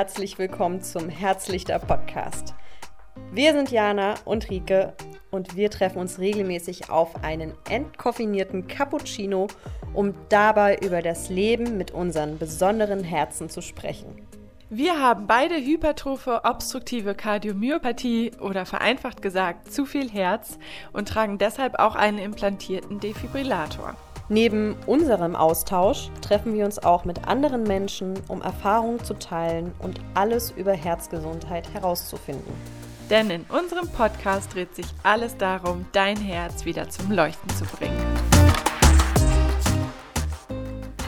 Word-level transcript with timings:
herzlich 0.00 0.38
willkommen 0.38 0.80
zum 0.80 1.10
Herzlichter 1.10 1.78
Podcast. 1.78 2.54
Wir 3.32 3.52
sind 3.52 3.70
Jana 3.70 4.14
und 4.24 4.48
Rike 4.48 4.94
und 5.30 5.56
wir 5.56 5.68
treffen 5.70 5.98
uns 5.98 6.18
regelmäßig 6.18 6.88
auf 6.88 7.22
einen 7.22 7.52
entkoffinierten 7.68 8.66
Cappuccino, 8.66 9.48
um 9.92 10.14
dabei 10.30 10.78
über 10.78 11.02
das 11.02 11.28
Leben 11.28 11.76
mit 11.76 11.90
unseren 11.90 12.38
besonderen 12.38 13.04
Herzen 13.04 13.50
zu 13.50 13.60
sprechen. 13.60 14.26
Wir 14.70 14.98
haben 14.98 15.26
beide 15.26 15.56
hypertrophe 15.56 16.44
obstruktive 16.44 17.14
Kardiomyopathie 17.14 18.30
oder 18.40 18.64
vereinfacht 18.64 19.20
gesagt 19.20 19.70
zu 19.70 19.84
viel 19.84 20.10
Herz 20.10 20.58
und 20.94 21.08
tragen 21.08 21.36
deshalb 21.36 21.78
auch 21.78 21.94
einen 21.94 22.16
implantierten 22.16 23.00
Defibrillator. 23.00 23.96
Neben 24.32 24.76
unserem 24.86 25.34
Austausch 25.34 26.08
treffen 26.22 26.54
wir 26.54 26.64
uns 26.64 26.78
auch 26.78 27.04
mit 27.04 27.26
anderen 27.26 27.64
Menschen, 27.64 28.14
um 28.28 28.42
Erfahrungen 28.42 29.02
zu 29.02 29.14
teilen 29.14 29.72
und 29.80 29.98
alles 30.14 30.52
über 30.52 30.72
Herzgesundheit 30.72 31.74
herauszufinden. 31.74 32.54
Denn 33.10 33.28
in 33.28 33.44
unserem 33.48 33.88
Podcast 33.88 34.54
dreht 34.54 34.72
sich 34.76 34.86
alles 35.02 35.36
darum, 35.36 35.84
dein 35.90 36.16
Herz 36.16 36.64
wieder 36.64 36.88
zum 36.88 37.10
Leuchten 37.10 37.50
zu 37.56 37.64
bringen. 37.64 37.98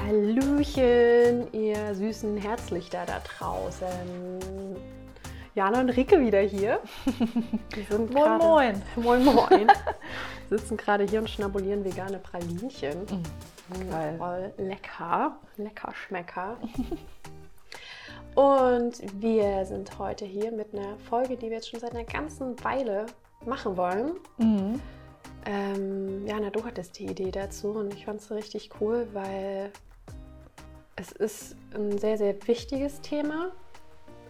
Hallöchen, 0.04 1.46
ihr 1.52 1.94
süßen 1.94 2.38
Herzlichter 2.38 3.06
da 3.06 3.20
draußen. 3.20 3.86
Jana 5.54 5.80
und 5.80 5.90
Rike 5.90 6.18
wieder 6.18 6.40
hier. 6.40 6.80
moin, 7.90 8.08
grade, 8.08 8.38
moin. 8.44 8.82
Moin, 8.96 9.24
moin. 9.24 9.66
sitzen 10.50 10.78
gerade 10.78 11.04
hier 11.04 11.20
und 11.20 11.28
schnabulieren 11.28 11.84
vegane 11.84 12.18
Pralinchen. 12.18 13.02
Mm, 13.02 13.90
geil. 13.90 14.14
Voll 14.16 14.52
lecker. 14.56 15.36
Lecker 15.58 15.92
Schmecker. 15.92 16.56
und 18.34 19.02
wir 19.20 19.66
sind 19.66 19.98
heute 19.98 20.24
hier 20.24 20.52
mit 20.52 20.72
einer 20.72 20.96
Folge, 21.10 21.36
die 21.36 21.50
wir 21.50 21.56
jetzt 21.56 21.68
schon 21.68 21.80
seit 21.80 21.90
einer 21.90 22.04
ganzen 22.04 22.62
Weile 22.64 23.04
machen 23.44 23.76
wollen. 23.76 24.12
Mhm. 24.38 24.80
Ähm, 25.44 26.26
Jana, 26.26 26.48
du 26.48 26.64
hattest 26.64 26.98
die 26.98 27.06
Idee 27.06 27.30
dazu 27.30 27.72
und 27.72 27.92
ich 27.92 28.06
fand 28.06 28.20
es 28.20 28.30
richtig 28.30 28.70
cool, 28.80 29.06
weil 29.12 29.70
es 30.96 31.12
ist 31.12 31.56
ein 31.74 31.98
sehr, 31.98 32.16
sehr 32.16 32.34
wichtiges 32.46 33.02
Thema. 33.02 33.52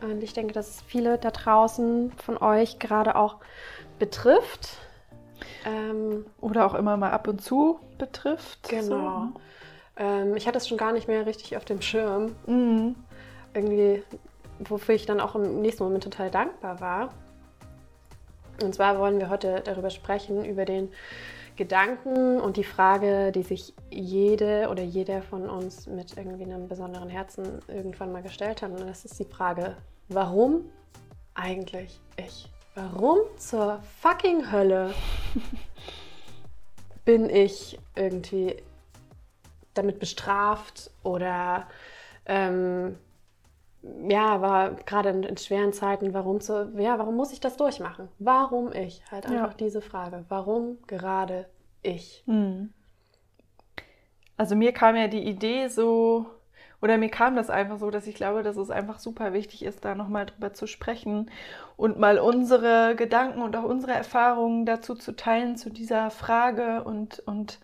Und 0.03 0.23
ich 0.23 0.33
denke, 0.33 0.53
dass 0.53 0.69
es 0.69 0.83
viele 0.83 1.19
da 1.19 1.31
draußen 1.31 2.13
von 2.13 2.37
euch 2.39 2.79
gerade 2.79 3.17
auch 3.17 3.37
betrifft. 3.99 4.77
Ähm, 5.65 6.27
Oder 6.41 6.67
auch 6.67 6.75
immer 6.75 6.97
mal 6.97 7.11
ab 7.11 7.29
und 7.29 7.41
zu 7.41 7.79
betrifft. 7.99 8.69
Genau. 8.69 9.29
So. 9.35 9.41
Ähm, 9.97 10.37
ich 10.37 10.47
hatte 10.47 10.59
es 10.59 10.69
schon 10.69 10.79
gar 10.79 10.93
nicht 10.93 11.09
mehr 11.09 11.27
richtig 11.27 11.57
auf 11.57 11.65
dem 11.65 11.81
Schirm. 11.83 12.35
Mhm. 12.47 12.97
Irgendwie, 13.55 14.03
wofür 14.59 14.95
ich 14.95 15.07
dann 15.07 15.21
auch 15.21 15.35
im 15.35 15.61
nächsten 15.61 15.85
Moment 15.85 16.05
total 16.05 16.31
dankbar 16.31 16.81
war. 16.81 17.15
Und 18.63 18.75
zwar 18.75 18.99
wollen 18.99 19.19
wir 19.19 19.31
heute 19.31 19.61
darüber 19.65 19.91
sprechen, 19.91 20.45
über 20.45 20.65
den 20.65 20.91
Gedanken 21.57 22.41
und 22.41 22.57
die 22.57 22.65
Frage, 22.65 23.31
die 23.33 23.43
sich 23.43 23.75
jede 23.91 24.69
oder 24.71 24.83
jeder 24.83 25.23
von 25.23 25.49
uns 25.49 25.87
mit 25.87 26.17
irgendwie 26.17 26.45
einem 26.45 26.69
besonderen 26.69 27.09
Herzen 27.09 27.61
irgendwann 27.69 28.13
mal 28.13 28.23
gestellt 28.23 28.63
hat. 28.63 28.71
Und 28.71 28.81
das 28.81 29.05
ist 29.05 29.19
die 29.19 29.25
Frage, 29.25 29.77
warum 30.15 30.71
eigentlich 31.35 32.01
ich? 32.17 32.49
Warum 32.75 33.19
zur 33.37 33.81
fucking 34.01 34.51
Hölle 34.51 34.95
bin 37.05 37.29
ich 37.29 37.79
irgendwie 37.95 38.57
damit 39.75 39.99
bestraft 39.99 40.91
oder 41.03 41.67
ähm, 42.27 42.97
ja, 44.09 44.41
war 44.41 44.75
gerade 44.75 45.11
in, 45.11 45.23
in, 45.25 45.37
schweren 45.37 45.73
Zeiten, 45.73 46.15
warum 46.15 46.41
zu, 46.41 46.73
ja, 46.77 46.99
warum 46.99 47.17
muss 47.17 47.33
ich 47.33 47.41
das 47.41 47.57
durchmachen? 47.57 48.09
Warum 48.19 48.73
ich? 48.73 49.03
Halt 49.11 49.27
einfach 49.27 49.51
ja. 49.51 49.57
diese 49.59 49.81
Frage. 49.81 50.25
Warum 50.29 50.79
gerade 50.87 51.47
ich? 51.83 52.23
Hm. 52.27 52.73
Also 54.37 54.55
mir 54.55 54.73
kam 54.73 54.97
ja 54.97 55.09
die 55.09 55.25
Idee 55.25 55.69
so, 55.69 56.27
oder 56.83 56.99
mir 56.99 57.11
kam 57.11 57.37
das 57.37 57.49
einfach 57.49 57.79
so, 57.79 57.91
dass 57.91 58.09
ich 58.09 58.17
glaube, 58.17 58.43
dass 58.43 58.57
es 58.57 58.71
einfach 58.71 58.99
super 58.99 59.33
wichtig 59.33 59.65
ist, 59.65 59.85
da 59.85 59.95
nochmal 59.95 60.27
drüber 60.27 60.53
zu 60.53 60.67
sprechen 60.67 61.31
und 61.77 61.99
mal 61.99 62.19
unsere 62.19 62.97
Gedanken 62.97 63.41
und 63.41 63.57
auch 63.57 63.63
unsere 63.63 63.93
Erfahrungen 63.93 64.67
dazu 64.67 64.97
zu 64.97 65.15
teilen 65.15 65.57
zu 65.57 65.71
dieser 65.71 66.11
Frage 66.11 66.83
und, 66.83 67.21
und 67.21 67.61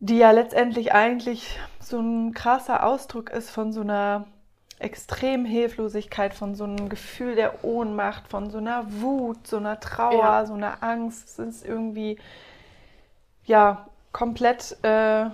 die 0.00 0.16
ja 0.16 0.30
letztendlich 0.30 0.94
eigentlich 0.94 1.58
so 1.80 2.00
ein 2.00 2.32
krasser 2.32 2.84
Ausdruck 2.84 3.28
ist 3.28 3.50
von 3.50 3.72
so 3.72 3.82
einer 3.82 4.26
extremen 4.78 5.44
Hilflosigkeit, 5.44 6.32
von 6.32 6.54
so 6.54 6.64
einem 6.64 6.88
Gefühl 6.88 7.34
der 7.34 7.62
Ohnmacht, 7.62 8.28
von 8.28 8.48
so 8.48 8.58
einer 8.58 8.86
Wut, 9.02 9.46
so 9.46 9.58
einer 9.58 9.80
Trauer, 9.80 10.18
ja. 10.18 10.46
so 10.46 10.54
einer 10.54 10.82
Angst. 10.82 11.28
Es 11.28 11.38
ist 11.38 11.66
irgendwie 11.66 12.18
ja 13.44 13.88
komplett 14.12 14.76
äh, 14.82 15.26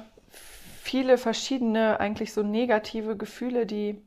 viele 0.85 1.17
verschiedene, 1.17 1.99
eigentlich 1.99 2.35
so 2.35 2.43
negative 2.43 3.17
Gefühle, 3.17 3.65
die, 3.65 4.03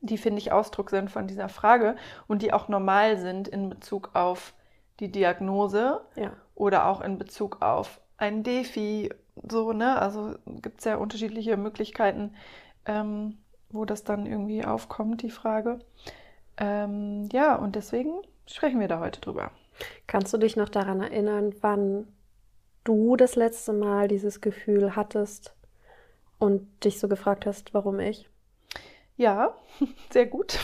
die 0.00 0.16
finde 0.16 0.38
ich 0.38 0.50
Ausdruck 0.50 0.88
sind 0.88 1.10
von 1.10 1.26
dieser 1.26 1.50
Frage 1.50 1.96
und 2.26 2.40
die 2.40 2.54
auch 2.54 2.68
normal 2.68 3.18
sind 3.18 3.48
in 3.48 3.68
Bezug 3.68 4.10
auf 4.14 4.54
die 4.98 5.12
Diagnose 5.12 6.00
ja. 6.16 6.32
oder 6.54 6.86
auch 6.86 7.02
in 7.02 7.18
Bezug 7.18 7.60
auf 7.60 8.00
ein 8.16 8.42
Defi. 8.42 9.10
So, 9.46 9.74
ne? 9.74 10.00
Also 10.00 10.36
gibt 10.46 10.78
es 10.78 10.86
ja 10.86 10.96
unterschiedliche 10.96 11.58
Möglichkeiten, 11.58 12.34
ähm, 12.86 13.36
wo 13.68 13.84
das 13.84 14.04
dann 14.04 14.24
irgendwie 14.24 14.64
aufkommt, 14.64 15.20
die 15.20 15.30
Frage. 15.30 15.80
Ähm, 16.56 17.28
ja, 17.30 17.56
und 17.56 17.76
deswegen 17.76 18.22
sprechen 18.46 18.80
wir 18.80 18.88
da 18.88 19.00
heute 19.00 19.20
drüber. 19.20 19.50
Kannst 20.06 20.32
du 20.32 20.38
dich 20.38 20.56
noch 20.56 20.70
daran 20.70 21.02
erinnern, 21.02 21.54
wann 21.60 22.08
du 22.84 23.16
das 23.16 23.36
letzte 23.36 23.74
Mal 23.74 24.08
dieses 24.08 24.40
Gefühl 24.40 24.96
hattest, 24.96 25.54
und 26.38 26.66
dich 26.84 27.00
so 27.00 27.08
gefragt 27.08 27.46
hast, 27.46 27.74
warum 27.74 28.00
ich? 28.00 28.28
Ja, 29.16 29.54
sehr 30.10 30.26
gut. 30.26 30.58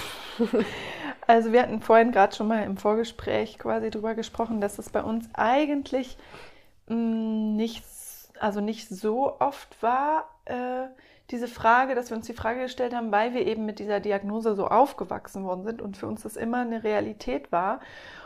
Also 1.27 1.53
wir 1.53 1.63
hatten 1.63 1.81
vorhin 1.81 2.11
gerade 2.11 2.35
schon 2.35 2.49
mal 2.49 2.65
im 2.65 2.77
Vorgespräch 2.77 3.59
quasi 3.59 3.91
darüber 3.91 4.15
gesprochen, 4.15 4.61
dass 4.61 4.79
es 4.79 4.91
bei 4.91 5.03
uns 5.03 5.29
eigentlich 5.35 6.17
mm, 6.89 7.55
nicht, 7.55 7.85
also 8.41 8.61
nicht 8.61 8.89
so 8.89 9.39
oft 9.39 9.81
war, 9.83 10.29
äh, 10.47 10.89
diese 11.31 11.47
Frage, 11.47 11.95
dass 11.95 12.11
wir 12.11 12.17
uns 12.17 12.27
die 12.27 12.35
Frage 12.35 12.63
gestellt 12.63 12.95
haben, 12.95 13.13
weil 13.13 13.35
wir 13.35 13.47
eben 13.47 13.65
mit 13.65 13.79
dieser 13.79 14.01
Diagnose 14.01 14.57
so 14.57 14.67
aufgewachsen 14.67 15.45
worden 15.45 15.65
sind 15.65 15.81
und 15.81 15.97
für 15.97 16.09
uns 16.09 16.23
das 16.23 16.37
immer 16.37 16.63
eine 16.63 16.83
Realität 16.83 17.53
war. 17.53 17.81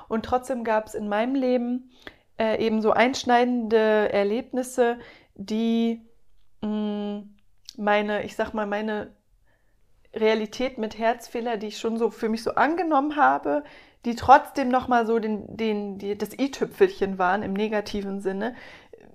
Und 0.09 0.25
trotzdem 0.25 0.65
gab 0.65 0.87
es 0.87 0.95
in 0.95 1.09
meinem 1.09 1.35
Leben 1.35 1.91
äh, 2.39 2.65
eben 2.65 2.81
so 2.81 2.93
einschneidende 2.93 4.11
Erlebnisse, 4.11 4.99
die 5.35 6.01
meine, 7.77 8.25
ich 8.25 8.37
sag 8.37 8.53
mal, 8.55 8.67
meine 8.67 9.15
Realität 10.15 10.79
mit 10.79 10.99
Herzfehler, 10.99 11.57
die 11.57 11.69
ich 11.69 11.79
schon 11.79 11.99
so 11.99 12.11
für 12.11 12.29
mich 12.29 12.43
so 12.43 12.55
angenommen 12.55 13.17
habe, 13.17 13.65
die 14.05 14.15
trotzdem 14.15 14.69
nochmal 14.69 15.07
so 15.07 15.19
den, 15.19 15.57
den, 15.57 15.99
die, 15.99 16.17
das 16.17 16.39
i-Tüpfelchen 16.39 17.19
waren 17.19 17.43
im 17.43 17.53
negativen 17.53 18.21
Sinne. 18.21 18.55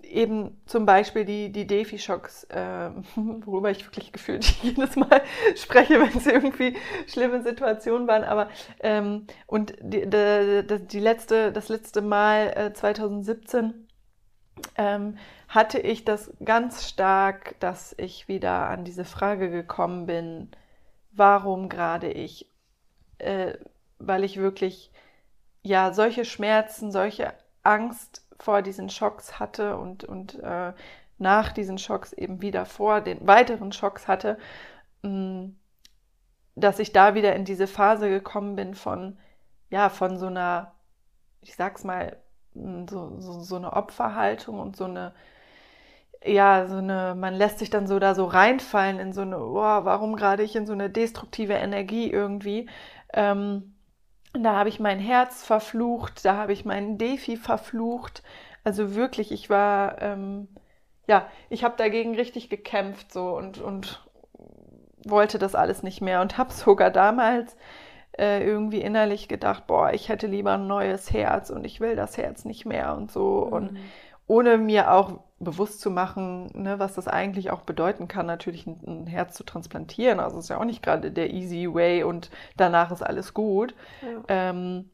Eben 0.02 0.60
zum 0.66 0.88
Beispiel 0.88 1.24
die, 1.24 1.52
die 1.52 1.68
Defi-Schocks, 1.68 2.46
äh, 2.46 2.90
worüber 3.16 3.70
ich 3.70 3.86
wirklich 3.86 4.12
gefühlt 4.12 4.44
jedes 4.64 4.96
Mal 4.96 5.22
spreche, 5.56 6.00
wenn 6.02 6.18
es 6.18 6.26
irgendwie 6.26 6.76
schlimme 7.08 7.44
Situationen 7.44 8.08
waren. 8.08 8.24
Aber 8.24 8.50
ähm, 8.82 9.28
und 9.46 9.76
die, 9.82 10.10
die, 10.10 10.88
die 10.88 11.00
letzte, 11.00 11.52
das 11.52 11.70
letzte 11.70 12.02
Mal 12.02 12.54
äh, 12.56 12.74
2017 12.74 13.89
ähm, 14.76 15.18
hatte 15.48 15.80
ich 15.80 16.06
das 16.06 16.32
ganz 16.44 16.88
stark, 16.88 17.56
dass 17.60 17.96
ich 17.98 18.28
wieder 18.28 18.70
an 18.70 18.86
diese 18.86 19.06
Frage 19.06 19.50
gekommen 19.50 20.06
bin, 20.06 20.50
warum 21.12 21.70
gerade 21.70 22.12
ich? 22.12 22.50
Äh, 23.18 23.54
weil 23.98 24.24
ich 24.24 24.38
wirklich 24.38 24.92
ja 25.62 25.94
solche 25.94 26.26
Schmerzen, 26.26 26.92
solche 26.92 27.34
Angst 27.64 28.26
vor 28.40 28.62
diesen 28.62 28.90
Schocks 28.90 29.40
hatte 29.40 29.78
und, 29.78 30.04
und 30.04 30.40
äh, 30.40 30.74
nach 31.18 31.52
diesen 31.52 31.78
Schocks 31.78 32.14
eben 32.14 32.42
wieder 32.42 32.66
vor 32.66 33.02
den 33.02 33.28
weiteren 33.28 33.72
Schocks 33.72 34.08
hatte, 34.08 34.38
mh, 35.02 35.10
mm, 35.10 35.56
dass 36.56 36.80
ich 36.80 36.92
da 36.92 37.16
wieder 37.16 37.36
in 37.36 37.46
diese 37.46 37.68
Phase 37.68 38.10
gekommen 38.10 38.56
bin 38.56 38.76
von, 38.76 39.18
ja, 39.70 39.90
von 39.90 40.18
so 40.18 40.28
einer, 40.28 40.74
ich 41.42 41.56
sag's 41.56 41.84
mal, 41.84 42.18
so, 42.90 43.20
so, 43.20 43.40
so 43.42 43.56
eine 43.56 43.74
Opferhaltung 43.74 44.60
und 44.60 44.76
so 44.76 44.86
eine 44.86 45.14
ja, 46.26 46.68
so 46.68 46.78
eine, 46.78 47.16
man 47.16 47.34
lässt 47.34 47.60
sich 47.60 47.70
dann 47.70 47.88
so 47.88 48.00
da 48.00 48.14
so 48.16 48.26
reinfallen 48.26 49.00
in 49.00 49.14
so 49.14 49.22
eine, 49.22 49.40
oh, 49.40 49.56
warum 49.56 50.16
gerade 50.16 50.44
ich 50.44 50.56
in 50.56 50.66
so 50.66 50.74
eine 50.74 50.90
destruktive 50.90 51.54
Energie 51.54 52.12
irgendwie. 52.12 52.70
Ähm, 53.14 53.74
da 54.34 54.56
habe 54.56 54.70
ich 54.70 54.80
mein 54.80 55.00
Herz 55.00 55.44
verflucht, 55.44 56.24
da 56.26 56.36
habe 56.36 56.54
ich 56.54 56.66
meinen 56.66 56.98
Defi 56.98 57.38
verflucht. 57.38 58.24
Also 58.64 58.96
wirklich, 58.96 59.32
ich 59.32 59.50
war, 59.50 60.02
ähm, 60.02 60.50
ja, 61.08 61.28
ich 61.50 61.64
habe 61.64 61.76
dagegen 61.78 62.16
richtig 62.16 62.50
gekämpft 62.50 63.12
so 63.14 63.36
und, 63.36 63.60
und 63.60 64.06
wollte 65.06 65.40
das 65.40 65.56
alles 65.56 65.84
nicht 65.84 66.02
mehr 66.02 66.22
und 66.22 66.38
habe 66.38 66.54
sogar 66.54 66.92
damals 66.92 67.56
äh, 68.20 68.46
irgendwie 68.46 68.82
innerlich 68.82 69.28
gedacht, 69.28 69.66
boah, 69.66 69.92
ich 69.94 70.10
hätte 70.10 70.28
lieber 70.28 70.54
ein 70.54 70.68
neues 70.68 71.12
Herz 71.12 71.50
und 71.50 71.66
ich 71.66 71.80
will 71.80 71.96
das 71.96 72.18
Herz 72.18 72.46
nicht 72.46 72.66
mehr 72.66 72.96
und 72.96 73.12
so. 73.12 73.46
Mhm. 73.46 73.54
Und 73.54 73.80
ohne 74.28 74.58
mir 74.58 74.92
auch 74.92 75.22
bewusst 75.40 75.82
zu 75.82 75.90
machen, 75.90 76.52
ne, 76.54 76.78
was 76.80 76.94
das 76.94 77.08
eigentlich 77.08 77.50
auch 77.50 77.62
bedeuten 77.62 78.08
kann, 78.08 78.26
natürlich 78.26 78.68
ein, 78.68 78.80
ein 78.86 79.08
Herz 79.08 79.36
zu 79.36 79.44
transplantieren. 79.44 80.20
Also 80.20 80.38
ist 80.38 80.50
ja 80.50 80.60
auch 80.60 80.66
nicht 80.66 80.84
gerade 80.84 81.12
der 81.12 81.34
easy 81.34 81.74
way 81.74 82.04
und 82.04 82.30
danach 82.58 82.92
ist 82.92 83.02
alles 83.02 83.34
gut. 83.34 83.74
Ja. 84.02 84.24
Ähm, 84.28 84.92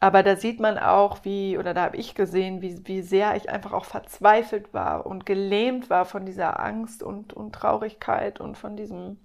aber 0.00 0.22
da 0.22 0.36
sieht 0.36 0.60
man 0.60 0.78
auch, 0.78 1.24
wie, 1.24 1.58
oder 1.58 1.74
da 1.74 1.82
habe 1.82 1.96
ich 1.96 2.14
gesehen, 2.14 2.62
wie, 2.62 2.86
wie 2.86 3.02
sehr 3.02 3.34
ich 3.34 3.50
einfach 3.50 3.72
auch 3.72 3.84
verzweifelt 3.84 4.72
war 4.72 5.06
und 5.06 5.26
gelähmt 5.26 5.90
war 5.90 6.04
von 6.04 6.24
dieser 6.24 6.60
Angst 6.60 7.02
und, 7.02 7.32
und 7.32 7.52
Traurigkeit 7.52 8.40
und 8.40 8.56
von 8.56 8.76
diesem 8.76 9.16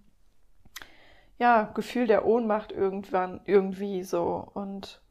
ja, 1.44 1.70
Gefühl 1.74 2.08
der 2.08 2.26
Ohnmacht 2.26 2.72
irgendwann, 2.72 3.42
irgendwie 3.44 4.04
so. 4.04 4.48
Und 4.54 5.02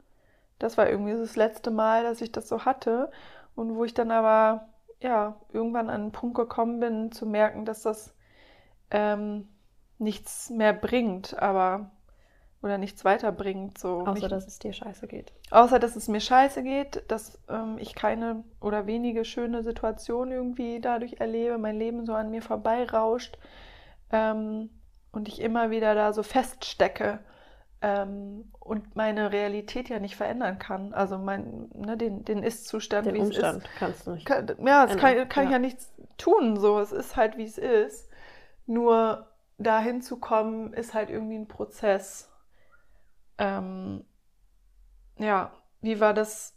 das 0.58 0.78
war 0.78 0.88
irgendwie 0.88 1.12
das 1.12 1.36
letzte 1.36 1.70
Mal, 1.70 2.04
dass 2.04 2.22
ich 2.22 2.32
das 2.32 2.48
so 2.48 2.64
hatte. 2.64 3.10
Und 3.54 3.74
wo 3.76 3.84
ich 3.84 3.92
dann 3.92 4.10
aber, 4.10 4.70
ja, 5.02 5.36
irgendwann 5.52 5.90
an 5.90 6.00
einen 6.00 6.12
Punkt 6.12 6.36
gekommen 6.36 6.80
bin, 6.80 7.12
zu 7.12 7.26
merken, 7.26 7.66
dass 7.66 7.82
das 7.82 8.14
ähm, 8.90 9.46
nichts 9.98 10.48
mehr 10.48 10.72
bringt, 10.72 11.38
aber 11.38 11.90
oder 12.62 12.78
nichts 12.78 13.04
weiterbringt. 13.04 13.76
So. 13.76 14.00
Außer, 14.00 14.12
Mich, 14.12 14.28
dass 14.28 14.46
es 14.46 14.58
dir 14.58 14.72
scheiße 14.72 15.08
geht. 15.08 15.34
Außer, 15.50 15.78
dass 15.78 15.96
es 15.96 16.08
mir 16.08 16.20
scheiße 16.20 16.62
geht, 16.62 17.02
dass 17.08 17.38
ähm, 17.50 17.76
ich 17.78 17.94
keine 17.94 18.42
oder 18.58 18.86
wenige 18.86 19.26
schöne 19.26 19.62
Situationen 19.62 20.32
irgendwie 20.32 20.80
dadurch 20.80 21.20
erlebe, 21.20 21.58
mein 21.58 21.78
Leben 21.78 22.06
so 22.06 22.14
an 22.14 22.30
mir 22.30 22.40
vorbeirauscht. 22.40 23.36
Ähm, 24.10 24.70
und 25.12 25.28
ich 25.28 25.40
immer 25.40 25.70
wieder 25.70 25.94
da 25.94 26.12
so 26.12 26.22
feststecke 26.22 27.20
ähm, 27.82 28.50
und 28.60 28.96
meine 28.96 29.32
Realität 29.32 29.88
ja 29.88 29.98
nicht 29.98 30.16
verändern 30.16 30.58
kann. 30.58 30.94
Also 30.94 31.18
mein, 31.18 31.68
ne, 31.74 31.96
den, 31.96 32.24
den 32.24 32.42
Ist-Zustand, 32.42 33.12
wie 33.12 33.18
Umstand 33.18 33.64
es 33.64 33.70
ist. 33.70 33.78
kannst 33.78 34.06
du 34.06 34.12
nicht. 34.12 34.26
Kann, 34.26 34.46
ja, 34.64 34.86
das 34.86 34.96
kann, 34.96 35.28
kann 35.28 35.44
ja. 35.44 35.48
ich 35.48 35.52
ja 35.52 35.58
nichts 35.58 35.92
tun. 36.16 36.56
So, 36.58 36.78
es 36.80 36.92
ist 36.92 37.16
halt, 37.16 37.36
wie 37.36 37.44
es 37.44 37.58
ist. 37.58 38.08
Nur 38.66 39.26
dahin 39.58 40.00
zu 40.00 40.18
kommen, 40.18 40.72
ist 40.72 40.94
halt 40.94 41.10
irgendwie 41.10 41.36
ein 41.36 41.48
Prozess. 41.48 42.30
Ähm, 43.38 44.04
ja, 45.18 45.52
wie 45.80 46.00
war 46.00 46.14
das? 46.14 46.54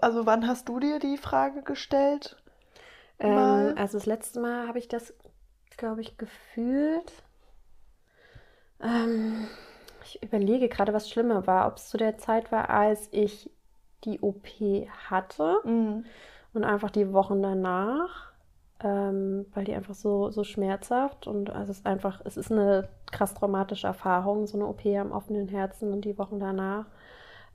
Also 0.00 0.26
wann 0.26 0.46
hast 0.46 0.68
du 0.68 0.78
dir 0.78 1.00
die 1.00 1.16
Frage 1.16 1.62
gestellt? 1.62 2.40
Ähm, 3.18 3.74
also 3.76 3.98
das 3.98 4.06
letzte 4.06 4.40
Mal 4.40 4.68
habe 4.68 4.78
ich 4.78 4.86
das, 4.86 5.12
glaube 5.76 6.00
ich, 6.00 6.16
gefühlt 6.16 7.12
ähm, 8.82 9.46
ich 10.04 10.22
überlege 10.22 10.68
gerade, 10.68 10.92
was 10.92 11.08
schlimmer 11.08 11.46
war. 11.46 11.66
Ob 11.68 11.76
es 11.76 11.88
zu 11.88 11.96
der 11.96 12.18
Zeit 12.18 12.52
war, 12.52 12.70
als 12.70 13.08
ich 13.12 13.50
die 14.04 14.20
OP 14.20 14.46
hatte 15.10 15.58
mhm. 15.64 16.04
und 16.54 16.64
einfach 16.64 16.90
die 16.90 17.12
Wochen 17.12 17.42
danach, 17.42 18.32
ähm, 18.82 19.46
weil 19.54 19.64
die 19.64 19.74
einfach 19.74 19.94
so, 19.94 20.30
so 20.30 20.44
schmerzhaft 20.44 21.26
und 21.26 21.50
also 21.50 21.70
es 21.70 21.78
ist 21.78 21.86
einfach, 21.86 22.20
es 22.24 22.36
ist 22.36 22.50
eine 22.50 22.88
krass 23.10 23.34
traumatische 23.34 23.86
Erfahrung, 23.86 24.46
so 24.46 24.58
eine 24.58 24.66
OP 24.66 24.84
am 24.86 25.12
offenen 25.12 25.48
Herzen 25.48 25.92
und 25.92 26.04
die 26.04 26.18
Wochen 26.18 26.40
danach. 26.40 26.86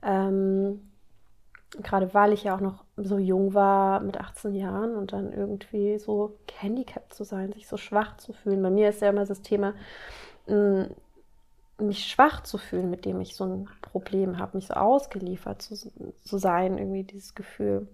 Ähm, 0.02 0.88
gerade 1.82 2.14
weil 2.14 2.32
ich 2.32 2.44
ja 2.44 2.54
auch 2.54 2.60
noch 2.60 2.84
so 2.96 3.18
jung 3.18 3.52
war 3.52 4.00
mit 4.00 4.18
18 4.18 4.54
Jahren 4.54 4.96
und 4.96 5.12
dann 5.12 5.32
irgendwie 5.32 5.98
so 5.98 6.38
gehandicapt 6.46 7.12
zu 7.12 7.24
sein, 7.24 7.52
sich 7.52 7.68
so 7.68 7.76
schwach 7.76 8.16
zu 8.16 8.32
fühlen. 8.32 8.62
Bei 8.62 8.70
mir 8.70 8.88
ist 8.88 9.02
ja 9.02 9.10
immer 9.10 9.26
das 9.26 9.42
Thema, 9.42 9.74
mm, 10.46 10.84
mich 11.80 12.06
schwach 12.06 12.42
zu 12.42 12.58
fühlen, 12.58 12.90
mit 12.90 13.04
dem 13.04 13.20
ich 13.20 13.36
so 13.36 13.44
ein 13.44 13.68
Problem 13.82 14.38
habe, 14.38 14.56
mich 14.56 14.66
so 14.66 14.74
ausgeliefert 14.74 15.62
zu, 15.62 15.76
zu 15.76 16.38
sein, 16.38 16.78
irgendwie 16.78 17.04
dieses 17.04 17.34
Gefühl. 17.34 17.88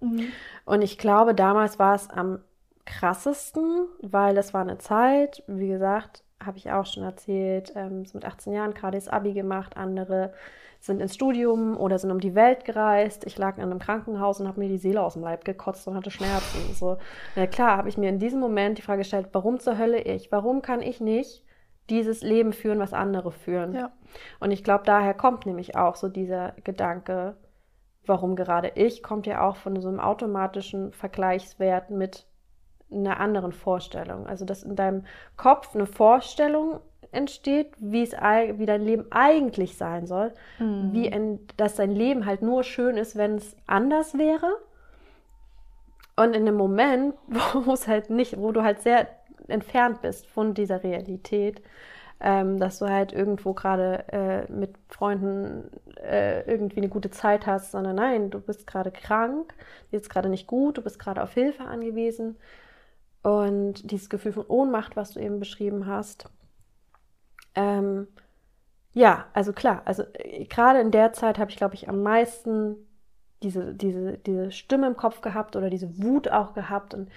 Mhm. 0.00 0.28
Und 0.64 0.82
ich 0.82 0.98
glaube, 0.98 1.34
damals 1.34 1.78
war 1.78 1.94
es 1.94 2.10
am 2.10 2.40
krassesten, 2.84 3.86
weil 4.02 4.34
das 4.34 4.54
war 4.54 4.60
eine 4.60 4.78
Zeit, 4.78 5.42
wie 5.46 5.68
gesagt, 5.68 6.22
habe 6.44 6.58
ich 6.58 6.70
auch 6.70 6.86
schon 6.86 7.02
erzählt, 7.02 7.72
ähm, 7.74 8.04
so 8.04 8.18
mit 8.18 8.24
18 8.24 8.52
Jahren 8.52 8.74
gerade 8.74 8.98
das 8.98 9.08
Abi 9.08 9.32
gemacht, 9.32 9.76
andere 9.76 10.32
sind 10.78 11.00
ins 11.00 11.14
Studium 11.14 11.76
oder 11.76 11.98
sind 11.98 12.10
um 12.10 12.20
die 12.20 12.34
Welt 12.34 12.64
gereist. 12.64 13.26
Ich 13.26 13.38
lag 13.38 13.56
in 13.56 13.62
einem 13.62 13.78
Krankenhaus 13.78 14.40
und 14.40 14.46
habe 14.46 14.60
mir 14.60 14.68
die 14.68 14.78
Seele 14.78 15.02
aus 15.02 15.14
dem 15.14 15.22
Leib 15.22 15.44
gekotzt 15.44 15.88
und 15.88 15.94
hatte 15.94 16.10
Schmerzen. 16.10 16.74
So, 16.74 16.98
na 17.34 17.46
klar, 17.46 17.78
habe 17.78 17.88
ich 17.88 17.96
mir 17.96 18.10
in 18.10 18.18
diesem 18.18 18.40
Moment 18.40 18.78
die 18.78 18.82
Frage 18.82 18.98
gestellt, 18.98 19.28
warum 19.32 19.58
zur 19.58 19.78
Hölle 19.78 20.02
ich? 20.02 20.30
Warum 20.30 20.60
kann 20.62 20.82
ich 20.82 21.00
nicht 21.00 21.45
dieses 21.90 22.22
Leben 22.22 22.52
führen, 22.52 22.78
was 22.78 22.92
andere 22.92 23.32
führen. 23.32 23.74
Ja. 23.74 23.92
Und 24.40 24.50
ich 24.50 24.64
glaube, 24.64 24.84
daher 24.84 25.14
kommt 25.14 25.46
nämlich 25.46 25.76
auch 25.76 25.96
so 25.96 26.08
dieser 26.08 26.52
Gedanke, 26.64 27.36
warum 28.04 28.36
gerade 28.36 28.72
ich, 28.74 29.02
kommt 29.02 29.26
ja 29.26 29.46
auch 29.46 29.56
von 29.56 29.80
so 29.80 29.88
einem 29.88 30.00
automatischen 30.00 30.92
Vergleichswert 30.92 31.90
mit 31.90 32.26
einer 32.90 33.20
anderen 33.20 33.52
Vorstellung. 33.52 34.26
Also, 34.26 34.44
dass 34.44 34.62
in 34.62 34.76
deinem 34.76 35.04
Kopf 35.36 35.74
eine 35.74 35.86
Vorstellung 35.86 36.80
entsteht, 37.12 37.72
wie 37.78 38.02
es 38.02 38.12
wie 38.12 38.66
dein 38.66 38.82
Leben 38.82 39.06
eigentlich 39.10 39.76
sein 39.76 40.06
soll, 40.06 40.32
mhm. 40.58 40.92
wie 40.92 41.06
in, 41.06 41.40
dass 41.56 41.76
dein 41.76 41.90
Leben 41.90 42.26
halt 42.26 42.42
nur 42.42 42.62
schön 42.62 42.96
ist, 42.96 43.16
wenn 43.16 43.36
es 43.36 43.56
anders 43.66 44.16
wäre. 44.18 44.50
Und 46.16 46.34
in 46.34 46.46
dem 46.46 46.56
Moment, 46.56 47.14
wo 47.54 47.72
es 47.72 47.88
halt 47.88 48.10
nicht, 48.10 48.38
wo 48.38 48.52
du 48.52 48.62
halt 48.62 48.80
sehr 48.80 49.08
entfernt 49.48 50.02
bist 50.02 50.26
von 50.26 50.54
dieser 50.54 50.82
Realität, 50.82 51.62
ähm, 52.20 52.58
dass 52.58 52.78
du 52.78 52.88
halt 52.88 53.12
irgendwo 53.12 53.52
gerade 53.52 54.04
äh, 54.12 54.52
mit 54.52 54.74
Freunden 54.88 55.70
äh, 56.02 56.42
irgendwie 56.50 56.78
eine 56.78 56.88
gute 56.88 57.10
Zeit 57.10 57.46
hast, 57.46 57.72
sondern 57.72 57.96
nein, 57.96 58.30
du 58.30 58.40
bist 58.40 58.66
gerade 58.66 58.90
krank, 58.90 59.54
ist 59.90 60.10
gerade 60.10 60.28
nicht 60.28 60.46
gut, 60.46 60.78
du 60.78 60.82
bist 60.82 60.98
gerade 60.98 61.22
auf 61.22 61.32
Hilfe 61.34 61.64
angewiesen. 61.64 62.36
Und 63.22 63.90
dieses 63.90 64.08
Gefühl 64.08 64.32
von 64.32 64.46
Ohnmacht, 64.46 64.96
was 64.96 65.12
du 65.12 65.20
eben 65.20 65.40
beschrieben 65.40 65.86
hast, 65.86 66.30
ähm, 67.54 68.06
ja, 68.92 69.26
also 69.34 69.52
klar, 69.52 69.82
also 69.84 70.04
äh, 70.14 70.44
gerade 70.44 70.80
in 70.80 70.90
der 70.90 71.12
Zeit 71.12 71.38
habe 71.38 71.50
ich, 71.50 71.56
glaube 71.56 71.74
ich, 71.74 71.88
am 71.88 72.02
meisten 72.02 72.76
diese, 73.42 73.74
diese, 73.74 74.18
diese 74.18 74.50
Stimme 74.52 74.86
im 74.86 74.96
Kopf 74.96 75.20
gehabt 75.20 75.56
oder 75.56 75.70
diese 75.70 76.02
Wut 76.02 76.28
auch 76.28 76.54
gehabt 76.54 76.94
und 76.94 77.10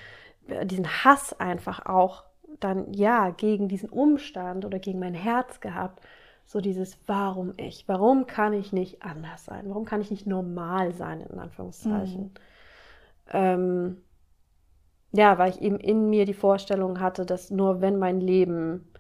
diesen 0.63 0.87
Hass 0.87 1.39
einfach 1.39 1.85
auch 1.85 2.23
dann 2.59 2.93
ja 2.93 3.29
gegen 3.29 3.67
diesen 3.67 3.89
Umstand 3.89 4.65
oder 4.65 4.79
gegen 4.79 4.99
mein 4.99 5.13
Herz 5.13 5.59
gehabt. 5.59 6.01
So 6.45 6.61
dieses 6.61 6.97
Warum 7.05 7.53
ich? 7.57 7.87
Warum 7.87 8.25
kann 8.25 8.53
ich 8.53 8.73
nicht 8.73 9.03
anders 9.03 9.45
sein? 9.45 9.65
Warum 9.67 9.85
kann 9.85 10.01
ich 10.01 10.09
nicht 10.09 10.25
normal 10.25 10.93
sein, 10.93 11.21
in 11.21 11.39
Anführungszeichen? 11.39 12.23
Mhm. 12.23 12.31
Ähm, 13.31 13.97
ja, 15.11 15.37
weil 15.37 15.51
ich 15.51 15.61
eben 15.61 15.79
in 15.79 16.09
mir 16.09 16.25
die 16.25 16.33
Vorstellung 16.33 16.99
hatte, 16.99 17.25
dass 17.25 17.51
nur 17.51 17.81
wenn 17.81 17.97
mein 17.97 18.19
Leben 18.19 18.91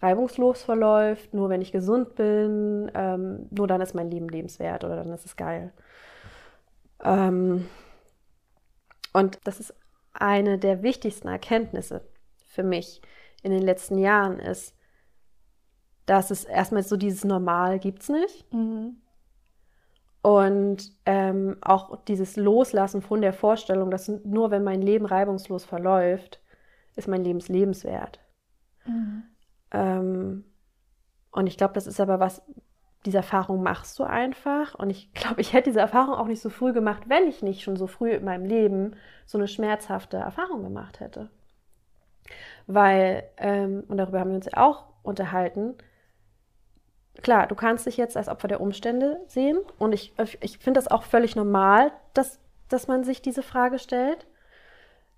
reibungslos 0.00 0.62
verläuft, 0.62 1.34
nur 1.34 1.50
wenn 1.50 1.60
ich 1.60 1.72
gesund 1.72 2.14
bin, 2.14 2.90
ähm, 2.94 3.46
nur 3.50 3.66
dann 3.66 3.80
ist 3.80 3.94
mein 3.94 4.10
Leben 4.10 4.28
lebenswert 4.28 4.84
oder 4.84 4.96
dann 4.96 5.12
ist 5.12 5.26
es 5.26 5.36
geil. 5.36 5.72
Ähm, 7.02 7.66
und 9.12 9.38
das 9.44 9.60
ist 9.60 9.74
eine 10.12 10.58
der 10.58 10.82
wichtigsten 10.82 11.28
Erkenntnisse 11.28 12.02
für 12.46 12.62
mich 12.62 13.00
in 13.42 13.52
den 13.52 13.62
letzten 13.62 13.98
Jahren 13.98 14.38
ist, 14.38 14.74
dass 16.06 16.30
es 16.30 16.44
erstmal 16.44 16.82
so 16.82 16.96
dieses 16.96 17.24
Normal 17.24 17.78
gibt 17.78 18.02
es 18.02 18.08
nicht. 18.08 18.52
Mhm. 18.52 18.96
Und 20.22 20.92
ähm, 21.06 21.56
auch 21.62 22.04
dieses 22.04 22.36
Loslassen 22.36 23.00
von 23.00 23.22
der 23.22 23.32
Vorstellung, 23.32 23.90
dass 23.90 24.08
nur 24.08 24.50
wenn 24.50 24.64
mein 24.64 24.82
Leben 24.82 25.06
reibungslos 25.06 25.64
verläuft, 25.64 26.42
ist 26.96 27.08
mein 27.08 27.24
Leben 27.24 27.40
lebenswert. 27.40 28.20
Mhm. 28.84 29.22
Ähm, 29.70 30.44
und 31.30 31.46
ich 31.46 31.56
glaube, 31.56 31.74
das 31.74 31.86
ist 31.86 32.00
aber 32.00 32.20
was, 32.20 32.42
diese 33.06 33.18
Erfahrung 33.18 33.62
machst 33.62 33.98
du 33.98 34.04
einfach. 34.04 34.74
Und 34.74 34.90
ich 34.90 35.12
glaube, 35.14 35.40
ich 35.40 35.52
hätte 35.52 35.70
diese 35.70 35.80
Erfahrung 35.80 36.14
auch 36.14 36.26
nicht 36.26 36.42
so 36.42 36.50
früh 36.50 36.72
gemacht, 36.72 37.04
wenn 37.06 37.26
ich 37.26 37.42
nicht 37.42 37.62
schon 37.62 37.76
so 37.76 37.86
früh 37.86 38.10
in 38.10 38.24
meinem 38.24 38.44
Leben 38.44 38.96
so 39.26 39.38
eine 39.38 39.48
schmerzhafte 39.48 40.18
Erfahrung 40.18 40.62
gemacht 40.62 41.00
hätte. 41.00 41.30
Weil, 42.66 43.24
ähm, 43.38 43.84
und 43.88 43.96
darüber 43.96 44.20
haben 44.20 44.30
wir 44.30 44.36
uns 44.36 44.46
ja 44.46 44.58
auch 44.58 44.84
unterhalten, 45.02 45.74
klar, 47.22 47.46
du 47.46 47.54
kannst 47.54 47.86
dich 47.86 47.96
jetzt 47.96 48.16
als 48.16 48.28
Opfer 48.28 48.48
der 48.48 48.60
Umstände 48.60 49.20
sehen. 49.26 49.58
Und 49.78 49.92
ich, 49.92 50.12
ich 50.40 50.58
finde 50.58 50.78
das 50.78 50.88
auch 50.88 51.02
völlig 51.02 51.36
normal, 51.36 51.92
dass, 52.14 52.38
dass 52.68 52.86
man 52.86 53.04
sich 53.04 53.22
diese 53.22 53.42
Frage 53.42 53.78
stellt, 53.78 54.26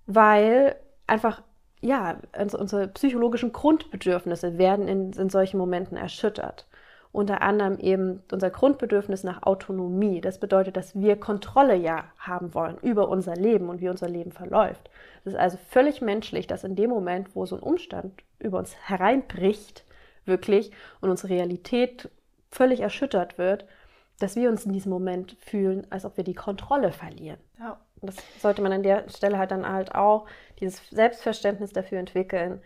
weil 0.07 0.77
einfach, 1.07 1.43
ja, 1.81 2.19
unsere 2.39 2.89
psychologischen 2.89 3.53
Grundbedürfnisse 3.53 4.57
werden 4.57 4.87
in, 4.87 5.13
in 5.13 5.31
solchen 5.31 5.59
Momenten 5.59 5.97
erschüttert. 5.97 6.67
Unter 7.13 7.43
anderem 7.43 7.79
eben 7.79 8.23
unser 8.33 8.51
Grundbedürfnis 8.51 9.23
nach 9.23 9.43
Autonomie. 9.43 10.23
Das 10.23 10.41
bedeutet, 10.41 10.77
dass 10.77 10.99
wir 10.99 11.17
Kontrolle 11.21 11.77
ja 11.77 12.05
haben 12.19 12.55
wollen 12.55 12.79
über 12.81 13.09
unser 13.09 13.37
Leben 13.37 13.69
und 13.69 13.81
wie 13.81 13.91
unser 13.91 14.09
Leben 14.09 14.33
verläuft. 14.33 14.91
Es 15.25 15.35
ist 15.35 15.39
also 15.39 15.59
völlig 15.69 16.01
menschlich, 16.01 16.47
dass 16.47 16.65
in 16.65 16.75
dem 16.75 16.89
Moment, 16.89 17.37
wo 17.37 17.45
so 17.45 17.57
ein 17.57 17.63
Umstand 17.63 18.23
über 18.39 18.59
uns 18.59 18.75
hereinbricht, 18.89 19.85
wirklich, 20.25 20.73
und 21.01 21.11
unsere 21.11 21.35
Realität 21.35 22.09
völlig 22.51 22.81
erschüttert 22.81 23.37
wird, 23.37 23.67
dass 24.19 24.37
wir 24.37 24.49
uns 24.49 24.65
in 24.65 24.73
diesem 24.73 24.91
Moment 24.91 25.37
fühlen, 25.41 25.87
als 25.91 26.05
ob 26.05 26.17
wir 26.17 26.25
die 26.25 26.35
Kontrolle 26.35 26.93
verlieren. 26.93 27.39
Ja. 27.59 27.79
Das 28.01 28.17
sollte 28.41 28.63
man 28.63 28.73
an 28.73 28.83
der 28.83 29.09
Stelle 29.09 29.39
halt 29.39 29.53
dann 29.53 29.69
halt 29.69 29.95
auch 29.95 30.27
dieses 30.59 30.89
Selbstverständnis 30.91 31.73
dafür 31.73 31.99
entwickeln, 31.99 32.61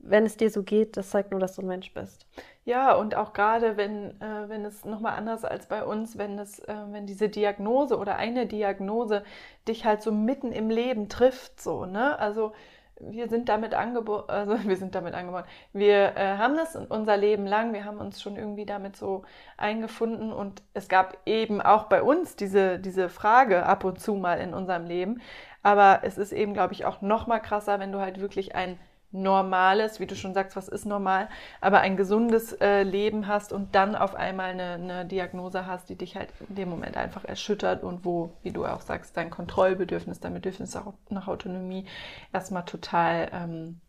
wenn 0.00 0.24
es 0.24 0.36
dir 0.36 0.50
so 0.50 0.62
geht, 0.62 0.96
das 0.96 1.10
zeigt 1.10 1.30
nur, 1.30 1.40
dass 1.40 1.56
du 1.56 1.62
ein 1.62 1.68
Mensch 1.68 1.92
bist. 1.92 2.26
Ja, 2.64 2.94
und 2.94 3.16
auch 3.16 3.32
gerade 3.32 3.76
wenn, 3.76 4.20
äh, 4.20 4.48
wenn 4.48 4.64
es 4.64 4.84
nochmal 4.84 5.16
anders 5.16 5.44
als 5.44 5.66
bei 5.66 5.84
uns, 5.84 6.16
wenn 6.16 6.38
es, 6.38 6.60
äh, 6.60 6.74
wenn 6.90 7.06
diese 7.06 7.28
Diagnose 7.28 7.98
oder 7.98 8.16
eine 8.16 8.46
Diagnose 8.46 9.24
dich 9.66 9.84
halt 9.84 10.02
so 10.02 10.12
mitten 10.12 10.52
im 10.52 10.70
Leben 10.70 11.08
trifft, 11.08 11.60
so, 11.60 11.86
ne? 11.86 12.18
Also 12.18 12.52
wir 13.00 13.28
sind 13.28 13.48
damit 13.48 13.74
angeboren, 13.74 14.24
also 14.28 14.56
wir 14.68 14.76
sind 14.76 14.94
damit 14.94 15.14
angeboren. 15.14 15.44
Wir 15.72 16.16
äh, 16.16 16.36
haben 16.38 16.56
das 16.56 16.76
unser 16.76 17.16
Leben 17.16 17.46
lang, 17.46 17.72
wir 17.72 17.84
haben 17.84 17.98
uns 17.98 18.22
schon 18.22 18.36
irgendwie 18.36 18.66
damit 18.66 18.96
so 18.96 19.22
eingefunden 19.56 20.32
und 20.32 20.62
es 20.74 20.88
gab 20.88 21.18
eben 21.26 21.60
auch 21.60 21.84
bei 21.84 22.02
uns 22.02 22.36
diese, 22.36 22.78
diese 22.78 23.08
Frage 23.08 23.66
ab 23.66 23.84
und 23.84 24.00
zu 24.00 24.14
mal 24.14 24.38
in 24.40 24.54
unserem 24.54 24.86
Leben. 24.86 25.20
Aber 25.62 26.00
es 26.02 26.18
ist 26.18 26.32
eben, 26.32 26.54
glaube 26.54 26.74
ich, 26.74 26.84
auch 26.84 27.02
noch 27.02 27.26
mal 27.26 27.40
krasser, 27.40 27.78
wenn 27.80 27.92
du 27.92 28.00
halt 28.00 28.20
wirklich 28.20 28.54
ein 28.54 28.78
normales, 29.12 30.00
wie 30.00 30.06
du 30.06 30.16
schon 30.16 30.34
sagst, 30.34 30.56
was 30.56 30.68
ist 30.68 30.86
normal, 30.86 31.28
aber 31.60 31.80
ein 31.80 31.96
gesundes 31.96 32.52
äh, 32.54 32.82
Leben 32.82 33.26
hast 33.26 33.52
und 33.52 33.74
dann 33.74 33.94
auf 33.94 34.14
einmal 34.14 34.50
eine, 34.50 34.72
eine, 34.74 35.04
Diagnose 35.06 35.66
hast, 35.66 35.90
die 35.90 35.96
dich 35.96 36.16
halt 36.16 36.30
in 36.48 36.54
dem 36.56 36.70
Moment 36.70 36.96
einfach 36.96 37.24
erschüttert 37.24 37.84
und 37.84 38.04
wo, 38.04 38.32
wie 38.42 38.52
du 38.52 38.64
auch 38.64 38.80
sagst, 38.80 39.16
dein 39.16 39.30
Kontrollbedürfnis, 39.30 40.20
dein 40.20 40.34
Bedürfnis 40.34 40.78
nach 41.10 41.28
Autonomie 41.28 41.86
erstmal 42.32 42.64
total, 42.64 43.28
ähm, 43.32 43.80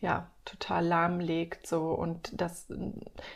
ja, 0.00 0.30
total 0.44 0.86
lahmlegt, 0.86 1.66
so. 1.66 1.90
Und 1.90 2.40
das 2.40 2.70
äh, 2.70 2.92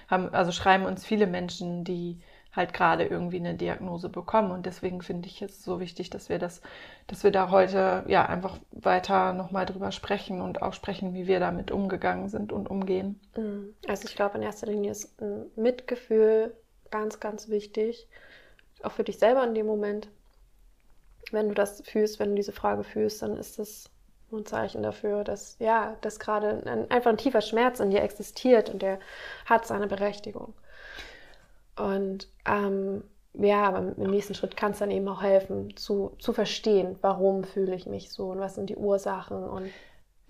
haben, 0.08 0.32
also 0.32 0.52
schreiben 0.52 0.84
uns 0.84 1.04
viele 1.04 1.26
Menschen, 1.26 1.84
die 1.84 2.20
halt 2.52 2.72
gerade 2.72 3.04
irgendwie 3.04 3.38
eine 3.38 3.54
Diagnose 3.54 4.08
bekommen. 4.08 4.50
Und 4.50 4.66
deswegen 4.66 5.02
finde 5.02 5.28
ich 5.28 5.40
es 5.42 5.62
so 5.62 5.80
wichtig, 5.80 6.10
dass 6.10 6.28
wir 6.28 6.38
das, 6.38 6.60
dass 7.06 7.22
wir 7.22 7.30
da 7.30 7.50
heute 7.50 8.04
ja 8.08 8.26
einfach 8.26 8.58
weiter 8.72 9.32
nochmal 9.32 9.66
drüber 9.66 9.92
sprechen 9.92 10.40
und 10.40 10.62
auch 10.62 10.72
sprechen, 10.72 11.14
wie 11.14 11.26
wir 11.26 11.40
damit 11.40 11.70
umgegangen 11.70 12.28
sind 12.28 12.52
und 12.52 12.68
umgehen. 12.68 13.20
Mhm. 13.36 13.74
Also 13.86 14.08
ich 14.08 14.16
glaube, 14.16 14.38
in 14.38 14.42
erster 14.42 14.66
Linie 14.66 14.90
ist 14.90 15.20
ein 15.20 15.46
Mitgefühl 15.56 16.54
ganz, 16.90 17.20
ganz 17.20 17.48
wichtig. 17.48 18.08
Auch 18.82 18.92
für 18.92 19.04
dich 19.04 19.18
selber 19.18 19.44
in 19.44 19.54
dem 19.54 19.66
Moment. 19.66 20.08
Wenn 21.30 21.48
du 21.48 21.54
das 21.54 21.82
fühlst, 21.82 22.18
wenn 22.18 22.30
du 22.30 22.34
diese 22.34 22.52
Frage 22.52 22.82
fühlst, 22.82 23.22
dann 23.22 23.36
ist 23.36 23.58
das 23.60 23.90
ein 24.32 24.46
Zeichen 24.46 24.82
dafür, 24.82 25.22
dass 25.24 25.56
ja, 25.58 25.96
dass 26.00 26.18
gerade 26.18 26.62
ein, 26.64 26.90
einfach 26.90 27.10
ein 27.10 27.16
tiefer 27.16 27.40
Schmerz 27.40 27.80
in 27.80 27.90
dir 27.90 28.02
existiert 28.02 28.70
und 28.70 28.82
der 28.82 28.98
hat 29.44 29.66
seine 29.66 29.86
Berechtigung. 29.86 30.54
Und 31.80 32.28
ähm, 32.46 33.04
ja, 33.34 33.62
aber 33.62 33.94
im 33.96 34.10
nächsten 34.10 34.34
Schritt 34.34 34.56
kann 34.56 34.72
es 34.72 34.78
dann 34.78 34.90
eben 34.90 35.08
auch 35.08 35.22
helfen, 35.22 35.76
zu, 35.76 36.16
zu 36.18 36.32
verstehen, 36.32 36.98
warum 37.00 37.44
fühle 37.44 37.74
ich 37.74 37.86
mich 37.86 38.10
so 38.10 38.30
und 38.30 38.40
was 38.40 38.56
sind 38.56 38.70
die 38.70 38.76
Ursachen 38.76 39.44
und 39.44 39.70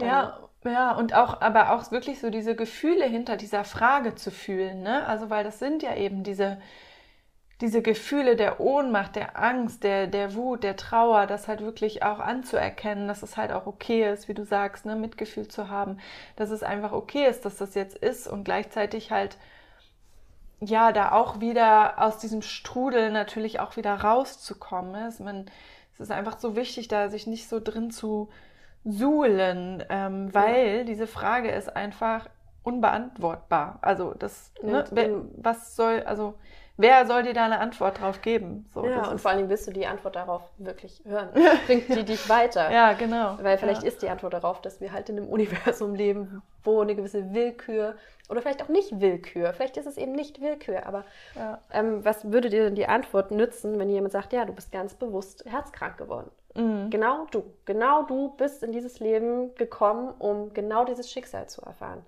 ja, 0.01 0.49
ja, 0.65 0.93
und 0.93 1.15
auch, 1.15 1.41
aber 1.41 1.73
auch 1.73 1.91
wirklich 1.91 2.21
so 2.21 2.31
diese 2.31 2.55
Gefühle 2.55 3.05
hinter 3.05 3.37
dieser 3.37 3.65
Frage 3.65 4.15
zu 4.15 4.31
fühlen, 4.31 4.83
ne? 4.83 5.07
Also, 5.07 5.31
weil 5.31 5.45
das 5.45 5.59
sind 5.59 5.83
ja 5.83 5.95
eben 5.97 6.23
diese, 6.23 6.59
diese 7.61 7.83
Gefühle 7.83 8.37
der 8.37 8.61
Ohnmacht, 8.61 9.17
der 9.17 9.39
Angst, 9.39 9.85
der, 9.85 10.07
der 10.07 10.35
Wut, 10.35 10.63
der 10.63 10.77
Trauer, 10.77 11.27
das 11.27 11.49
halt 11.49 11.61
wirklich 11.61 12.03
auch 12.03 12.19
anzuerkennen, 12.19 13.09
dass 13.09 13.23
es 13.23 13.37
halt 13.37 13.53
auch 13.53 13.67
okay 13.67 14.11
ist, 14.11 14.29
wie 14.29 14.35
du 14.35 14.45
sagst, 14.45 14.87
ne, 14.87 14.97
Mitgefühl 14.97 15.49
zu 15.49 15.69
haben, 15.69 15.99
dass 16.37 16.51
es 16.51 16.63
einfach 16.63 16.93
okay 16.93 17.27
ist, 17.27 17.45
dass 17.45 17.57
das 17.57 17.75
jetzt 17.75 17.97
ist 17.97 18.27
und 18.29 18.45
gleichzeitig 18.45 19.11
halt 19.11 19.37
ja, 20.61 20.93
da 20.93 21.13
auch 21.13 21.41
wieder 21.41 21.99
aus 21.99 22.19
diesem 22.19 22.43
Strudel 22.43 23.11
natürlich 23.11 23.61
auch 23.61 23.77
wieder 23.77 23.95
rauszukommen. 23.95 24.95
Es, 25.07 25.19
man, 25.19 25.47
es 25.95 26.01
ist 26.01 26.11
einfach 26.11 26.39
so 26.39 26.55
wichtig, 26.55 26.89
da 26.89 27.09
sich 27.09 27.27
nicht 27.27 27.49
so 27.49 27.61
drin 27.61 27.91
zu 27.91 28.29
suhlen, 28.85 29.85
ähm, 29.89 30.33
weil 30.35 30.79
ja. 30.79 30.85
diese 30.85 31.07
Frage 31.07 31.51
ist 31.51 31.75
einfach 31.75 32.29
unbeantwortbar. 32.63 33.79
Also 33.83 34.15
das, 34.15 34.53
ne, 34.63 34.85
was 35.37 35.77
soll, 35.77 36.03
also 36.03 36.35
wer 36.81 37.07
soll 37.07 37.23
dir 37.23 37.35
da 37.35 37.45
eine 37.45 37.61
Antwort 37.61 38.01
drauf 38.01 38.23
geben? 38.23 38.69
So, 38.73 38.85
ja, 38.87 39.09
und 39.09 39.21
vor 39.21 39.31
allen 39.31 39.39
Dingen 39.39 39.51
willst 39.51 39.67
du 39.67 39.73
die 39.73 39.87
Antwort 39.87 40.17
darauf 40.17 40.43
wirklich 40.59 41.03
hören. 41.07 41.31
Bringt 41.67 41.89
die 41.89 42.05
dich 42.05 42.29
weiter? 42.29 42.71
ja, 42.71 42.93
genau. 42.95 43.39
Weil 43.41 43.59
vielleicht 43.59 43.83
ja. 43.83 43.89
ist 43.89 44.03
die 44.03 44.09
Antwort 44.09 44.35
darauf, 44.35 44.61
dass 44.61 44.81
wir 44.81 44.93
halt 44.93 45.09
in 45.09 45.19
einem 45.19 45.29
Universum 45.31 45.95
leben, 45.95 46.43
wo 46.65 46.81
eine 46.81 46.95
gewisse 46.95 47.33
Willkür 47.33 47.95
oder 48.29 48.43
vielleicht 48.43 48.63
auch 48.63 48.69
nicht 48.69 49.01
Willkür. 49.01 49.53
Vielleicht 49.53 49.77
ist 49.77 49.87
es 49.87 49.97
eben 49.97 50.13
nicht 50.13 50.41
Willkür, 50.41 50.87
aber 50.87 51.05
ja. 51.35 51.59
ähm, 51.73 52.05
was 52.05 52.31
würde 52.31 52.49
dir 52.49 52.65
denn 52.65 52.77
die 52.77 52.87
Antwort 52.87 53.33
nützen, 53.33 53.79
wenn 53.79 53.89
jemand 53.89 54.13
sagt, 54.13 54.33
ja, 54.33 54.45
du 54.45 54.53
bist 54.53 54.71
ganz 54.71 54.95
bewusst 54.95 55.45
herzkrank 55.47 55.99
geworden? 55.99 56.31
Mhm. 56.55 56.91
Genau 56.91 57.27
du. 57.31 57.45
Genau 57.65 58.05
du 58.05 58.31
bist 58.37 58.63
in 58.63 58.73
dieses 58.73 59.01
Leben 59.01 59.55
gekommen, 59.57 60.15
um 60.19 60.53
genau 60.55 60.85
dieses 60.85 61.11
Schicksal 61.11 61.49
zu 61.49 61.63
erfahren. 61.63 62.05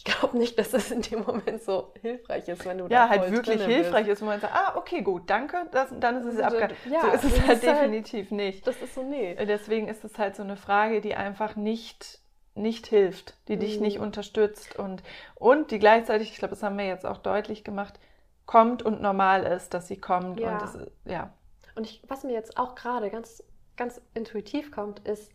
Ich 0.00 0.04
glaube 0.04 0.38
nicht, 0.38 0.58
dass 0.58 0.72
es 0.72 0.90
in 0.90 1.02
dem 1.02 1.24
Moment 1.24 1.62
so 1.62 1.92
hilfreich 2.00 2.48
ist, 2.48 2.64
wenn 2.64 2.78
du 2.78 2.84
ja, 2.84 3.04
da 3.04 3.08
halt 3.10 3.30
wirklich 3.30 3.62
hilfreich 3.62 4.06
bist. 4.06 4.14
ist, 4.14 4.20
wenn 4.22 4.28
man 4.28 4.40
sagt, 4.40 4.54
ah, 4.54 4.76
okay, 4.76 5.02
gut, 5.02 5.28
danke, 5.28 5.66
das, 5.72 5.90
dann 6.00 6.26
ist 6.26 6.36
es 6.36 6.40
abgehakt. 6.40 6.74
Ja, 6.90 7.02
so 7.02 7.08
ist 7.08 7.24
es 7.24 7.46
halt 7.46 7.62
ist 7.62 7.68
halt 7.68 7.82
definitiv 7.82 8.30
halt, 8.30 8.32
nicht. 8.32 8.66
Das 8.66 8.80
ist 8.80 8.94
so 8.94 9.02
nee. 9.02 9.36
Deswegen 9.44 9.88
ist 9.88 10.02
es 10.02 10.16
halt 10.16 10.36
so 10.36 10.42
eine 10.42 10.56
Frage, 10.56 11.02
die 11.02 11.16
einfach 11.16 11.54
nicht 11.54 12.18
nicht 12.54 12.86
hilft, 12.86 13.34
die 13.48 13.58
dich 13.58 13.76
mhm. 13.76 13.82
nicht 13.82 13.98
unterstützt 13.98 14.76
und, 14.78 15.02
und 15.34 15.70
die 15.70 15.78
gleichzeitig, 15.78 16.30
ich 16.30 16.38
glaube, 16.38 16.54
das 16.54 16.62
haben 16.62 16.78
wir 16.78 16.86
jetzt 16.86 17.06
auch 17.06 17.18
deutlich 17.18 17.62
gemacht, 17.62 18.00
kommt 18.46 18.82
und 18.82 19.02
normal 19.02 19.44
ist, 19.44 19.74
dass 19.74 19.86
sie 19.86 20.00
kommt. 20.00 20.40
Ja. 20.40 20.52
Und, 20.52 20.62
das, 20.62 20.78
ja. 21.04 21.32
und 21.76 21.86
ich, 21.86 22.02
was 22.08 22.24
mir 22.24 22.32
jetzt 22.32 22.56
auch 22.56 22.74
gerade 22.74 23.10
ganz, 23.10 23.44
ganz 23.76 24.00
intuitiv 24.14 24.72
kommt, 24.72 25.06
ist, 25.06 25.30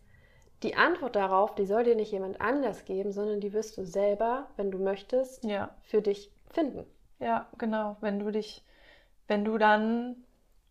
die 0.62 0.74
Antwort 0.74 1.16
darauf, 1.16 1.54
die 1.54 1.66
soll 1.66 1.84
dir 1.84 1.96
nicht 1.96 2.12
jemand 2.12 2.40
anders 2.40 2.84
geben, 2.84 3.12
sondern 3.12 3.40
die 3.40 3.52
wirst 3.52 3.76
du 3.76 3.84
selber, 3.84 4.48
wenn 4.56 4.70
du 4.70 4.78
möchtest, 4.78 5.44
ja. 5.44 5.74
für 5.82 6.00
dich 6.00 6.30
finden. 6.50 6.86
Ja, 7.18 7.46
genau. 7.58 7.96
Wenn 8.00 8.18
du 8.18 8.30
dich, 8.30 8.64
wenn 9.28 9.44
du 9.44 9.58
dann 9.58 10.16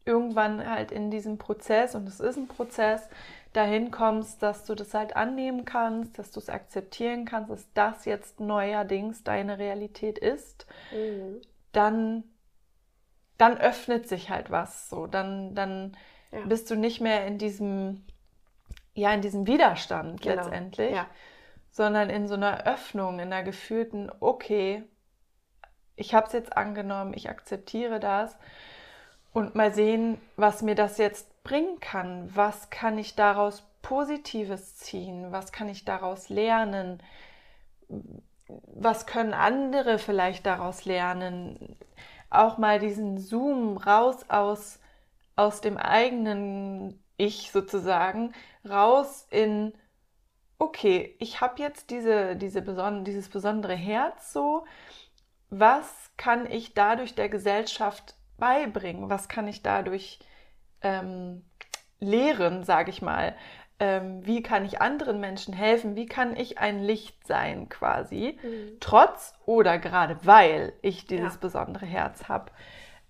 irgendwann 0.06 0.68
halt 0.68 0.92
in 0.92 1.12
diesem 1.12 1.38
Prozess, 1.38 1.96
und 1.96 2.08
es 2.08 2.20
ist 2.20 2.38
ein 2.38 2.48
Prozess, 2.48 3.10
dahin 3.54 3.90
kommst, 3.90 4.44
dass 4.44 4.66
du 4.66 4.76
das 4.76 4.94
halt 4.94 5.16
annehmen 5.16 5.66
kannst, 5.66 6.20
dass 6.20 6.32
du 6.32 6.40
es 6.40 6.50
akzeptieren 6.50 7.26
kannst, 7.26 7.50
dass 7.50 7.68
das 7.74 8.06
jetzt 8.06 8.40
neuerdings 8.40 9.24
deine 9.24 9.58
Realität 9.58 10.18
ist, 10.20 10.68
mhm. 10.92 11.42
dann, 11.72 12.24
dann 13.38 13.58
öffnet 13.58 14.08
sich 14.08 14.30
halt 14.30 14.52
was 14.52 14.90
so. 14.90 15.08
Dann, 15.08 15.56
dann 15.56 15.98
ja. 16.32 16.46
bist 16.46 16.70
du 16.70 16.76
nicht 16.76 17.02
mehr 17.02 17.26
in 17.26 17.38
diesem, 17.38 18.04
ja, 18.96 19.14
in 19.14 19.22
diesem 19.22 19.46
Widerstand 19.46 20.22
genau. 20.22 20.36
letztendlich, 20.36 20.96
ja. 20.96 21.06
sondern 21.70 22.10
in 22.10 22.28
so 22.28 22.34
einer 22.34 22.66
Öffnung, 22.66 23.20
in 23.20 23.32
einer 23.32 23.44
gefühlten, 23.44 24.12
okay, 24.22 24.84
ich 25.96 26.14
habe 26.14 26.28
es 26.28 26.34
jetzt 26.34 26.58
angenommen, 26.58 27.14
ich 27.14 27.30
akzeptiere 27.30 28.00
das 28.00 28.36
und 29.34 29.54
mal 29.54 29.74
sehen, 29.74 30.20
was 30.38 30.62
mir 30.62 30.76
das 30.76 30.98
jetzt 30.98 31.44
bringen 31.44 31.80
kann. 31.80 32.34
Was 32.36 32.70
kann 32.70 32.98
ich 32.98 33.16
daraus 33.16 33.68
Positives 33.82 34.78
ziehen? 34.78 35.32
Was 35.32 35.52
kann 35.52 35.70
ich 35.70 35.86
daraus 35.86 36.30
lernen? 36.30 37.04
Was 38.48 39.06
können 39.06 39.34
andere 39.34 40.00
vielleicht 40.00 40.46
daraus 40.46 40.86
lernen? 40.86 41.78
Auch 42.30 42.58
mal 42.58 42.80
diesen 42.80 43.18
Zoom 43.18 43.78
raus 43.78 44.26
aus, 44.30 44.80
aus 45.36 45.62
dem 45.62 45.78
eigenen 45.78 47.05
Ich 47.18 47.52
sozusagen, 47.52 48.34
raus 48.68 49.28
in, 49.30 49.74
okay, 50.60 51.16
ich 51.20 51.42
habe 51.42 51.62
jetzt 51.62 51.90
diese, 51.90 52.36
diese 52.36 52.62
beson 52.62 53.04
dieses 53.04 53.30
besondere 53.30 53.76
Herz 53.76 54.34
so. 54.34 54.66
Was 55.50 56.12
kann 56.18 56.50
ich 56.50 56.74
dadurch 56.74 57.16
der 57.16 57.30
Gesellschaft 57.30 58.16
beibringen? 58.38 59.10
Was 59.10 59.30
kann 59.30 59.48
ich 59.48 59.62
dadurch 59.62 60.20
ähm, 60.82 61.44
lehren, 62.00 62.64
sage 62.64 62.90
ich 62.90 63.02
mal. 63.02 63.36
Ähm, 63.78 64.26
wie 64.26 64.42
kann 64.42 64.64
ich 64.64 64.82
anderen 64.82 65.20
Menschen 65.20 65.54
helfen? 65.54 65.96
Wie 65.96 66.06
kann 66.06 66.36
ich 66.38 66.60
ein 66.60 66.82
Licht 66.82 67.28
sein 67.28 67.68
quasi, 67.68 68.40
mhm. 68.42 68.78
trotz 68.80 69.34
oder 69.46 69.78
gerade 69.80 70.18
weil 70.24 70.74
ich 70.82 71.08
dieses 71.08 71.34
ja. 71.34 71.40
besondere 71.42 71.86
Herz 71.86 72.30
habe. 72.30 72.52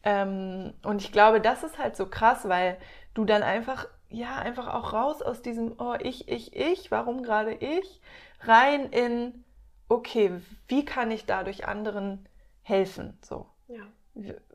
Ähm, 0.04 0.74
und 0.84 1.02
ich 1.04 1.12
glaube, 1.12 1.40
das 1.40 1.64
ist 1.64 1.78
halt 1.78 1.96
so 1.96 2.08
krass, 2.08 2.48
weil 2.50 2.78
du 3.14 3.26
dann 3.26 3.44
einfach, 3.44 3.88
ja, 4.10 4.38
einfach 4.38 4.74
auch 4.74 4.94
raus 4.94 5.22
aus 5.22 5.42
diesem, 5.42 5.76
oh, 5.80 5.96
ich, 6.00 6.28
ich, 6.28 6.56
ich, 6.56 6.92
warum 6.92 7.24
gerade 7.24 7.54
ich, 7.54 8.02
rein 8.42 8.90
in, 8.92 9.44
okay, 9.90 10.42
wie 10.68 10.86
kann 10.86 11.12
ich 11.12 11.26
dadurch 11.26 11.68
anderen 11.68 12.28
helfen? 12.62 13.18
So. 13.24 13.48
Ja. 13.68 13.84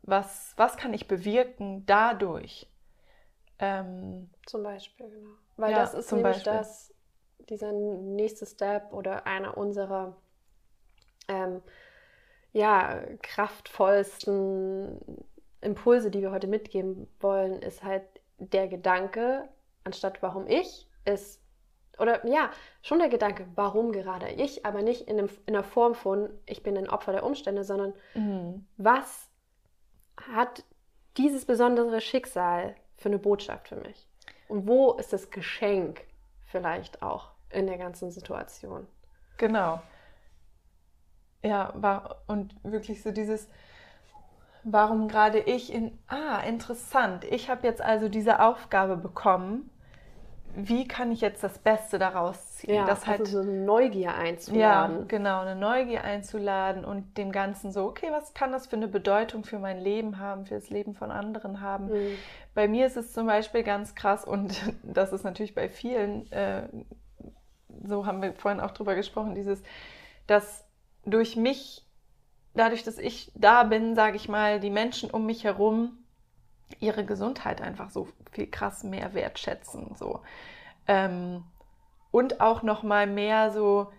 Was, 0.03 0.55
was 0.57 0.77
kann 0.77 0.95
ich 0.95 1.09
bewirken 1.09 1.85
dadurch? 1.87 2.69
Ähm, 3.59 4.31
zum 4.47 4.63
Beispiel, 4.63 5.11
genau. 5.11 5.35
Weil 5.57 5.73
ja, 5.73 5.79
das 5.79 5.95
ist 5.95 6.11
nämlich 6.13 6.37
Beispiel. 6.37 6.53
das, 6.53 6.95
dieser 7.51 7.73
nächste 7.73 8.47
Step 8.47 8.93
oder 8.93 9.27
einer 9.27 9.59
unserer 9.59 10.17
ähm, 11.29 11.63
ja, 12.53 13.03
kraftvollsten 13.23 14.99
Impulse, 15.61 16.11
die 16.11 16.23
wir 16.23 16.31
heute 16.31 16.47
mitgeben 16.47 17.07
wollen, 17.21 17.61
ist 17.63 17.85
halt 17.85 18.05
der 18.41 18.69
Gedanke, 18.69 19.49
anstatt 19.85 20.23
warum 20.23 20.47
ich, 20.47 20.89
ist, 21.05 21.41
oder 21.99 22.27
ja, 22.27 22.51
schon 22.83 22.99
der 22.99 23.09
Gedanke, 23.09 23.47
warum 23.55 23.93
gerade 23.93 24.31
ich, 24.31 24.65
aber 24.65 24.83
nicht 24.83 25.03
in, 25.03 25.19
einem, 25.19 25.29
in 25.47 25.53
der 25.53 25.63
Form 25.63 25.95
von, 25.95 26.31
ich 26.47 26.63
bin 26.63 26.77
ein 26.77 26.89
Opfer 26.89 27.13
der 27.13 27.25
Umstände, 27.25 27.63
sondern 27.63 27.93
mhm. 28.15 28.67
was 28.79 29.29
hat 30.17 30.65
dieses 31.17 31.45
besondere 31.45 32.01
Schicksal 32.01 32.75
für 32.97 33.09
eine 33.09 33.19
Botschaft 33.19 33.69
für 33.69 33.77
mich? 33.77 34.09
Und 34.49 34.67
wo 34.67 34.95
ist 34.95 35.13
das 35.13 35.31
Geschenk 35.31 36.03
vielleicht 36.47 37.03
auch 37.03 37.31
in 37.51 37.67
der 37.67 37.79
ganzen 37.79 38.11
Situation? 38.11 38.87
Genau. 39.37 39.81
Ja, 41.43 41.73
war, 41.77 42.23
und 42.27 42.55
wirklich 42.63 43.03
so 43.03 43.13
dieses, 43.13 43.49
warum 44.65 45.09
gerade 45.09 45.39
ich 45.41 45.73
in, 45.73 45.99
ah, 46.09 46.41
interessant, 46.47 47.25
ich 47.25 47.51
habe 47.51 47.67
jetzt 47.67 47.81
also 47.81 48.09
diese 48.09 48.41
Aufgabe 48.41 48.97
bekommen, 48.97 49.71
wie 50.55 50.87
kann 50.89 51.13
ich 51.13 51.21
jetzt 51.21 51.45
das 51.45 51.59
Beste 51.59 51.99
daraus 51.99 52.57
ziehen? 52.57 52.75
Ja, 52.75 52.87
das 52.87 53.07
halt, 53.07 53.21
also 53.21 53.43
so 53.43 53.49
eine 53.49 53.65
Neugier 53.65 54.15
einzuladen. 54.15 54.99
Ja, 54.99 55.05
genau, 55.07 55.41
eine 55.43 55.55
Neugier 55.55 56.03
einzuladen 56.03 56.85
und 56.85 57.17
dem 57.19 57.31
Ganzen 57.31 57.73
so, 57.73 57.85
okay, 57.85 58.09
was 58.11 58.35
kann 58.35 58.51
das 58.51 58.67
für 58.67 58.77
eine 58.77 58.89
Bedeutung 58.89 59.45
für 59.45 59.59
mein 59.59 59.79
Leben 59.79 60.19
haben, 60.19 60.47
für 60.47 60.55
das 60.55 60.71
Leben 60.71 60.95
von 60.95 61.11
anderen 61.11 61.61
haben? 61.61 61.87
Mhm. 61.87 62.19
Bei 62.55 62.67
mir 62.67 62.87
ist 62.87 62.97
es 62.97 63.13
zum 63.13 63.27
Beispiel 63.27 63.63
ganz 63.63 63.95
krass 63.95 64.25
und 64.25 64.61
das 64.83 65.13
ist 65.13 65.25
natürlich 65.25 65.55
bei 65.55 65.69
vielen, 65.69 66.31
äh, 66.33 66.69
so 67.85 68.07
haben 68.07 68.21
wir 68.21 68.35
vorhin 68.35 68.61
auch 68.61 68.73
drüber 68.73 68.97
gesprochen, 68.97 69.35
dieses, 69.35 69.63
dass 70.27 70.65
durch 71.05 71.37
mich, 71.37 71.87
dadurch, 72.55 72.83
dass 72.83 72.99
ich 72.99 73.31
da 73.35 73.65
bin, 73.65 73.95
sage 73.95 74.17
ich 74.17 74.29
mal, 74.29 74.61
die 74.61 74.71
Menschen 74.71 75.11
um 75.11 75.27
mich 75.27 75.45
herum 75.45 75.99
ihre 76.79 77.05
Gesundheit 77.05 77.61
einfach 77.61 77.91
so 77.91 78.09
viel 78.33 78.49
krass 78.49 78.85
mehr 78.85 79.15
wertschätzen. 79.15 79.95
So. 79.97 80.21
Ähm, 80.87 81.45
und 82.11 82.41
auch 82.41 82.63
noch 82.63 82.83
mal 82.83 83.07
mehr 83.07 83.51
so, 83.51 83.93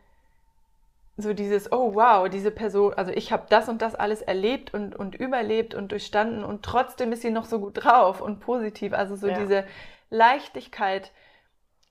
so 1.17 1.33
dieses, 1.33 1.71
oh 1.71 1.95
wow, 1.95 2.29
diese 2.29 2.51
Person, 2.51 2.93
also 2.93 3.11
ich 3.11 3.31
habe 3.31 3.45
das 3.49 3.69
und 3.69 3.81
das 3.81 3.95
alles 3.95 4.21
erlebt 4.21 4.73
und, 4.73 4.95
und 4.95 5.15
überlebt 5.15 5.73
und 5.73 5.91
durchstanden 5.91 6.43
und 6.43 6.63
trotzdem 6.63 7.11
ist 7.11 7.21
sie 7.21 7.29
noch 7.29 7.45
so 7.45 7.59
gut 7.59 7.83
drauf 7.83 8.21
und 8.21 8.39
positiv. 8.39 8.93
Also 8.93 9.15
so 9.15 9.27
ja. 9.27 9.37
diese 9.37 9.65
Leichtigkeit 10.09 11.11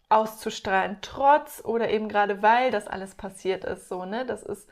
auszustrahlen, 0.09 0.99
trotz 1.03 1.63
oder 1.65 1.91
eben 1.91 2.09
gerade 2.09 2.43
weil 2.43 2.71
das 2.71 2.89
alles 2.89 3.15
passiert 3.15 3.65
ist. 3.65 3.89
So, 3.89 4.05
ne? 4.05 4.27
Das 4.27 4.43
ist 4.43 4.69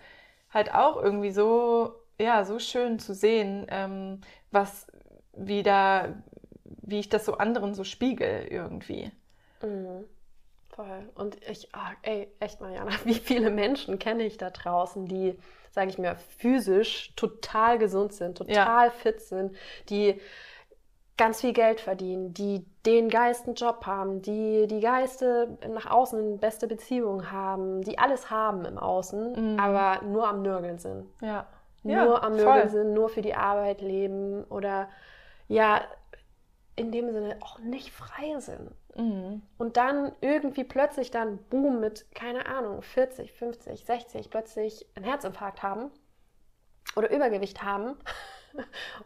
halt 0.51 0.73
auch 0.75 1.03
irgendwie 1.03 1.31
so, 1.31 1.95
ja, 2.21 2.45
so 2.45 2.59
schön 2.59 2.99
zu 2.99 3.15
sehen, 3.15 3.67
ähm, 3.69 4.21
was 4.51 4.87
wieder, 5.33 6.23
wie 6.65 7.01
ich 7.01 7.09
das 7.09 7.25
so 7.25 7.35
anderen 7.35 7.75
so 7.75 7.85
spiegel 7.85 8.47
irgendwie. 8.49 9.11
Mhm. 9.63 10.05
Voll. 10.71 11.09
Und 11.15 11.37
ich, 11.49 11.69
oh, 11.75 11.93
ey, 12.03 12.29
echt 12.39 12.61
Mariana, 12.61 12.93
wie 13.05 13.15
viele 13.15 13.51
Menschen 13.51 13.99
kenne 13.99 14.25
ich 14.25 14.37
da 14.37 14.51
draußen, 14.51 15.07
die, 15.07 15.37
sage 15.71 15.91
ich 15.91 15.99
mir, 15.99 16.17
physisch 16.39 17.13
total 17.17 17.79
gesund 17.79 18.13
sind, 18.13 18.39
total 18.39 18.87
ja. 18.87 18.91
fit 18.91 19.21
sind, 19.21 19.57
die 19.89 20.21
ganz 21.19 21.41
viel 21.41 21.53
Geld 21.53 21.81
verdienen, 21.81 22.33
die 22.33 22.65
den 22.87 23.11
geilsten 23.11 23.55
Job 23.55 23.85
haben, 23.85 24.23
die 24.23 24.67
die 24.67 24.81
geilste 24.81 25.59
nach 25.69 25.91
außen 25.91 26.19
eine 26.19 26.37
beste 26.39 26.67
Beziehung 26.67 27.31
haben, 27.31 27.83
die 27.83 27.99
alles 27.99 28.31
haben 28.31 28.65
im 28.65 28.79
Außen, 28.79 29.55
mhm. 29.55 29.61
aber 29.61 30.03
nur 30.07 30.27
am 30.27 30.43
Nörgeln 30.43 30.79
sind. 30.79 31.07
Ja. 31.21 31.47
Nur 31.83 31.95
ja, 31.95 32.23
am 32.23 32.37
Nörgeln 32.37 32.69
voll. 32.69 32.71
sind, 32.71 32.95
nur 32.95 33.09
für 33.09 33.23
die 33.23 33.35
Arbeit 33.35 33.81
leben 33.81 34.45
oder 34.45 34.89
ja, 35.49 35.83
in 36.77 36.93
dem 36.93 37.13
Sinne 37.13 37.37
auch 37.41 37.59
nicht 37.59 37.93
frei 37.93 38.39
sind. 38.39 38.71
Mhm. 38.97 39.43
Und 39.59 39.77
dann 39.77 40.13
irgendwie 40.21 40.65
plötzlich 40.65 41.11
dann, 41.11 41.39
boom, 41.51 41.81
mit, 41.81 42.07
keine 42.15 42.47
Ahnung, 42.47 42.83
40, 42.83 43.33
50, 43.33 43.85
60 43.85 44.31
plötzlich 44.31 44.87
einen 44.95 45.05
Herzinfarkt 45.05 45.63
haben 45.63 45.91
oder 46.97 47.11
Übergewicht 47.11 47.63
haben 47.63 47.97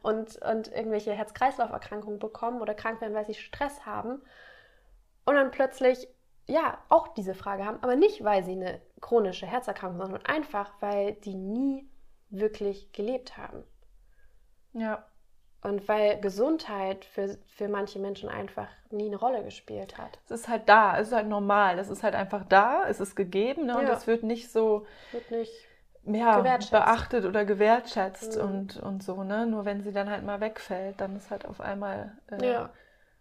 und, 0.02 0.40
und 0.42 0.72
irgendwelche 0.72 1.12
Herz-Kreislauf-Erkrankungen 1.12 2.18
bekommen 2.18 2.60
oder 2.60 2.74
krank 2.74 3.00
werden, 3.00 3.14
weil 3.14 3.26
sie 3.26 3.34
Stress 3.34 3.86
haben. 3.86 4.22
Und 5.24 5.34
dann 5.34 5.50
plötzlich, 5.50 6.08
ja, 6.46 6.78
auch 6.88 7.08
diese 7.08 7.34
Frage 7.34 7.64
haben, 7.64 7.78
aber 7.82 7.96
nicht, 7.96 8.24
weil 8.24 8.44
sie 8.44 8.52
eine 8.52 8.80
chronische 9.00 9.46
Herzerkrankung 9.46 10.00
haben, 10.00 10.10
sondern 10.10 10.26
einfach, 10.26 10.72
weil 10.80 11.14
die 11.14 11.34
nie 11.34 11.88
wirklich 12.30 12.92
gelebt 12.92 13.36
haben. 13.36 13.64
Ja. 14.72 15.06
Und 15.62 15.86
weil 15.86 16.20
Gesundheit 16.20 17.04
für, 17.04 17.38
für 17.46 17.68
manche 17.68 18.00
Menschen 18.00 18.28
einfach 18.28 18.66
nie 18.90 19.06
eine 19.06 19.16
Rolle 19.16 19.44
gespielt 19.44 19.96
hat. 19.96 20.18
Es 20.24 20.32
ist 20.32 20.48
halt 20.48 20.68
da, 20.68 20.98
es 20.98 21.08
ist 21.08 21.14
halt 21.14 21.28
normal, 21.28 21.78
es 21.78 21.88
ist 21.88 22.02
halt 22.02 22.16
einfach 22.16 22.44
da, 22.44 22.88
es 22.88 22.98
ist 22.98 23.14
gegeben 23.14 23.66
ne? 23.66 23.78
und 23.78 23.86
es 23.88 24.08
wird 24.08 24.24
nicht 24.24 24.50
so 24.50 24.86
wird 25.12 25.30
nicht 25.30 25.52
ja, 26.04 26.40
beachtet 26.40 27.24
oder 27.24 27.44
gewertschätzt 27.44 28.36
mhm. 28.36 28.42
und, 28.42 28.76
und 28.78 29.02
so. 29.02 29.22
Ne? 29.22 29.46
Nur 29.46 29.64
wenn 29.64 29.82
sie 29.82 29.92
dann 29.92 30.10
halt 30.10 30.24
mal 30.24 30.40
wegfällt, 30.40 31.00
dann 31.00 31.16
ist 31.16 31.30
halt 31.30 31.46
auf 31.46 31.60
einmal 31.60 32.12
äh, 32.30 32.44
ja, 32.44 32.70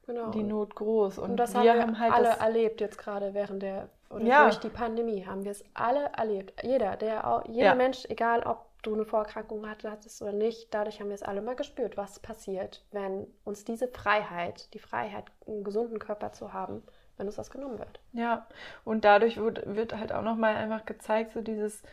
genau. 0.05 0.31
die 0.31 0.43
Not 0.43 0.75
groß. 0.75 1.19
Und, 1.19 1.31
und 1.31 1.37
das 1.37 1.53
wir 1.53 1.59
haben, 1.59 1.65
wir 1.65 1.81
haben 1.81 1.99
halt 1.99 2.13
alle 2.13 2.29
erlebt 2.39 2.81
jetzt 2.81 2.97
gerade 2.97 3.33
während 3.33 3.61
der 3.61 3.89
oder 4.09 4.25
ja. 4.25 4.43
durch 4.43 4.59
die 4.59 4.69
Pandemie 4.69 5.25
haben 5.25 5.45
wir 5.45 5.51
es 5.51 5.63
alle 5.73 6.11
erlebt. 6.17 6.61
Jeder, 6.63 6.97
der 6.97 7.43
jeder 7.47 7.65
ja. 7.65 7.75
Mensch, 7.75 8.05
egal 8.09 8.43
ob 8.43 8.65
du 8.83 8.93
eine 8.93 9.05
Vorerkrankung 9.05 9.65
hattest 9.67 10.21
oder 10.21 10.31
nicht, 10.31 10.73
dadurch 10.73 10.99
haben 10.99 11.09
wir 11.09 11.15
es 11.15 11.23
alle 11.23 11.41
mal 11.41 11.55
gespürt, 11.55 11.97
was 11.97 12.19
passiert, 12.19 12.83
wenn 12.91 13.27
uns 13.43 13.63
diese 13.63 13.87
Freiheit, 13.87 14.73
die 14.73 14.79
Freiheit, 14.79 15.25
einen 15.47 15.63
gesunden 15.63 15.99
Körper 15.99 16.33
zu 16.33 16.51
haben, 16.51 16.83
wenn 17.17 17.27
uns 17.27 17.35
das 17.35 17.51
genommen 17.51 17.79
wird. 17.79 17.99
Ja, 18.13 18.47
und 18.83 19.05
dadurch 19.05 19.37
wird, 19.37 19.75
wird 19.75 19.95
halt 19.95 20.11
auch 20.11 20.23
nochmal 20.23 20.55
einfach 20.55 20.85
gezeigt, 20.85 21.33
so 21.33 21.41
dieses 21.41 21.83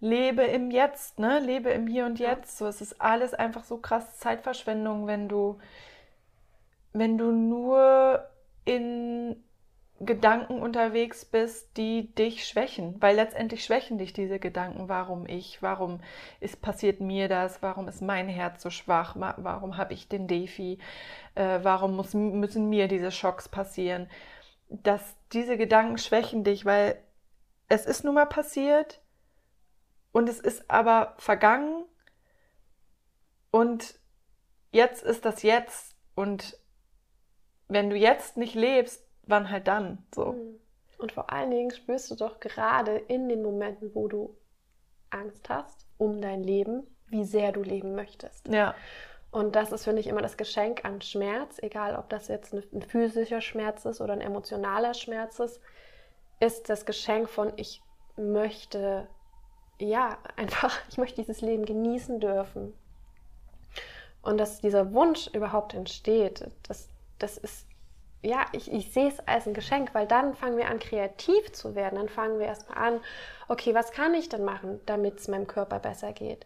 Lebe 0.00 0.42
im 0.42 0.70
Jetzt, 0.70 1.18
ne? 1.18 1.40
Lebe 1.40 1.70
im 1.70 1.86
Hier 1.86 2.06
und 2.06 2.18
Jetzt. 2.18 2.60
Ja. 2.60 2.66
So, 2.66 2.66
es 2.66 2.80
ist 2.80 3.00
alles 3.00 3.34
einfach 3.34 3.64
so 3.64 3.78
krass 3.78 4.18
Zeitverschwendung, 4.18 5.06
wenn 5.06 5.28
du, 5.28 5.58
wenn 6.92 7.18
du 7.18 7.32
nur 7.32 8.24
in 8.64 9.42
Gedanken 10.00 10.62
unterwegs 10.62 11.24
bist, 11.24 11.76
die 11.76 12.14
dich 12.14 12.46
schwächen, 12.46 12.94
weil 13.00 13.16
letztendlich 13.16 13.64
schwächen 13.64 13.98
dich 13.98 14.12
diese 14.12 14.38
Gedanken, 14.38 14.88
warum 14.88 15.26
ich, 15.26 15.60
warum 15.60 16.00
ist 16.38 16.62
passiert 16.62 17.00
mir 17.00 17.28
das, 17.28 17.62
warum 17.62 17.88
ist 17.88 18.00
mein 18.00 18.28
Herz 18.28 18.62
so 18.62 18.70
schwach, 18.70 19.16
warum 19.16 19.76
habe 19.76 19.94
ich 19.94 20.08
den 20.08 20.28
Defi, 20.28 20.78
äh, 21.34 21.58
warum 21.62 21.96
muss, 21.96 22.14
müssen 22.14 22.68
mir 22.68 22.86
diese 22.86 23.10
Schocks 23.10 23.48
passieren, 23.48 24.08
dass 24.68 25.16
diese 25.32 25.56
Gedanken 25.56 25.98
schwächen 25.98 26.44
dich, 26.44 26.64
weil 26.64 26.96
es 27.68 27.84
ist 27.84 28.04
nun 28.04 28.14
mal 28.14 28.26
passiert 28.26 29.00
und 30.18 30.28
es 30.28 30.40
ist 30.40 30.68
aber 30.68 31.14
vergangen 31.18 31.84
und 33.52 34.00
jetzt 34.72 35.04
ist 35.04 35.24
das 35.24 35.44
jetzt 35.44 35.94
und 36.16 36.58
wenn 37.68 37.88
du 37.88 37.94
jetzt 37.94 38.36
nicht 38.36 38.56
lebst, 38.56 39.06
wann 39.22 39.48
halt 39.48 39.68
dann? 39.68 40.04
So. 40.12 40.32
Mhm. 40.32 40.58
Und 40.98 41.12
vor 41.12 41.32
allen 41.32 41.52
Dingen 41.52 41.70
spürst 41.70 42.10
du 42.10 42.16
doch 42.16 42.40
gerade 42.40 42.96
in 42.96 43.28
den 43.28 43.42
Momenten, 43.42 43.94
wo 43.94 44.08
du 44.08 44.36
Angst 45.10 45.48
hast 45.48 45.86
um 45.98 46.20
dein 46.20 46.42
Leben, 46.42 46.82
wie 47.06 47.24
sehr 47.24 47.52
du 47.52 47.62
leben 47.62 47.94
möchtest. 47.94 48.48
Ja. 48.48 48.74
Und 49.30 49.54
das 49.54 49.70
ist, 49.70 49.84
finde 49.84 50.00
ich, 50.00 50.08
immer 50.08 50.22
das 50.22 50.36
Geschenk 50.36 50.84
an 50.84 51.00
Schmerz, 51.00 51.60
egal 51.62 51.94
ob 51.94 52.08
das 52.08 52.26
jetzt 52.26 52.52
ein 52.52 52.82
physischer 52.82 53.40
Schmerz 53.40 53.84
ist 53.84 54.00
oder 54.00 54.14
ein 54.14 54.20
emotionaler 54.20 54.94
Schmerz 54.94 55.38
ist, 55.38 55.60
ist 56.40 56.68
das 56.68 56.86
Geschenk 56.86 57.28
von 57.30 57.52
ich 57.54 57.82
möchte, 58.16 59.06
ja, 59.78 60.18
einfach, 60.36 60.76
ich 60.90 60.98
möchte 60.98 61.22
dieses 61.22 61.40
Leben 61.40 61.64
genießen 61.64 62.20
dürfen. 62.20 62.74
Und 64.22 64.38
dass 64.38 64.60
dieser 64.60 64.92
Wunsch 64.92 65.28
überhaupt 65.28 65.74
entsteht, 65.74 66.44
das, 66.66 66.88
das 67.18 67.38
ist 67.38 67.68
ja, 68.22 68.46
ich, 68.52 68.72
ich 68.72 68.92
sehe 68.92 69.08
es 69.08 69.20
als 69.28 69.46
ein 69.46 69.54
Geschenk, 69.54 69.94
weil 69.94 70.06
dann 70.06 70.34
fangen 70.34 70.56
wir 70.56 70.68
an, 70.68 70.80
kreativ 70.80 71.52
zu 71.52 71.74
werden. 71.74 71.96
Dann 71.96 72.08
fangen 72.08 72.38
wir 72.38 72.46
erstmal 72.46 72.78
an, 72.78 73.00
okay, 73.48 73.74
was 73.74 73.92
kann 73.92 74.14
ich 74.14 74.28
denn 74.28 74.44
machen, 74.44 74.80
damit 74.86 75.20
es 75.20 75.28
meinem 75.28 75.46
Körper 75.46 75.78
besser 75.78 76.12
geht? 76.12 76.44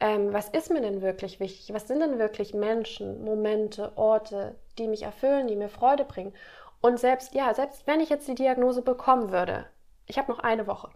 Ähm, 0.00 0.32
was 0.32 0.48
ist 0.48 0.70
mir 0.70 0.82
denn 0.82 1.00
wirklich 1.00 1.40
wichtig? 1.40 1.74
Was 1.74 1.88
sind 1.88 2.00
denn 2.00 2.18
wirklich 2.18 2.52
Menschen, 2.52 3.24
Momente, 3.24 3.92
Orte, 3.96 4.54
die 4.76 4.88
mich 4.88 5.02
erfüllen, 5.02 5.46
die 5.46 5.56
mir 5.56 5.68
Freude 5.68 6.04
bringen? 6.04 6.34
Und 6.82 7.00
selbst, 7.00 7.34
ja, 7.34 7.54
selbst 7.54 7.86
wenn 7.86 8.00
ich 8.00 8.10
jetzt 8.10 8.28
die 8.28 8.34
Diagnose 8.34 8.82
bekommen 8.82 9.32
würde, 9.32 9.66
ich 10.06 10.18
habe 10.18 10.30
noch 10.30 10.40
eine 10.40 10.66
Woche, 10.66 10.90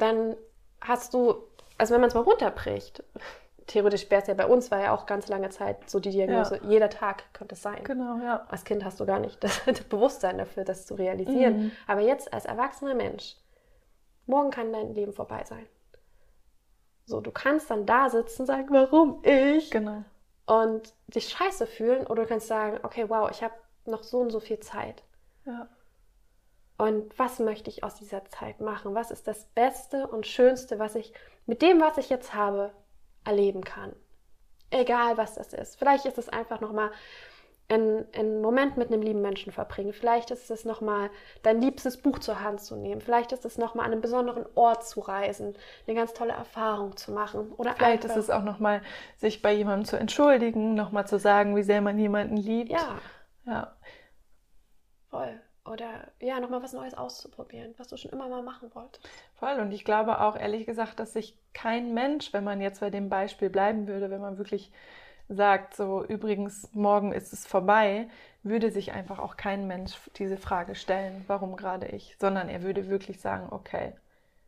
dann 0.00 0.36
hast 0.80 1.14
du, 1.14 1.34
also 1.78 1.94
wenn 1.94 2.00
man 2.00 2.08
es 2.08 2.14
mal 2.14 2.22
runterbricht, 2.22 3.02
theoretisch 3.66 4.10
wäre 4.10 4.22
es 4.22 4.28
ja 4.28 4.34
bei 4.34 4.46
uns, 4.46 4.70
war 4.70 4.80
ja 4.80 4.94
auch 4.94 5.06
ganz 5.06 5.28
lange 5.28 5.50
Zeit 5.50 5.88
so 5.88 6.00
die 6.00 6.10
Diagnose, 6.10 6.56
ja. 6.56 6.68
jeder 6.68 6.90
Tag 6.90 7.32
könnte 7.32 7.54
es 7.54 7.62
sein. 7.62 7.82
Genau, 7.84 8.18
ja. 8.18 8.44
Als 8.48 8.64
Kind 8.64 8.84
hast 8.84 8.98
du 9.00 9.06
gar 9.06 9.20
nicht 9.20 9.42
das, 9.42 9.62
das 9.66 9.82
Bewusstsein 9.82 10.38
dafür, 10.38 10.64
das 10.64 10.86
zu 10.86 10.94
realisieren. 10.94 11.64
Mhm. 11.64 11.72
Aber 11.86 12.00
jetzt 12.00 12.32
als 12.32 12.44
erwachsener 12.44 12.94
Mensch, 12.94 13.36
morgen 14.26 14.50
kann 14.50 14.72
dein 14.72 14.94
Leben 14.94 15.12
vorbei 15.12 15.44
sein. 15.44 15.66
So, 17.06 17.20
du 17.20 17.30
kannst 17.30 17.70
dann 17.70 17.86
da 17.86 18.08
sitzen 18.08 18.42
und 18.42 18.46
sagen, 18.46 18.68
warum 18.70 19.22
ich? 19.24 19.70
Genau. 19.70 20.04
Und 20.46 20.94
dich 21.08 21.28
scheiße 21.28 21.66
fühlen 21.66 22.06
oder 22.06 22.22
du 22.22 22.28
kannst 22.28 22.48
sagen, 22.48 22.78
okay, 22.82 23.08
wow, 23.08 23.30
ich 23.30 23.42
habe 23.42 23.54
noch 23.84 24.02
so 24.02 24.18
und 24.18 24.30
so 24.30 24.40
viel 24.40 24.60
Zeit. 24.60 25.02
Ja. 25.44 25.68
Und 26.80 27.18
was 27.18 27.38
möchte 27.40 27.68
ich 27.68 27.84
aus 27.84 27.96
dieser 27.96 28.24
Zeit 28.24 28.60
machen? 28.60 28.94
Was 28.94 29.10
ist 29.10 29.28
das 29.28 29.44
Beste 29.44 30.06
und 30.06 30.26
Schönste, 30.26 30.78
was 30.78 30.94
ich 30.94 31.12
mit 31.44 31.60
dem, 31.60 31.78
was 31.78 31.98
ich 31.98 32.08
jetzt 32.08 32.32
habe, 32.32 32.72
erleben 33.22 33.62
kann? 33.62 33.94
Egal, 34.70 35.18
was 35.18 35.34
das 35.34 35.52
ist. 35.52 35.76
Vielleicht 35.78 36.06
ist 36.06 36.16
es 36.16 36.30
einfach 36.30 36.62
nochmal 36.62 36.90
einen, 37.68 38.06
einen 38.14 38.40
Moment 38.40 38.78
mit 38.78 38.88
einem 38.88 39.02
lieben 39.02 39.20
Menschen 39.20 39.52
verbringen. 39.52 39.92
Vielleicht 39.92 40.30
ist 40.30 40.50
es 40.50 40.64
nochmal 40.64 41.10
dein 41.42 41.60
liebstes 41.60 41.98
Buch 42.00 42.18
zur 42.18 42.40
Hand 42.40 42.62
zu 42.62 42.76
nehmen. 42.76 43.02
Vielleicht 43.02 43.32
ist 43.32 43.44
es 43.44 43.58
nochmal 43.58 43.84
an 43.84 43.92
einen 43.92 44.00
besonderen 44.00 44.46
Ort 44.54 44.86
zu 44.86 45.00
reisen, 45.00 45.54
eine 45.86 45.94
ganz 45.94 46.14
tolle 46.14 46.32
Erfahrung 46.32 46.96
zu 46.96 47.12
machen. 47.12 47.52
Oder 47.58 47.74
Vielleicht 47.74 48.06
ist 48.06 48.16
es 48.16 48.30
auch 48.30 48.42
nochmal, 48.42 48.80
sich 49.18 49.42
bei 49.42 49.52
jemandem 49.52 49.84
zu 49.84 49.98
entschuldigen, 49.98 50.72
nochmal 50.72 51.06
zu 51.06 51.18
sagen, 51.18 51.56
wie 51.56 51.62
sehr 51.62 51.82
man 51.82 51.98
jemanden 51.98 52.38
liebt. 52.38 52.70
Ja. 52.70 52.98
Ja. 53.44 53.76
Voll. 55.10 55.40
Oder 55.70 56.08
ja, 56.18 56.40
nochmal 56.40 56.62
was 56.62 56.72
Neues 56.72 56.94
auszuprobieren, 56.94 57.74
was 57.78 57.86
du 57.88 57.96
schon 57.96 58.10
immer 58.10 58.28
mal 58.28 58.42
machen 58.42 58.74
wolltest. 58.74 59.08
Voll. 59.34 59.60
Und 59.60 59.70
ich 59.70 59.84
glaube 59.84 60.20
auch 60.20 60.36
ehrlich 60.36 60.66
gesagt, 60.66 60.98
dass 60.98 61.12
sich 61.12 61.36
kein 61.52 61.94
Mensch, 61.94 62.32
wenn 62.32 62.42
man 62.42 62.60
jetzt 62.60 62.80
bei 62.80 62.90
dem 62.90 63.08
Beispiel 63.08 63.50
bleiben 63.50 63.86
würde, 63.86 64.10
wenn 64.10 64.20
man 64.20 64.36
wirklich 64.36 64.72
sagt, 65.28 65.74
so 65.76 66.04
übrigens, 66.04 66.68
morgen 66.74 67.12
ist 67.12 67.32
es 67.32 67.46
vorbei, 67.46 68.08
würde 68.42 68.72
sich 68.72 68.90
einfach 68.90 69.20
auch 69.20 69.36
kein 69.36 69.68
Mensch 69.68 69.96
diese 70.16 70.36
Frage 70.36 70.74
stellen, 70.74 71.24
warum 71.28 71.54
gerade 71.54 71.86
ich, 71.86 72.16
sondern 72.18 72.48
er 72.48 72.62
würde 72.62 72.88
wirklich 72.88 73.20
sagen, 73.20 73.46
okay, 73.52 73.92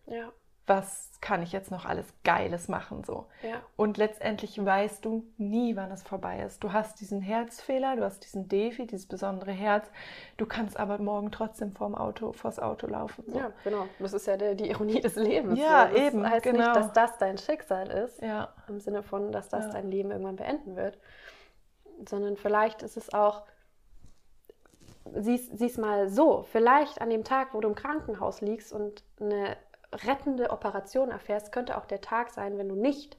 ja 0.07 0.33
was 0.73 1.13
kann 1.21 1.43
ich 1.43 1.53
jetzt 1.53 1.71
noch 1.71 1.85
alles 1.85 2.07
Geiles 2.25 2.67
machen 2.67 3.05
so. 3.05 3.27
Ja. 3.43 3.63
Und 3.77 3.97
letztendlich 3.97 4.63
weißt 4.63 5.05
du 5.05 5.25
nie, 5.37 5.77
wann 5.77 5.93
es 5.93 6.03
vorbei 6.03 6.43
ist. 6.43 6.65
Du 6.65 6.73
hast 6.73 7.01
diesen 7.01 7.21
Herzfehler, 7.21 7.95
du 7.95 8.05
hast 8.05 8.25
diesen 8.25 8.49
Defi, 8.49 8.87
dieses 8.87 9.07
besondere 9.07 9.53
Herz. 9.53 9.89
Du 10.37 10.47
kannst 10.47 10.77
aber 10.77 10.99
morgen 10.99 11.31
trotzdem 11.31 11.73
vorm 11.73 11.95
Auto, 11.95 12.33
vors 12.33 12.59
Auto 12.59 12.89
laufen. 12.89 13.25
So. 13.29 13.39
Ja, 13.39 13.53
genau. 13.63 13.87
Das 14.01 14.13
ist 14.15 14.27
ja 14.27 14.37
die, 14.37 14.57
die 14.57 14.71
Ironie 14.71 15.01
des 15.01 15.15
Lebens. 15.15 15.61
Ja, 15.61 15.89
so. 15.89 15.95
das 15.95 16.03
eben. 16.03 16.29
heißt 16.29 16.43
genau. 16.43 16.59
nicht, 16.59 16.77
dass 16.77 16.93
das 16.93 17.19
dein 17.19 17.39
Schicksal 17.39 17.89
ist, 17.89 18.21
ja. 18.21 18.53
im 18.67 18.81
Sinne 18.81 19.03
von, 19.03 19.31
dass 19.31 19.49
das 19.49 19.67
Ja. 19.67 19.73
dein 19.73 19.91
Leben 19.91 20.11
irgendwann 20.11 20.37
beenden 20.37 20.75
wird, 20.75 20.99
sondern 22.09 22.37
vielleicht 22.37 22.83
ist 22.83 22.97
es 22.97 23.15
auch 23.15 23.43
sieh's, 25.15 25.49
sieh's 25.53 25.79
mal 25.79 26.09
so, 26.09 26.43
vielleicht 26.51 27.01
an 27.01 27.11
dem 27.11 27.23
Tag, 27.23 27.55
wo 27.55 27.61
du 27.61 27.69
im 27.69 27.75
Krankenhaus 27.75 28.41
liegst 28.41 28.73
und 28.73 29.05
eine 29.21 29.57
rettende 29.93 30.51
Operation 30.51 31.11
erfährst, 31.11 31.53
könnte 31.53 31.77
auch 31.77 31.87
der 31.87 32.01
Tag 32.01 32.31
sein, 32.31 32.59
wenn 32.59 32.69
du 32.69 32.75
nicht 32.75 33.19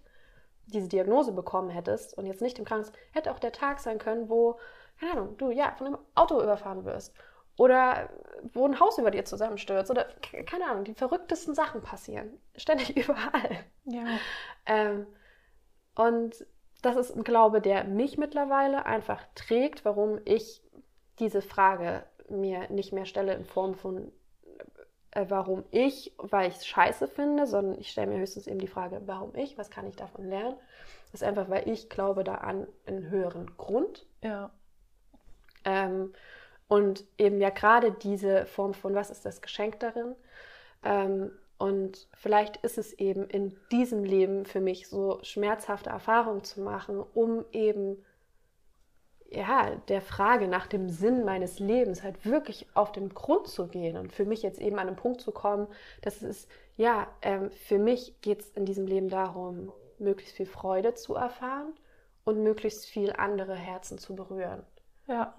diese 0.66 0.88
Diagnose 0.88 1.32
bekommen 1.34 1.70
hättest 1.70 2.18
und 2.18 2.26
jetzt 2.26 2.42
nicht 2.42 2.58
im 2.60 2.66
Krankenhaus, 2.66 2.94
hätte 3.12 3.32
auch 3.32 3.40
der 3.40 3.52
Tag 3.52 3.80
sein 3.80 3.98
können, 3.98 4.30
wo, 4.30 4.58
keine 5.00 5.14
Ahnung, 5.14 5.38
du 5.38 5.52
ja 5.52 5.74
von 5.78 5.88
einem 5.88 5.98
Auto 6.16 6.42
überfahren 6.42 6.86
wirst 6.86 7.14
oder 7.58 8.10
wo 8.54 8.66
ein 8.66 8.80
Haus 8.80 8.98
über 8.98 9.12
dir 9.12 9.26
zusammenstürzt 9.26 9.92
oder 9.92 10.06
ke- 10.22 10.44
keine 10.44 10.66
Ahnung, 10.68 10.86
die 10.86 10.94
verrücktesten 10.94 11.54
Sachen 11.54 11.82
passieren. 11.82 12.40
Ständig 12.56 12.96
überall. 12.98 13.58
Ja. 13.86 14.06
Ähm, 14.66 15.06
und 15.96 16.46
das 16.82 16.96
ist 16.96 17.16
ein 17.16 17.24
Glaube, 17.24 17.62
der 17.62 17.84
mich 17.84 18.18
mittlerweile 18.18 18.86
einfach 18.86 19.24
trägt, 19.36 19.86
warum 19.86 20.20
ich 20.26 20.62
diese 21.20 21.42
Frage 21.42 22.04
mir 22.30 22.70
nicht 22.70 22.94
mehr 22.94 23.06
stelle 23.06 23.34
in 23.36 23.46
Form 23.46 23.76
von, 23.76 24.12
äh, 25.16 25.26
warum 25.30 25.64
ich, 25.72 26.14
weil 26.18 26.50
ich 26.50 26.58
es 26.58 26.66
scheiße 26.66 27.08
finde, 27.08 27.46
sondern 27.48 27.80
ich 27.80 27.92
stelle 27.92 28.08
mir 28.08 28.20
höchstens 28.20 28.48
eben 28.48 28.60
die 28.60 28.68
Frage, 28.68 29.02
warum 29.06 29.36
ich, 29.36 29.58
was 29.58 29.70
kann 29.70 29.88
ich 29.88 29.96
davon 29.96 30.28
lernen? 30.28 30.56
Das 31.12 31.22
ist 31.22 31.28
einfach, 31.28 31.50
weil 31.50 31.70
ich 31.70 31.90
glaube 31.90 32.24
da 32.24 32.36
an 32.36 32.68
einen 32.88 33.10
höheren 33.10 33.56
Grund. 33.58 34.06
Ja. 34.24 34.50
Ähm, 35.66 36.14
und 36.68 37.06
eben 37.18 37.40
ja 37.40 37.52
gerade 37.52 37.92
diese 37.92 38.46
Form 38.48 38.74
von, 38.74 38.96
was 38.96 39.12
ist 39.12 39.26
das 39.26 39.42
Geschenk 39.42 39.80
darin? 39.80 40.16
Ähm, 40.84 41.32
und 41.60 42.08
vielleicht 42.16 42.58
ist 42.58 42.78
es 42.78 42.94
eben 42.94 43.30
in 43.30 43.56
diesem 43.72 44.04
Leben 44.04 44.46
für 44.46 44.60
mich 44.60 44.88
so 44.88 45.20
schmerzhafte 45.22 45.92
Erfahrungen 45.92 46.44
zu 46.44 46.62
machen, 46.62 47.04
um 47.14 47.46
eben 47.52 48.04
ja, 49.36 49.76
der 49.88 50.02
Frage 50.02 50.48
nach 50.48 50.68
dem 50.68 50.90
Sinn 50.90 51.26
meines 51.26 51.60
Lebens 51.60 52.04
halt 52.04 52.26
wirklich 52.26 52.68
auf 52.74 52.92
den 52.92 53.10
Grund 53.10 53.48
zu 53.48 53.68
gehen 53.68 53.98
und 53.98 54.14
für 54.14 54.26
mich 54.26 54.44
jetzt 54.44 54.60
eben 54.60 54.80
an 54.80 54.88
einen 54.88 54.96
Punkt 54.96 55.22
zu 55.22 55.32
kommen, 55.32 55.68
dass 56.02 56.18
es 56.18 56.24
ist, 56.24 56.52
ja, 56.78 57.08
ähm, 57.22 57.52
für 57.52 57.80
mich 57.80 58.20
geht 58.22 58.42
es 58.42 58.50
in 58.52 58.66
diesem 58.66 58.88
Leben 58.88 59.10
darum, 59.10 59.72
möglichst 60.00 60.36
viel 60.36 60.46
Freude 60.46 60.94
zu 60.94 61.16
erfahren 61.16 61.74
und 62.24 62.44
möglichst 62.44 62.86
viel 62.86 63.14
andere 63.14 63.56
Herzen 63.56 63.98
zu 63.98 64.16
berühren. 64.16 64.64
Ja. 65.08 65.36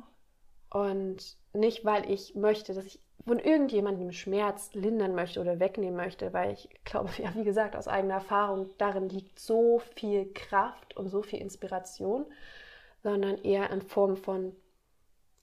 Und 0.70 1.36
nicht, 1.52 1.84
weil 1.84 2.10
ich 2.10 2.34
möchte, 2.34 2.74
dass 2.74 2.84
ich 2.84 3.00
von 3.26 3.38
irgendjemandem 3.38 4.12
Schmerz 4.12 4.74
lindern 4.74 5.14
möchte 5.14 5.40
oder 5.40 5.58
wegnehmen 5.60 5.96
möchte, 5.96 6.32
weil 6.32 6.52
ich 6.52 6.68
glaube, 6.84 7.10
ja, 7.18 7.34
wie 7.34 7.44
gesagt, 7.44 7.76
aus 7.76 7.88
eigener 7.88 8.14
Erfahrung, 8.14 8.70
darin 8.78 9.08
liegt 9.08 9.38
so 9.38 9.80
viel 9.94 10.32
Kraft 10.32 10.96
und 10.96 11.08
so 11.08 11.22
viel 11.22 11.40
Inspiration, 11.40 12.26
sondern 13.04 13.38
eher 13.44 13.70
in 13.70 13.82
Form 13.82 14.16
von 14.16 14.56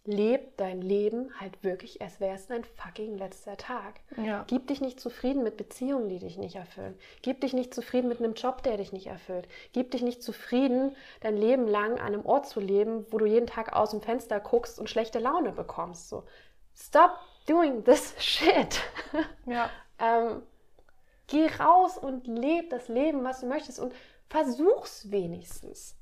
leb 0.04 0.58
dein 0.58 0.82
Leben 0.82 1.32
halt 1.40 1.64
wirklich, 1.64 2.02
als 2.02 2.20
wäre 2.20 2.36
es 2.36 2.48
dein 2.48 2.64
fucking 2.64 3.20
letzter 3.20 3.56
Tag. 3.56 4.02
Ja. 4.18 4.46
Gib 4.48 4.66
dich 4.66 4.82
nicht 4.82 5.00
zufrieden 5.00 5.44
mit 5.44 5.58
Beziehungen, 5.58 6.10
die 6.10 6.18
dich 6.18 6.38
nicht 6.38 6.56
erfüllen. 6.56 6.98
Gib 7.22 7.42
dich 7.42 7.54
nicht 7.54 7.72
zufrieden 7.72 8.08
mit 8.08 8.18
einem 8.18 8.34
Job, 8.34 8.64
der 8.64 8.78
dich 8.78 8.92
nicht 8.92 9.06
erfüllt. 9.06 9.48
Gib 9.74 9.92
dich 9.92 10.02
nicht 10.02 10.24
zufrieden, 10.24 10.96
dein 11.22 11.38
Leben 11.38 11.68
lang 11.68 12.00
an 12.00 12.08
einem 12.14 12.26
Ort 12.26 12.48
zu 12.48 12.60
leben, 12.60 13.06
wo 13.12 13.20
du 13.20 13.26
jeden 13.28 13.46
Tag 13.46 13.74
aus 13.74 13.92
dem 13.92 14.02
Fenster 14.02 14.40
guckst 14.40 14.80
und 14.80 14.90
schlechte 14.90 15.20
Laune 15.20 15.52
bekommst. 15.52 16.10
So, 16.10 16.24
stop 16.74 17.12
doing 17.48 17.84
this 17.84 18.16
shit. 18.20 18.82
Ja. 19.46 19.70
ähm, 20.00 20.42
geh 21.28 21.46
raus 21.60 22.00
und 22.00 22.26
leb 22.26 22.72
das 22.72 22.88
Leben, 22.88 23.24
was 23.24 23.42
du 23.42 23.46
möchtest 23.46 23.80
und 23.80 23.94
versuch's 24.30 25.12
wenigstens. 25.12 25.96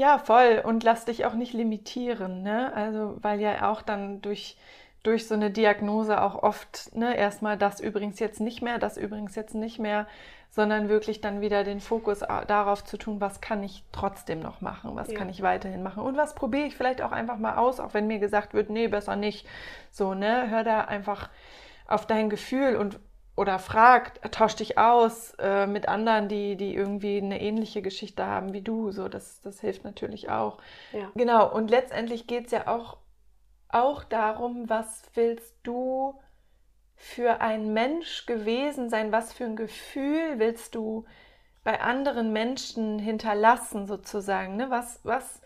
Ja, 0.00 0.16
voll. 0.16 0.62
Und 0.64 0.82
lass 0.82 1.04
dich 1.04 1.26
auch 1.26 1.34
nicht 1.34 1.52
limitieren, 1.52 2.42
ne? 2.42 2.72
Also, 2.74 3.18
weil 3.20 3.38
ja 3.38 3.70
auch 3.70 3.82
dann 3.82 4.22
durch, 4.22 4.56
durch 5.02 5.28
so 5.28 5.34
eine 5.34 5.50
Diagnose 5.50 6.22
auch 6.22 6.42
oft, 6.42 6.96
ne, 6.96 7.14
erstmal 7.18 7.58
das 7.58 7.80
übrigens 7.80 8.18
jetzt 8.18 8.40
nicht 8.40 8.62
mehr, 8.62 8.78
das 8.78 8.96
übrigens 8.96 9.34
jetzt 9.34 9.54
nicht 9.54 9.78
mehr, 9.78 10.06
sondern 10.48 10.88
wirklich 10.88 11.20
dann 11.20 11.42
wieder 11.42 11.64
den 11.64 11.80
Fokus 11.80 12.20
darauf 12.20 12.82
zu 12.82 12.96
tun, 12.96 13.20
was 13.20 13.42
kann 13.42 13.62
ich 13.62 13.84
trotzdem 13.92 14.40
noch 14.40 14.62
machen, 14.62 14.96
was 14.96 15.12
Ja. 15.12 15.18
kann 15.18 15.28
ich 15.28 15.42
weiterhin 15.42 15.82
machen 15.82 16.02
und 16.02 16.16
was 16.16 16.34
probiere 16.34 16.66
ich 16.66 16.76
vielleicht 16.76 17.02
auch 17.02 17.12
einfach 17.12 17.36
mal 17.36 17.56
aus, 17.58 17.78
auch 17.78 17.92
wenn 17.92 18.06
mir 18.06 18.20
gesagt 18.20 18.54
wird, 18.54 18.70
nee, 18.70 18.88
besser 18.88 19.16
nicht. 19.16 19.46
So, 19.90 20.14
ne? 20.14 20.48
Hör 20.48 20.64
da 20.64 20.80
einfach 20.80 21.28
auf 21.86 22.06
dein 22.06 22.30
Gefühl 22.30 22.76
und 22.76 22.98
oder 23.36 23.58
frag, 23.58 24.20
tausch 24.32 24.56
dich 24.56 24.76
aus 24.76 25.34
äh, 25.38 25.66
mit 25.66 25.88
anderen, 25.88 26.28
die, 26.28 26.56
die 26.56 26.74
irgendwie 26.74 27.18
eine 27.18 27.40
ähnliche 27.40 27.80
Geschichte 27.80 28.26
haben 28.26 28.52
wie 28.52 28.62
du. 28.62 28.90
So, 28.90 29.08
das, 29.08 29.40
das 29.40 29.60
hilft 29.60 29.84
natürlich 29.84 30.28
auch. 30.28 30.58
Ja. 30.92 31.10
Genau, 31.14 31.50
und 31.50 31.70
letztendlich 31.70 32.26
geht 32.26 32.46
es 32.46 32.52
ja 32.52 32.66
auch, 32.66 32.98
auch 33.68 34.04
darum, 34.04 34.68
was 34.68 35.04
willst 35.14 35.54
du 35.62 36.20
für 36.96 37.40
ein 37.40 37.72
Mensch 37.72 38.26
gewesen 38.26 38.90
sein, 38.90 39.10
was 39.10 39.32
für 39.32 39.44
ein 39.44 39.56
Gefühl 39.56 40.38
willst 40.38 40.74
du 40.74 41.06
bei 41.64 41.80
anderen 41.80 42.32
Menschen 42.32 42.98
hinterlassen, 42.98 43.86
sozusagen. 43.86 44.56
Ne? 44.56 44.70
Was, 44.70 45.00
was 45.02 45.40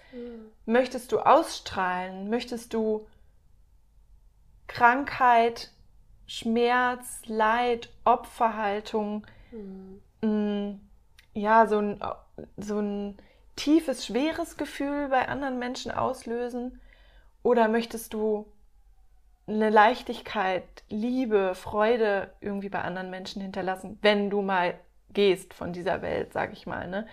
möchtest 0.67 1.13
du 1.13 1.21
ausstrahlen? 1.21 2.29
Möchtest 2.29 2.75
du 2.75 3.07
Krankheit, 4.67 5.71
Schmerz, 6.27 7.23
Leid, 7.27 7.91
Opferhaltung, 8.05 9.27
Mhm. 9.53 10.01
mh, 10.23 10.79
ja, 11.35 11.67
so 11.67 11.79
ein, 11.79 12.01
so 12.57 12.79
ein 12.81 13.17
tiefes, 13.57 14.07
schweres 14.07 14.57
Gefühl 14.57 15.09
bei 15.09 15.29
anderen 15.29 15.59
Menschen 15.59 15.91
auslösen? 15.93 16.81
Oder 17.43 17.69
möchtest 17.69 18.15
du 18.15 18.47
eine 19.47 19.69
Leichtigkeit, 19.71 20.65
Liebe, 20.89 21.55
Freude 21.55 22.31
irgendwie 22.41 22.71
bei 22.71 22.81
anderen 22.81 23.11
Menschen 23.11 23.43
hinterlassen, 23.43 23.99
wenn 24.03 24.31
du 24.31 24.41
mal 24.43 24.75
gehst 25.13 25.53
von 25.55 25.73
dieser 25.73 26.03
Welt, 26.03 26.33
sag 26.33 26.53
ich 26.53 26.67
mal, 26.67 26.89
ne? 26.89 27.07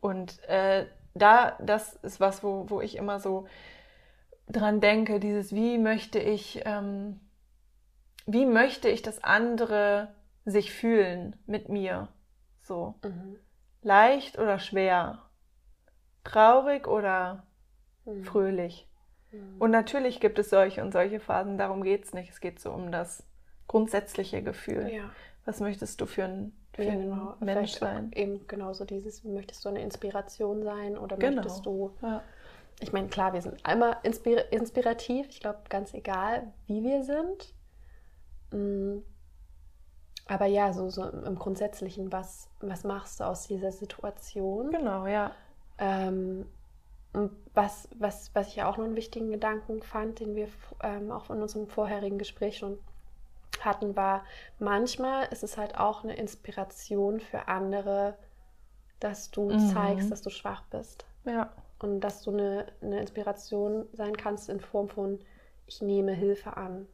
Und 0.00 0.42
äh, 0.48 0.86
da, 1.14 1.56
das 1.60 1.94
ist 1.96 2.20
was, 2.20 2.42
wo, 2.42 2.66
wo 2.68 2.80
ich 2.80 2.96
immer 2.96 3.20
so 3.20 3.46
dran 4.48 4.80
denke, 4.80 5.20
dieses, 5.20 5.54
wie 5.54 5.78
möchte 5.78 6.18
ich, 6.18 6.62
ähm, 6.64 7.20
wie 8.28 8.46
möchte 8.46 8.88
ich, 8.88 9.02
dass 9.02 9.24
andere 9.24 10.08
sich 10.44 10.72
fühlen 10.72 11.36
mit 11.46 11.68
mir? 11.68 12.08
So 12.62 12.94
Mhm. 13.02 13.36
leicht 13.82 14.38
oder 14.38 14.58
schwer? 14.58 15.28
traurig 16.28 16.86
oder 16.86 17.42
mhm. 18.04 18.24
fröhlich. 18.24 18.86
Mhm. 19.32 19.56
Und 19.58 19.70
natürlich 19.70 20.20
gibt 20.20 20.38
es 20.38 20.50
solche 20.50 20.82
und 20.82 20.92
solche 20.92 21.20
Phasen, 21.20 21.58
darum 21.58 21.82
geht 21.82 22.04
es 22.04 22.12
nicht. 22.12 22.30
Es 22.30 22.40
geht 22.40 22.60
so 22.60 22.70
um 22.70 22.92
das 22.92 23.24
grundsätzliche 23.66 24.42
Gefühl. 24.42 24.88
Ja. 24.92 25.10
Was 25.44 25.60
möchtest 25.60 26.00
du 26.00 26.06
für 26.06 26.24
ein, 26.24 26.52
für 26.74 26.84
ja, 26.84 26.94
genau. 26.94 27.34
ein 27.40 27.44
Mensch 27.44 27.72
sein? 27.72 28.10
Eben 28.14 28.46
genauso 28.46 28.84
dieses, 28.84 29.24
möchtest 29.24 29.64
du 29.64 29.70
eine 29.70 29.82
Inspiration 29.82 30.62
sein 30.62 30.98
oder 30.98 31.16
genau. 31.16 31.36
möchtest 31.36 31.64
du. 31.64 31.96
Ja. 32.02 32.22
Ich 32.80 32.92
meine, 32.92 33.08
klar, 33.08 33.32
wir 33.32 33.42
sind 33.42 33.64
einmal 33.64 33.96
inspir 34.02 34.52
inspirativ, 34.52 35.26
ich 35.30 35.40
glaube, 35.40 35.58
ganz 35.68 35.94
egal, 35.94 36.52
wie 36.66 36.82
wir 36.82 37.02
sind. 37.02 37.54
Mhm. 38.50 39.02
Aber 40.26 40.44
ja, 40.44 40.72
so, 40.72 40.90
so 40.90 41.08
im 41.08 41.38
Grundsätzlichen, 41.38 42.12
was, 42.12 42.50
was 42.60 42.84
machst 42.84 43.20
du 43.20 43.24
aus 43.24 43.46
dieser 43.46 43.72
Situation? 43.72 44.70
Genau, 44.70 45.06
ja. 45.06 45.32
Ähm, 45.78 46.46
und 47.14 47.32
was, 47.54 47.88
was, 47.98 48.30
was 48.34 48.48
ich 48.48 48.62
auch 48.62 48.76
noch 48.76 48.84
einen 48.84 48.96
wichtigen 48.96 49.30
Gedanken 49.30 49.82
fand, 49.82 50.20
den 50.20 50.36
wir 50.36 50.48
ähm, 50.82 51.10
auch 51.10 51.30
in 51.30 51.40
unserem 51.40 51.66
vorherigen 51.66 52.18
Gespräch 52.18 52.58
schon 52.58 52.78
hatten, 53.60 53.96
war, 53.96 54.24
manchmal 54.58 55.26
ist 55.32 55.42
es 55.42 55.56
halt 55.56 55.78
auch 55.78 56.04
eine 56.04 56.16
Inspiration 56.16 57.20
für 57.20 57.48
andere, 57.48 58.16
dass 59.00 59.30
du 59.30 59.50
mhm. 59.50 59.68
zeigst, 59.70 60.10
dass 60.10 60.22
du 60.22 60.30
schwach 60.30 60.62
bist. 60.70 61.06
Ja. 61.24 61.50
Und 61.78 62.00
dass 62.00 62.22
du 62.22 62.32
eine, 62.32 62.66
eine 62.82 63.00
Inspiration 63.00 63.86
sein 63.92 64.16
kannst 64.16 64.48
in 64.48 64.60
Form 64.60 64.88
von, 64.88 65.18
ich 65.66 65.80
nehme 65.80 66.12
Hilfe 66.12 66.56
an. 66.56 66.86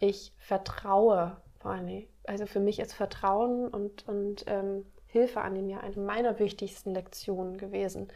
Ich 0.00 0.32
vertraue 0.38 1.36
vor 1.60 1.72
allem. 1.72 2.06
Also 2.26 2.46
für 2.46 2.60
mich 2.60 2.80
ist 2.80 2.94
Vertrauen 2.94 3.68
und, 3.68 4.08
und 4.08 4.44
ähm, 4.46 4.84
Hilfe 5.06 5.40
annehmen 5.40 5.68
ja 5.68 5.80
eine 5.80 5.96
meiner 5.96 6.38
wichtigsten 6.38 6.92
Lektionen 6.92 7.58
gewesen 7.58 8.10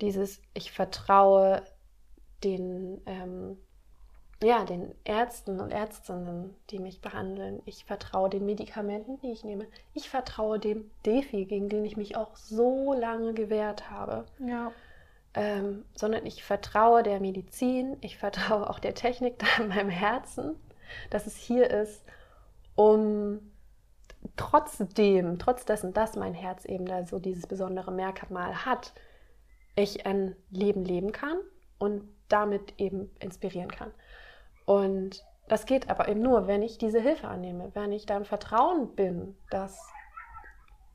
dieses, 0.00 0.40
ich 0.54 0.72
vertraue 0.72 1.62
den, 2.44 3.00
ähm, 3.06 3.58
ja, 4.42 4.64
den 4.64 4.94
Ärzten 5.04 5.60
und 5.60 5.70
Ärztinnen, 5.72 6.54
die 6.70 6.78
mich 6.78 7.00
behandeln. 7.00 7.60
Ich 7.64 7.84
vertraue 7.84 8.30
den 8.30 8.46
Medikamenten, 8.46 9.20
die 9.20 9.32
ich 9.32 9.44
nehme. 9.44 9.66
Ich 9.94 10.08
vertraue 10.08 10.58
dem 10.58 10.90
Defi, 11.04 11.44
gegen 11.44 11.68
den 11.68 11.84
ich 11.84 11.96
mich 11.96 12.16
auch 12.16 12.36
so 12.36 12.92
lange 12.92 13.34
gewehrt 13.34 13.90
habe. 13.90 14.26
Ja. 14.38 14.72
Ähm, 15.34 15.84
sondern 15.94 16.24
ich 16.24 16.42
vertraue 16.42 17.02
der 17.02 17.20
Medizin, 17.20 17.96
ich 18.00 18.16
vertraue 18.16 18.70
auch 18.70 18.78
der 18.78 18.94
Technik 18.94 19.38
da 19.38 19.62
in 19.62 19.68
meinem 19.68 19.90
Herzen, 19.90 20.56
dass 21.10 21.26
es 21.26 21.36
hier 21.36 21.70
ist, 21.70 22.04
um 22.74 23.40
trotzdem, 24.36 25.38
trotz 25.38 25.64
dessen, 25.64 25.92
dass 25.92 26.16
mein 26.16 26.34
Herz 26.34 26.64
eben 26.64 26.86
da 26.86 27.04
so 27.04 27.18
dieses 27.18 27.46
besondere 27.46 27.92
Merkmal 27.92 28.64
hat, 28.64 28.92
ich 29.76 30.06
ein 30.06 30.36
Leben 30.50 30.84
leben 30.84 31.12
kann 31.12 31.38
und 31.78 32.08
damit 32.28 32.74
eben 32.78 33.10
inspirieren 33.20 33.70
kann. 33.70 33.92
Und 34.64 35.24
das 35.48 35.66
geht 35.66 35.88
aber 35.88 36.08
eben 36.08 36.20
nur, 36.20 36.46
wenn 36.46 36.62
ich 36.62 36.78
diese 36.78 37.00
Hilfe 37.00 37.28
annehme, 37.28 37.70
wenn 37.74 37.92
ich 37.92 38.06
da 38.06 38.16
im 38.16 38.24
Vertrauen 38.24 38.94
bin, 38.94 39.36
dass, 39.50 39.90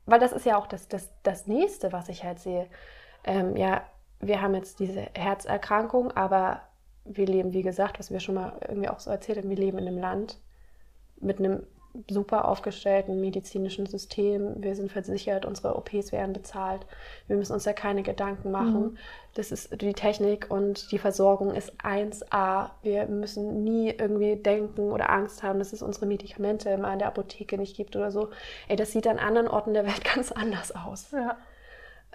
weil 0.06 0.20
das 0.20 0.32
ist 0.32 0.46
ja 0.46 0.56
auch 0.56 0.66
das, 0.66 0.88
das, 0.88 1.10
das 1.22 1.46
Nächste, 1.46 1.92
was 1.92 2.08
ich 2.08 2.24
halt 2.24 2.38
sehe. 2.38 2.68
Ähm, 3.24 3.56
ja, 3.56 3.82
wir 4.20 4.40
haben 4.40 4.54
jetzt 4.54 4.78
diese 4.78 5.08
Herzerkrankung, 5.14 6.12
aber 6.12 6.62
wir 7.04 7.26
leben, 7.26 7.52
wie 7.52 7.62
gesagt, 7.62 7.98
was 7.98 8.10
wir 8.10 8.20
schon 8.20 8.36
mal 8.36 8.54
irgendwie 8.66 8.88
auch 8.88 9.00
so 9.00 9.10
erzählt 9.10 9.38
haben, 9.38 9.50
wir 9.50 9.56
leben 9.56 9.78
in 9.78 9.86
einem 9.86 9.98
Land 9.98 10.38
mit 11.20 11.38
einem 11.38 11.64
super 12.10 12.48
aufgestellten 12.48 13.20
medizinischen 13.20 13.86
System. 13.86 14.62
Wir 14.62 14.74
sind 14.74 14.90
versichert, 14.90 15.44
unsere 15.46 15.76
OPs 15.76 16.10
werden 16.10 16.32
bezahlt. 16.32 16.84
Wir 17.28 17.36
müssen 17.36 17.52
uns 17.52 17.64
ja 17.66 17.72
keine 17.72 18.02
Gedanken 18.02 18.50
machen. 18.50 18.82
Mhm. 18.82 18.98
Das 19.34 19.52
ist 19.52 19.80
die 19.80 19.92
Technik 19.92 20.50
und 20.50 20.90
die 20.90 20.98
Versorgung 20.98 21.54
ist 21.54 21.72
1A. 21.82 22.70
Wir 22.82 23.06
müssen 23.06 23.62
nie 23.62 23.90
irgendwie 23.90 24.36
denken 24.36 24.90
oder 24.90 25.10
Angst 25.10 25.44
haben, 25.44 25.60
dass 25.60 25.72
es 25.72 25.82
unsere 25.82 26.06
Medikamente 26.06 26.70
immer 26.70 26.92
in 26.92 26.98
der 26.98 27.08
Apotheke 27.08 27.58
nicht 27.58 27.76
gibt 27.76 27.94
oder 27.94 28.10
so. 28.10 28.30
Ey, 28.66 28.74
das 28.74 28.90
sieht 28.90 29.06
an 29.06 29.18
anderen 29.18 29.46
Orten 29.46 29.72
der 29.72 29.86
Welt 29.86 30.04
ganz 30.14 30.32
anders 30.32 30.74
aus. 30.74 31.12
Ja. 31.12 31.38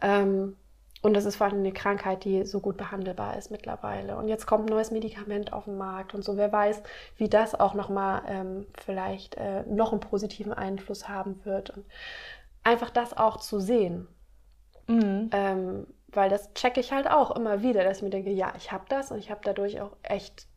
Ähm, 0.02 0.58
und 1.02 1.14
das 1.14 1.26
ist 1.26 1.38
vor 1.38 1.48
allem 1.48 1.60
eine 1.60 1.72
Krankheit, 1.72 2.26
die 2.26 2.46
so 2.46 2.60
gut 2.60 2.76
behandelbar 2.76 3.38
ist 3.38 3.52
mittlerweile. 3.52 4.18
Und 4.18 4.28
jetzt 4.28 4.46
kommt 4.46 4.70
ein 4.70 4.74
neues 4.74 4.92
Medikament 4.92 5.54
auf 5.54 5.66
den 5.66 5.78
Markt 5.78 6.14
und 6.14 6.24
so. 6.24 6.36
Wer 6.36 6.52
weiß, 6.52 6.84
wie 7.16 7.30
das 7.30 7.58
auch 7.58 7.74
nochmal 7.74 8.24
ähm, 8.28 8.68
vielleicht 8.84 9.36
äh, 9.36 9.64
noch 9.64 9.92
einen 9.94 10.02
positiven 10.02 10.54
Einfluss 10.54 11.08
haben 11.08 11.46
wird. 11.46 11.70
Und 11.70 11.86
einfach 12.64 12.90
das 12.90 13.16
auch 13.16 13.38
zu 13.38 13.62
sehen. 13.62 14.08
Mhm. 14.88 15.30
Ähm, 15.32 15.88
weil 16.10 16.30
das 16.30 16.54
checke 16.54 16.82
ich 16.82 16.92
halt 16.92 17.10
auch 17.10 17.32
immer 17.32 17.62
wieder, 17.62 17.84
dass 17.84 17.98
ich 17.98 18.04
mir 18.04 18.10
denke, 18.10 18.32
ja, 18.32 18.52
ich 18.58 18.72
habe 18.72 18.86
das 18.90 19.12
und 19.12 19.20
ich 19.20 19.32
habe 19.32 19.42
dadurch 19.44 19.80
auch 19.80 19.96
echt 20.04 20.48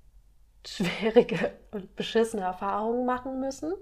schwierige 0.67 1.53
und 1.71 1.95
beschissene 1.95 2.43
Erfahrungen 2.43 3.07
machen 3.07 3.39
müssen. 3.39 3.73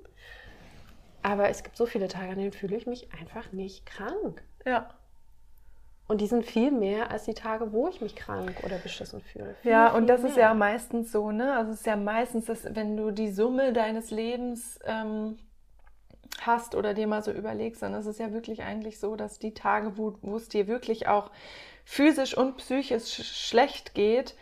Aber 1.22 1.48
es 1.48 1.62
gibt 1.62 1.76
so 1.76 1.86
viele 1.86 2.08
Tage, 2.08 2.32
an 2.32 2.38
denen 2.38 2.52
fühle 2.52 2.76
ich 2.76 2.86
mich 2.86 3.12
einfach 3.12 3.52
nicht 3.52 3.86
krank. 3.86 4.42
Ja. 4.66 4.90
Und 6.10 6.20
die 6.20 6.26
sind 6.26 6.44
viel 6.44 6.72
mehr 6.72 7.12
als 7.12 7.26
die 7.26 7.34
Tage, 7.34 7.72
wo 7.72 7.86
ich 7.86 8.00
mich 8.00 8.16
krank 8.16 8.64
oder 8.64 8.78
beschissen 8.78 9.20
fühle. 9.20 9.54
Viel, 9.62 9.70
ja, 9.70 9.94
und 9.94 10.08
das 10.08 10.22
mehr. 10.22 10.30
ist 10.30 10.36
ja 10.36 10.54
meistens 10.54 11.12
so, 11.12 11.30
ne? 11.30 11.54
Also 11.54 11.70
es 11.70 11.78
ist 11.78 11.86
ja 11.86 11.94
meistens, 11.94 12.46
dass, 12.46 12.64
wenn 12.74 12.96
du 12.96 13.12
die 13.12 13.30
Summe 13.30 13.72
deines 13.72 14.10
Lebens 14.10 14.80
ähm, 14.86 15.38
hast 16.40 16.74
oder 16.74 16.94
dir 16.94 17.06
mal 17.06 17.22
so 17.22 17.30
überlegst, 17.30 17.80
dann 17.80 17.94
ist 17.94 18.06
es 18.06 18.18
ja 18.18 18.32
wirklich 18.32 18.64
eigentlich 18.64 18.98
so, 18.98 19.14
dass 19.14 19.38
die 19.38 19.54
Tage, 19.54 19.98
wo, 19.98 20.14
wo 20.22 20.34
es 20.34 20.48
dir 20.48 20.66
wirklich 20.66 21.06
auch 21.06 21.30
physisch 21.84 22.36
und 22.36 22.56
psychisch 22.56 23.46
schlecht 23.46 23.94
geht, 23.94 24.34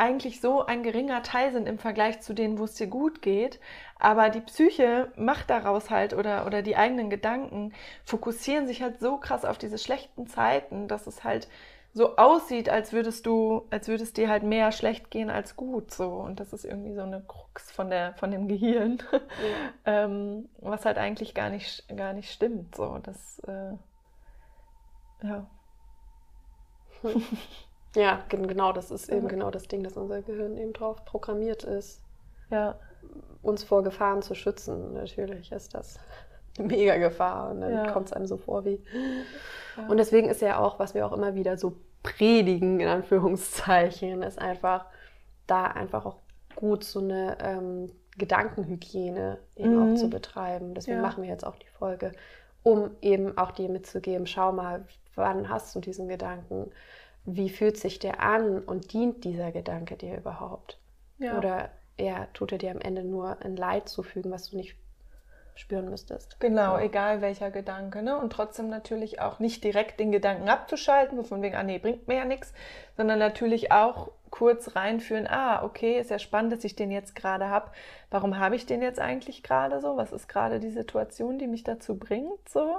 eigentlich 0.00 0.40
so 0.40 0.64
ein 0.64 0.82
geringer 0.82 1.22
Teil 1.22 1.52
sind 1.52 1.68
im 1.68 1.78
Vergleich 1.78 2.20
zu 2.22 2.32
denen, 2.32 2.58
wo 2.58 2.64
es 2.64 2.74
dir 2.74 2.86
gut 2.86 3.20
geht. 3.20 3.60
Aber 3.98 4.30
die 4.30 4.40
Psyche 4.40 5.12
macht 5.16 5.50
daraus 5.50 5.90
halt 5.90 6.14
oder, 6.14 6.46
oder 6.46 6.62
die 6.62 6.76
eigenen 6.76 7.10
Gedanken 7.10 7.74
fokussieren 8.04 8.66
sich 8.66 8.82
halt 8.82 8.98
so 8.98 9.18
krass 9.18 9.44
auf 9.44 9.58
diese 9.58 9.76
schlechten 9.78 10.26
Zeiten, 10.26 10.88
dass 10.88 11.06
es 11.06 11.22
halt 11.22 11.48
so 11.92 12.16
aussieht, 12.16 12.70
als 12.70 12.92
würdest 12.92 13.26
du, 13.26 13.66
als 13.70 13.88
würdest 13.88 14.16
dir 14.16 14.30
halt 14.30 14.42
mehr 14.42 14.72
schlecht 14.72 15.10
gehen 15.10 15.28
als 15.28 15.54
gut. 15.54 15.92
So. 15.92 16.08
Und 16.08 16.40
das 16.40 16.54
ist 16.54 16.64
irgendwie 16.64 16.94
so 16.94 17.02
eine 17.02 17.20
Krux 17.20 17.70
von, 17.70 17.90
der, 17.90 18.14
von 18.14 18.30
dem 18.30 18.48
Gehirn, 18.48 19.02
ja. 19.12 19.20
ähm, 20.04 20.48
was 20.60 20.86
halt 20.86 20.96
eigentlich 20.96 21.34
gar 21.34 21.50
nicht, 21.50 21.84
gar 21.94 22.14
nicht 22.14 22.32
stimmt. 22.32 22.74
So. 22.74 22.98
Das, 23.02 23.38
äh, 23.40 23.72
ja. 25.26 25.46
Ja, 27.96 28.22
genau, 28.28 28.72
das 28.72 28.90
ist 28.90 29.08
eben 29.08 29.26
genau 29.26 29.50
das 29.50 29.66
Ding, 29.66 29.82
dass 29.82 29.96
unser 29.96 30.22
Gehirn 30.22 30.56
eben 30.56 30.72
drauf 30.72 31.04
programmiert 31.04 31.64
ist, 31.64 32.02
ja. 32.50 32.78
uns 33.42 33.64
vor 33.64 33.82
Gefahren 33.82 34.22
zu 34.22 34.34
schützen. 34.34 34.94
Natürlich 34.94 35.50
ist 35.50 35.74
das 35.74 35.98
eine 36.56 36.68
mega 36.76 36.96
Gefahr 36.98 37.50
und 37.50 37.62
dann 37.62 37.72
ja. 37.72 37.90
kommt 37.90 38.06
es 38.06 38.12
einem 38.12 38.26
so 38.26 38.36
vor 38.36 38.64
wie. 38.64 38.80
Ja. 39.76 39.88
Und 39.88 39.96
deswegen 39.96 40.28
ist 40.28 40.40
ja 40.40 40.58
auch, 40.58 40.78
was 40.78 40.94
wir 40.94 41.04
auch 41.04 41.12
immer 41.12 41.34
wieder 41.34 41.56
so 41.56 41.76
predigen, 42.02 42.80
in 42.80 42.88
Anführungszeichen, 42.88 44.22
ist 44.22 44.38
einfach 44.38 44.86
da 45.46 45.64
einfach 45.64 46.06
auch 46.06 46.18
gut 46.54 46.84
so 46.84 47.00
eine 47.00 47.38
ähm, 47.40 47.90
Gedankenhygiene 48.16 49.38
eben 49.56 49.74
mhm. 49.74 49.94
auch 49.94 49.98
zu 49.98 50.08
betreiben. 50.08 50.74
Deswegen 50.74 50.98
ja. 50.98 51.02
machen 51.02 51.22
wir 51.22 51.30
jetzt 51.30 51.44
auch 51.44 51.56
die 51.56 51.68
Folge, 51.68 52.12
um 52.62 52.90
eben 53.00 53.36
auch 53.36 53.50
dir 53.50 53.68
mitzugeben, 53.68 54.26
schau 54.26 54.52
mal, 54.52 54.84
wann 55.14 55.48
hast 55.48 55.74
du 55.74 55.80
diesen 55.80 56.08
Gedanken? 56.08 56.70
Wie 57.24 57.50
fühlt 57.50 57.76
sich 57.76 57.98
der 57.98 58.22
an 58.22 58.60
und 58.60 58.92
dient 58.92 59.24
dieser 59.24 59.52
Gedanke 59.52 59.96
dir 59.96 60.16
überhaupt? 60.16 60.78
Ja. 61.18 61.36
Oder 61.38 61.70
ja, 61.98 62.26
tut 62.32 62.52
er 62.52 62.58
dir 62.58 62.70
am 62.70 62.80
Ende 62.80 63.04
nur 63.04 63.40
ein 63.42 63.56
Leid 63.56 63.88
zufügen, 63.88 64.30
was 64.30 64.50
du 64.50 64.56
nicht 64.56 64.76
spüren 65.54 65.90
müsstest. 65.90 66.40
Genau, 66.40 66.78
ja. 66.78 66.84
egal 66.84 67.20
welcher 67.20 67.50
Gedanke. 67.50 68.02
Ne? 68.02 68.16
Und 68.16 68.32
trotzdem 68.32 68.68
natürlich 68.68 69.20
auch 69.20 69.38
nicht 69.38 69.62
direkt 69.62 70.00
den 70.00 70.10
Gedanken 70.10 70.48
abzuschalten, 70.48 71.16
so 71.16 71.22
von 71.22 71.42
wegen, 71.42 71.54
ah 71.54 71.62
nee, 71.62 71.78
bringt 71.78 72.08
mir 72.08 72.16
ja 72.16 72.24
nichts, 72.24 72.54
sondern 72.96 73.18
natürlich 73.18 73.70
auch 73.70 74.10
kurz 74.30 74.74
reinführen, 74.76 75.26
ah, 75.28 75.62
okay, 75.64 75.98
ist 75.98 76.10
ja 76.10 76.18
spannend, 76.18 76.52
dass 76.52 76.64
ich 76.64 76.76
den 76.76 76.90
jetzt 76.90 77.14
gerade 77.14 77.48
habe. 77.48 77.70
Warum 78.10 78.38
habe 78.38 78.56
ich 78.56 78.64
den 78.64 78.80
jetzt 78.80 79.00
eigentlich 79.00 79.42
gerade 79.42 79.80
so? 79.80 79.96
Was 79.96 80.12
ist 80.12 80.28
gerade 80.28 80.60
die 80.60 80.70
Situation, 80.70 81.38
die 81.38 81.48
mich 81.48 81.64
dazu 81.64 81.98
bringt? 81.98 82.48
So 82.48 82.76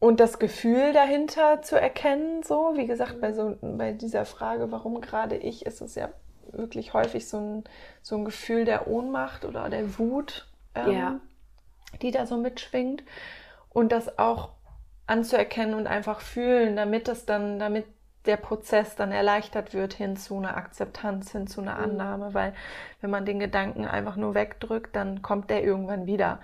und 0.00 0.18
das 0.18 0.38
Gefühl 0.38 0.92
dahinter 0.92 1.62
zu 1.62 1.78
erkennen, 1.78 2.42
so 2.42 2.72
wie 2.74 2.86
gesagt, 2.86 3.20
bei 3.20 3.32
so 3.32 3.56
bei 3.60 3.92
dieser 3.92 4.24
Frage, 4.24 4.72
warum 4.72 5.00
gerade 5.00 5.36
ich, 5.36 5.66
ist 5.66 5.82
es 5.82 5.94
ja 5.94 6.08
wirklich 6.52 6.94
häufig 6.94 7.28
so 7.28 7.36
ein, 7.36 7.64
so 8.02 8.16
ein 8.16 8.24
Gefühl 8.24 8.64
der 8.64 8.88
Ohnmacht 8.88 9.44
oder 9.44 9.68
der 9.68 9.98
Wut, 9.98 10.48
ähm, 10.74 10.90
ja. 10.90 11.20
die 12.02 12.10
da 12.10 12.26
so 12.26 12.38
mitschwingt. 12.38 13.04
Und 13.68 13.92
das 13.92 14.18
auch 14.18 14.50
anzuerkennen 15.06 15.74
und 15.74 15.86
einfach 15.86 16.20
fühlen, 16.20 16.76
damit 16.76 17.06
es 17.08 17.26
dann, 17.26 17.58
damit 17.58 17.84
der 18.26 18.36
Prozess 18.36 18.96
dann 18.96 19.12
erleichtert 19.12 19.74
wird 19.74 19.94
hin 19.94 20.16
zu 20.16 20.36
einer 20.36 20.56
Akzeptanz, 20.56 21.32
hin 21.32 21.46
zu 21.46 21.60
einer 21.60 21.74
mhm. 21.74 21.84
Annahme, 21.84 22.34
weil 22.34 22.54
wenn 23.00 23.10
man 23.10 23.26
den 23.26 23.38
Gedanken 23.38 23.84
einfach 23.84 24.16
nur 24.16 24.34
wegdrückt, 24.34 24.96
dann 24.96 25.22
kommt 25.22 25.50
der 25.50 25.62
irgendwann 25.62 26.06
wieder. 26.06 26.40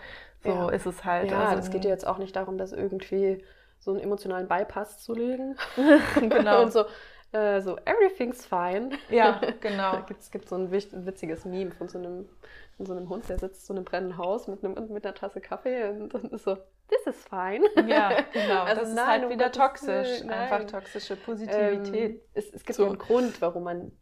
So 0.47 0.53
ja. 0.53 0.69
ist 0.71 0.87
es 0.87 1.05
halt. 1.05 1.31
Ja, 1.31 1.49
also, 1.49 1.63
es 1.63 1.71
geht 1.71 1.85
ja 1.85 1.91
jetzt 1.91 2.07
auch 2.07 2.19
nicht 2.19 2.35
darum, 2.37 2.59
dass 2.59 2.73
irgendwie 2.73 3.43
so 3.79 3.91
einen 3.91 4.01
emotionalen 4.01 4.49
Bypass 4.49 5.03
zu 5.03 5.15
legen. 5.15 5.57
genau. 6.15 6.63
Und 6.63 6.73
so, 6.73 6.85
äh, 7.33 7.61
so, 7.61 7.77
everything's 7.85 8.47
fine. 8.47 8.91
Ja, 9.11 9.41
genau. 9.61 10.05
es 10.19 10.31
gibt 10.31 10.49
so 10.49 10.57
ein 10.57 10.71
witziges 10.71 11.45
Meme 11.45 11.73
von 11.73 11.89
so 11.89 11.99
einem, 11.99 12.29
von 12.77 12.87
so 12.87 12.93
einem 12.93 13.09
Hund, 13.09 13.29
der 13.29 13.39
sitzt 13.39 13.67
so 13.67 13.75
in 13.75 13.79
einem 13.79 13.85
brennenden 13.85 14.19
Haus 14.19 14.49
mit, 14.49 14.65
einem, 14.65 14.75
mit 14.93 15.05
einer 15.05 15.15
Tasse 15.15 15.41
Kaffee 15.41 15.89
und, 15.89 16.15
und 16.15 16.33
ist 16.33 16.45
so, 16.45 16.57
this 16.89 17.07
is 17.07 17.25
fine. 17.25 17.65
Ja, 17.89 18.23
genau. 18.33 18.63
Also 18.65 18.83
das 18.83 18.95
nein, 18.95 19.05
ist 19.05 19.07
halt 19.07 19.31
wieder 19.31 19.53
toxisch. 19.53 20.25
Nein. 20.25 20.31
Einfach 20.31 20.65
toxische 20.67 21.17
Positivität. 21.17 22.13
Ähm, 22.13 22.21
es, 22.35 22.51
es, 22.53 22.65
gibt 22.65 22.77
so 22.77 22.87
einen 22.87 22.99
Grund, 22.99 23.41
warum 23.41 23.65
man, 23.65 23.93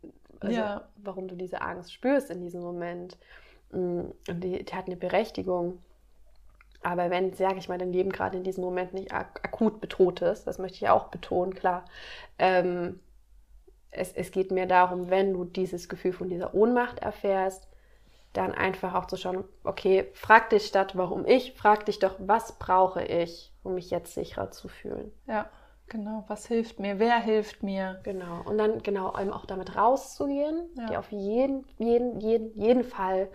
also, 0.41 0.55
ja. 0.55 0.89
warum 0.97 1.29
du 1.29 1.35
diese 1.35 1.61
Angst 1.61 1.93
spürst 1.93 2.31
in 2.31 2.41
diesem 2.43 2.61
Moment. 2.61 3.17
Mm, 3.73 4.11
und 4.29 4.41
die, 4.41 4.65
die 4.65 4.75
hat 4.75 4.87
eine 4.87 4.97
Berechtigung. 4.97 5.79
Aber 6.85 7.11
wenn, 7.11 7.33
sage 7.33 7.59
ich 7.59 7.69
mal, 7.69 7.79
dein 7.79 7.93
Leben 7.93 8.13
gerade 8.13 8.37
in 8.37 8.45
diesem 8.45 8.63
Moment 8.63 8.95
nicht 8.95 9.13
ak 9.13 9.41
akut 9.43 9.81
bedroht 9.81 10.21
ist, 10.23 10.47
das 10.47 10.59
möchte 10.59 10.77
ich 10.77 10.89
auch 10.89 11.09
betonen, 11.09 11.55
klar, 11.55 11.85
ähm, 12.39 13.01
es, 13.91 14.13
es 14.13 14.31
geht 14.31 14.51
mir 14.51 14.67
darum, 14.67 15.09
wenn 15.09 15.33
du 15.33 15.45
dieses 15.45 15.89
Gefühl 15.89 16.13
von 16.13 16.29
dieser 16.29 16.55
Ohnmacht 16.55 16.99
erfährst, 16.99 17.69
dann 18.33 18.53
einfach 18.53 18.95
auch 18.95 19.07
zu 19.07 19.17
schauen, 19.17 19.45
okay, 19.63 20.09
frag 20.13 20.51
dich 20.51 20.67
statt, 20.67 20.97
warum 20.97 21.25
ich, 21.25 21.53
frag 21.55 21.87
dich 21.87 22.01
doch, 22.01 22.17
was 22.19 22.59
brauche 22.59 23.05
ich, 23.05 23.53
um 23.63 23.75
mich 23.75 23.91
jetzt 23.91 24.15
sicherer 24.15 24.51
zu 24.51 24.69
fühlen. 24.69 25.13
Ja, 25.27 25.49
genau, 25.89 26.25
was 26.27 26.47
hilft 26.47 26.81
mir, 26.81 26.99
wer 26.99 27.19
hilft 27.21 27.63
mir. 27.63 28.01
Genau, 28.03 28.43
und 28.45 28.59
dann 28.59 28.83
genau 28.83 29.17
eben 29.19 29.33
auch 29.33 29.47
damit 29.47 29.77
rauszugehen, 29.77 30.69
ja. 30.77 30.87
dir 30.87 30.99
auf 30.99 31.13
jeden, 31.13 31.65
jeden, 31.79 32.21
jeden, 32.21 32.53
jeden 32.55 32.85
Fall 32.85 33.29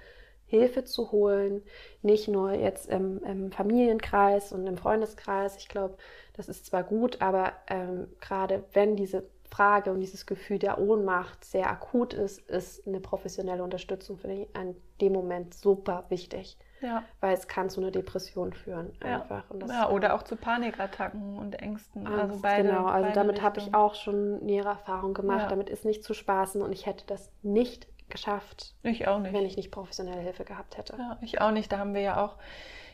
Hilfe 0.49 0.83
zu 0.83 1.11
holen, 1.11 1.63
nicht 2.01 2.27
nur 2.27 2.53
jetzt 2.53 2.89
im, 2.89 3.23
im 3.23 3.51
Familienkreis 3.51 4.51
und 4.51 4.65
im 4.65 4.77
Freundeskreis. 4.77 5.57
Ich 5.57 5.69
glaube, 5.69 5.95
das 6.33 6.49
ist 6.49 6.65
zwar 6.65 6.83
gut, 6.83 7.21
aber 7.21 7.53
ähm, 7.67 8.07
gerade 8.19 8.63
wenn 8.73 8.95
diese 8.95 9.23
Frage 9.49 9.91
und 9.91 9.99
dieses 9.99 10.25
Gefühl 10.25 10.59
der 10.59 10.79
Ohnmacht 10.79 11.43
sehr 11.45 11.69
akut 11.69 12.13
ist, 12.13 12.39
ist 12.49 12.87
eine 12.87 12.99
professionelle 12.99 13.63
Unterstützung 13.63 14.17
für 14.17 14.27
dich 14.27 14.47
in 14.55 14.75
dem 15.01 15.13
Moment 15.13 15.53
super 15.53 16.05
wichtig. 16.09 16.57
Ja. 16.81 17.03
Weil 17.19 17.33
es 17.33 17.47
kann 17.47 17.69
zu 17.69 17.81
einer 17.81 17.91
Depression 17.91 18.53
führen. 18.53 18.91
Einfach. 19.01 19.43
Ja. 19.59 19.67
ja 19.67 19.89
oder 19.89 20.15
auch 20.15 20.23
zu 20.23 20.35
Panikattacken 20.35 21.37
und 21.37 21.61
Ängsten. 21.61 22.07
Angst, 22.07 22.21
also 22.21 22.39
beide, 22.41 22.69
genau, 22.69 22.85
also 22.85 23.11
damit 23.13 23.41
habe 23.41 23.59
ich 23.59 23.73
auch 23.73 23.95
schon 23.95 24.43
nähere 24.45 24.69
Erfahrungen 24.69 25.13
gemacht. 25.13 25.43
Ja. 25.43 25.47
Damit 25.49 25.69
ist 25.69 25.83
nicht 25.83 26.03
zu 26.03 26.13
spaßen 26.13 26.61
und 26.61 26.71
ich 26.71 26.85
hätte 26.85 27.05
das 27.05 27.31
nicht 27.41 27.87
geschafft. 28.09 28.75
Ich 28.83 29.07
auch 29.07 29.19
nicht. 29.19 29.33
Wenn 29.33 29.45
ich 29.45 29.57
nicht 29.57 29.71
professionelle 29.71 30.21
Hilfe 30.21 30.45
gehabt 30.45 30.77
hätte. 30.77 30.95
Ja, 30.97 31.17
ich 31.21 31.41
auch 31.41 31.51
nicht. 31.51 31.71
Da 31.71 31.77
haben 31.77 31.93
wir 31.93 32.01
ja 32.01 32.23
auch 32.23 32.35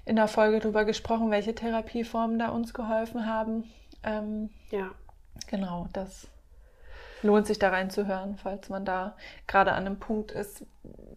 in 0.06 0.16
der 0.16 0.28
Folge 0.28 0.60
drüber 0.60 0.86
gesprochen, 0.86 1.32
welche 1.32 1.56
Therapieformen 1.56 2.40
da 2.40 2.50
uns 2.50 2.74
geholfen 2.74 3.26
haben. 3.26 3.70
Ähm, 4.04 4.50
ja. 4.70 4.92
Genau, 5.48 5.88
das 5.94 6.28
lohnt 7.26 7.48
sich 7.48 7.60
da 7.60 7.70
reinzuhören, 7.70 8.38
falls 8.38 8.70
man 8.70 8.86
da 8.86 9.18
gerade 9.48 9.74
an 9.74 9.86
einem 9.86 10.00
Punkt 10.00 10.32
ist, 10.32 10.66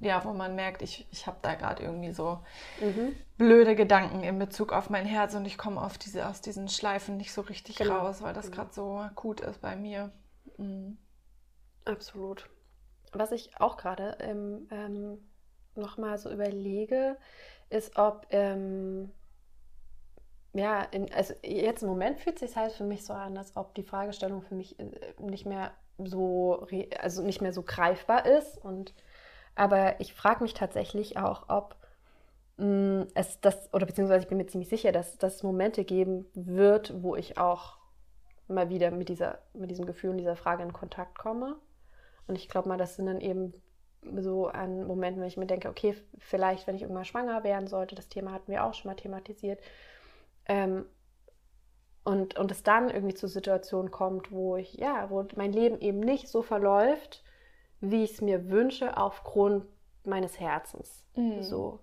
ja, 0.00 0.24
wo 0.24 0.32
man 0.32 0.54
merkt, 0.54 0.82
ich, 0.82 1.06
ich 1.10 1.26
habe 1.26 1.38
da 1.42 1.54
gerade 1.54 1.82
irgendwie 1.82 2.12
so 2.12 2.40
mhm. 2.80 3.14
blöde 3.36 3.76
Gedanken 3.76 4.22
in 4.22 4.38
Bezug 4.38 4.72
auf 4.72 4.90
mein 4.90 5.06
Herz 5.06 5.34
und 5.34 5.44
ich 5.44 5.58
komme 5.58 5.80
auf 5.80 5.98
diese, 5.98 6.26
aus 6.26 6.40
diesen 6.40 6.68
Schleifen 6.68 7.16
nicht 7.16 7.32
so 7.32 7.42
richtig 7.42 7.76
genau. 7.76 7.98
raus, 7.98 8.22
weil 8.22 8.32
das 8.32 8.46
genau. 8.46 8.56
gerade 8.56 8.74
so 8.74 8.96
akut 8.98 9.40
ist 9.40 9.60
bei 9.60 9.76
mir. 9.76 10.10
Mhm. 10.56 10.98
Absolut. 11.84 12.48
Was 13.12 13.32
ich 13.32 13.50
auch 13.60 13.76
gerade 13.76 14.16
ähm, 14.20 14.68
ähm, 14.70 15.18
nochmal 15.74 16.18
so 16.18 16.30
überlege, 16.30 17.16
ist, 17.70 17.96
ob, 17.98 18.26
ähm, 18.30 19.10
ja, 20.52 20.82
in, 20.82 21.12
also 21.12 21.34
jetzt 21.42 21.82
im 21.82 21.88
Moment 21.88 22.18
fühlt 22.18 22.36
es 22.36 22.48
sich 22.48 22.56
halt 22.56 22.72
für 22.72 22.84
mich 22.84 23.04
so 23.04 23.12
an, 23.12 23.36
als 23.36 23.56
ob 23.56 23.74
die 23.74 23.82
Fragestellung 23.82 24.42
für 24.42 24.54
mich 24.54 24.78
äh, 24.78 24.90
nicht 25.18 25.46
mehr 25.46 25.72
so, 25.98 26.66
also 27.00 27.22
nicht 27.22 27.40
mehr 27.40 27.52
so 27.52 27.62
greifbar 27.62 28.26
ist. 28.26 28.58
Und, 28.58 28.94
aber 29.54 30.00
ich 30.00 30.14
frage 30.14 30.42
mich 30.42 30.54
tatsächlich 30.54 31.16
auch, 31.18 31.48
ob 31.48 31.76
mh, 32.56 32.66
mm, 32.66 33.06
es 33.14 33.40
das, 33.40 33.72
oder 33.72 33.86
beziehungsweise 33.86 34.22
ich 34.22 34.28
bin 34.28 34.38
mir 34.38 34.46
ziemlich 34.46 34.68
sicher, 34.68 34.92
dass 34.92 35.22
es 35.22 35.42
Momente 35.42 35.84
geben 35.84 36.26
wird, 36.34 37.02
wo 37.02 37.16
ich 37.16 37.38
auch 37.38 37.78
mal 38.48 38.70
wieder 38.70 38.90
mit, 38.90 39.08
dieser, 39.08 39.38
mit 39.52 39.70
diesem 39.70 39.86
Gefühl 39.86 40.10
und 40.10 40.18
dieser 40.18 40.36
Frage 40.36 40.62
in 40.62 40.72
Kontakt 40.72 41.18
komme. 41.18 41.56
Und 42.28 42.36
ich 42.36 42.48
glaube 42.48 42.68
mal, 42.68 42.78
das 42.78 42.96
sind 42.96 43.06
dann 43.06 43.20
eben 43.20 43.52
so 44.16 44.46
an 44.46 44.86
Momenten, 44.86 45.20
wenn 45.20 45.28
ich 45.28 45.36
mir 45.36 45.46
denke, 45.46 45.68
okay, 45.68 45.96
vielleicht, 46.18 46.66
wenn 46.66 46.76
ich 46.76 46.82
irgendwann 46.82 47.04
schwanger 47.04 47.42
werden 47.42 47.66
sollte, 47.66 47.94
das 47.94 48.08
Thema 48.08 48.32
hatten 48.32 48.52
wir 48.52 48.64
auch 48.64 48.74
schon 48.74 48.90
mal 48.90 48.94
thematisiert, 48.94 49.60
ähm, 50.46 50.86
und, 52.04 52.38
und 52.38 52.50
es 52.50 52.62
dann 52.62 52.88
irgendwie 52.88 53.14
zu 53.14 53.28
Situationen 53.28 53.90
kommt, 53.90 54.32
wo 54.32 54.56
ich, 54.56 54.74
ja, 54.74 55.10
wo 55.10 55.26
mein 55.36 55.52
Leben 55.52 55.78
eben 55.80 56.00
nicht 56.00 56.28
so 56.28 56.40
verläuft, 56.40 57.22
wie 57.80 58.02
ich 58.02 58.12
es 58.12 58.20
mir 58.22 58.48
wünsche, 58.48 58.96
aufgrund 58.96 59.66
meines 60.04 60.40
Herzens. 60.40 61.04
Mhm. 61.16 61.42
So. 61.42 61.80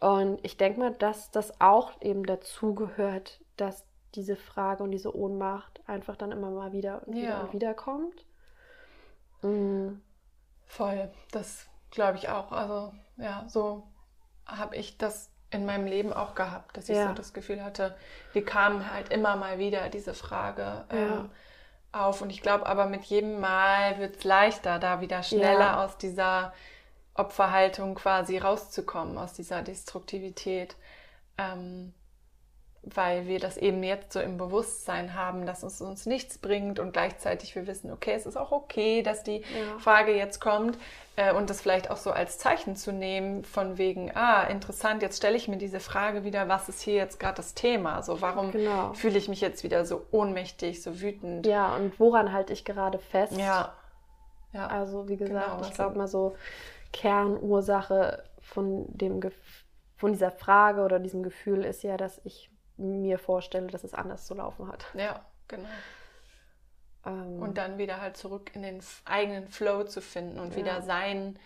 Und 0.00 0.38
ich 0.44 0.56
denke 0.56 0.78
mal, 0.78 0.92
dass 0.92 1.32
das 1.32 1.60
auch 1.60 2.00
eben 2.02 2.24
dazu 2.24 2.76
gehört, 2.76 3.40
dass 3.56 3.84
diese 4.14 4.36
Frage 4.36 4.84
und 4.84 4.92
diese 4.92 5.16
Ohnmacht 5.16 5.80
einfach 5.86 6.16
dann 6.16 6.30
immer 6.30 6.50
mal 6.50 6.72
wieder 6.72 7.02
und 7.06 7.16
wieder 7.16 7.28
ja. 7.28 7.40
und 7.40 7.52
wieder 7.52 7.74
kommt. 7.74 8.24
Mhm. 9.44 10.00
Voll, 10.66 11.10
das 11.30 11.66
glaube 11.90 12.18
ich 12.18 12.28
auch. 12.28 12.50
Also 12.50 12.92
ja, 13.16 13.44
so 13.48 13.86
habe 14.46 14.76
ich 14.76 14.98
das 14.98 15.30
in 15.50 15.66
meinem 15.66 15.86
Leben 15.86 16.12
auch 16.12 16.34
gehabt, 16.34 16.76
dass 16.76 16.88
ich 16.88 16.96
ja. 16.96 17.08
so 17.08 17.14
das 17.14 17.32
Gefühl 17.32 17.62
hatte, 17.62 17.96
die 18.34 18.42
kamen 18.42 18.92
halt 18.92 19.10
immer 19.10 19.36
mal 19.36 19.58
wieder 19.58 19.88
diese 19.88 20.14
Frage 20.14 20.84
ähm, 20.90 21.30
ja. 21.92 22.06
auf. 22.06 22.22
Und 22.22 22.30
ich 22.30 22.42
glaube 22.42 22.66
aber 22.66 22.86
mit 22.86 23.04
jedem 23.04 23.40
Mal 23.40 23.98
wird 23.98 24.16
es 24.16 24.24
leichter, 24.24 24.78
da 24.78 25.00
wieder 25.00 25.22
schneller 25.22 25.60
ja. 25.60 25.84
aus 25.84 25.96
dieser 25.96 26.52
Opferhaltung 27.14 27.94
quasi 27.94 28.38
rauszukommen, 28.38 29.16
aus 29.16 29.34
dieser 29.34 29.62
Destruktivität. 29.62 30.74
Ähm, 31.38 31.94
weil 32.86 33.26
wir 33.26 33.38
das 33.38 33.56
eben 33.56 33.82
jetzt 33.82 34.12
so 34.12 34.20
im 34.20 34.36
Bewusstsein 34.36 35.14
haben, 35.14 35.46
dass 35.46 35.62
es 35.62 35.80
uns 35.80 36.06
nichts 36.06 36.38
bringt 36.38 36.78
und 36.78 36.92
gleichzeitig 36.92 37.54
wir 37.54 37.66
wissen, 37.66 37.90
okay, 37.90 38.12
es 38.14 38.26
ist 38.26 38.36
auch 38.36 38.52
okay, 38.52 39.02
dass 39.02 39.22
die 39.22 39.38
ja. 39.38 39.78
Frage 39.78 40.14
jetzt 40.14 40.40
kommt 40.40 40.78
äh, 41.16 41.32
und 41.32 41.50
das 41.50 41.60
vielleicht 41.60 41.90
auch 41.90 41.96
so 41.96 42.10
als 42.10 42.38
Zeichen 42.38 42.76
zu 42.76 42.92
nehmen 42.92 43.44
von 43.44 43.78
wegen, 43.78 44.10
ah, 44.14 44.44
interessant, 44.44 45.02
jetzt 45.02 45.16
stelle 45.16 45.36
ich 45.36 45.48
mir 45.48 45.56
diese 45.56 45.80
Frage 45.80 46.24
wieder, 46.24 46.48
was 46.48 46.68
ist 46.68 46.82
hier 46.82 46.94
jetzt 46.94 47.20
gerade 47.20 47.36
das 47.36 47.54
Thema? 47.54 48.02
So, 48.02 48.20
warum 48.20 48.50
genau. 48.52 48.92
fühle 48.94 49.18
ich 49.18 49.28
mich 49.28 49.40
jetzt 49.40 49.64
wieder 49.64 49.84
so 49.84 50.04
ohnmächtig, 50.10 50.82
so 50.82 51.00
wütend? 51.00 51.46
Ja, 51.46 51.74
und 51.76 51.98
woran 51.98 52.32
halte 52.32 52.52
ich 52.52 52.64
gerade 52.64 52.98
fest? 52.98 53.36
Ja. 53.36 53.72
ja. 54.52 54.66
Also, 54.66 55.08
wie 55.08 55.16
gesagt, 55.16 55.56
genau, 55.56 55.68
ich 55.68 55.74
glaube 55.74 55.96
mal 55.96 56.08
so 56.08 56.36
Kernursache 56.92 58.22
von 58.40 58.86
dem 58.88 59.20
von 59.96 60.12
dieser 60.12 60.30
Frage 60.30 60.82
oder 60.82 60.98
diesem 60.98 61.22
Gefühl 61.22 61.64
ist 61.64 61.82
ja, 61.82 61.96
dass 61.96 62.20
ich 62.24 62.50
mir 62.76 63.18
vorstelle, 63.18 63.68
dass 63.68 63.84
es 63.84 63.94
anders 63.94 64.26
zu 64.26 64.34
laufen 64.34 64.68
hat. 64.68 64.86
Ja, 64.94 65.24
genau. 65.48 65.68
Ähm, 67.06 67.40
und 67.40 67.58
dann 67.58 67.78
wieder 67.78 68.00
halt 68.00 68.16
zurück 68.16 68.50
in 68.54 68.62
den 68.62 68.80
eigenen 69.04 69.48
Flow 69.48 69.84
zu 69.84 70.00
finden 70.00 70.38
und 70.38 70.52
ja. 70.52 70.56
wieder 70.56 70.82
sein, 70.82 71.38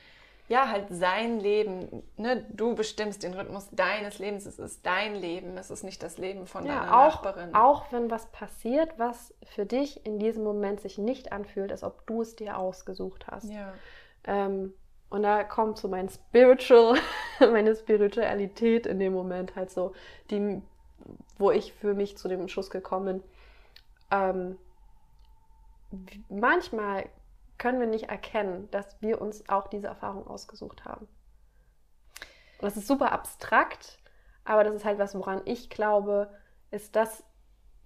ja, 0.48 0.68
halt 0.68 0.86
sein 0.90 1.40
Leben. 1.40 2.02
Ne? 2.16 2.46
Du 2.50 2.74
bestimmst 2.74 3.22
den 3.22 3.34
Rhythmus 3.34 3.68
deines 3.72 4.18
Lebens. 4.18 4.46
Es 4.46 4.58
ist 4.58 4.86
dein 4.86 5.14
Leben. 5.14 5.58
Es 5.58 5.70
ist 5.70 5.82
nicht 5.82 6.02
das 6.02 6.18
Leben 6.18 6.46
von 6.46 6.64
ja, 6.64 6.80
deiner 6.80 6.96
auch, 6.96 7.22
Nachbarin. 7.22 7.54
Auch 7.54 7.92
wenn 7.92 8.10
was 8.10 8.26
passiert, 8.26 8.98
was 8.98 9.34
für 9.44 9.66
dich 9.66 10.06
in 10.06 10.18
diesem 10.18 10.44
Moment 10.44 10.80
sich 10.80 10.98
nicht 10.98 11.32
anfühlt, 11.32 11.72
als 11.72 11.82
ob 11.82 12.06
du 12.06 12.22
es 12.22 12.36
dir 12.36 12.56
ausgesucht 12.56 13.26
hast. 13.26 13.50
Ja. 13.50 13.74
Ähm, 14.24 14.72
und 15.10 15.22
da 15.22 15.42
kommt 15.42 15.78
so 15.78 15.88
mein 15.88 16.08
Spiritual, 16.08 16.98
meine 17.40 17.74
Spiritualität 17.74 18.86
in 18.86 18.98
dem 18.98 19.14
Moment 19.14 19.56
halt 19.56 19.70
so, 19.70 19.92
die 20.30 20.62
wo 21.38 21.50
ich 21.50 21.72
für 21.72 21.94
mich 21.94 22.16
zu 22.16 22.28
dem 22.28 22.48
Schluss 22.48 22.70
gekommen 22.70 23.20
bin, 23.20 23.22
ähm, 24.10 24.58
manchmal 26.28 27.08
können 27.58 27.80
wir 27.80 27.86
nicht 27.86 28.08
erkennen, 28.08 28.70
dass 28.70 29.00
wir 29.00 29.20
uns 29.20 29.48
auch 29.48 29.68
diese 29.68 29.88
Erfahrung 29.88 30.26
ausgesucht 30.26 30.84
haben. 30.84 31.06
Und 32.60 32.62
das 32.62 32.76
ist 32.76 32.86
super 32.86 33.12
abstrakt, 33.12 33.98
aber 34.44 34.64
das 34.64 34.74
ist 34.74 34.84
halt 34.84 34.98
was, 34.98 35.14
woran 35.14 35.42
ich 35.44 35.70
glaube, 35.70 36.30
ist 36.70 36.96
das 36.96 37.24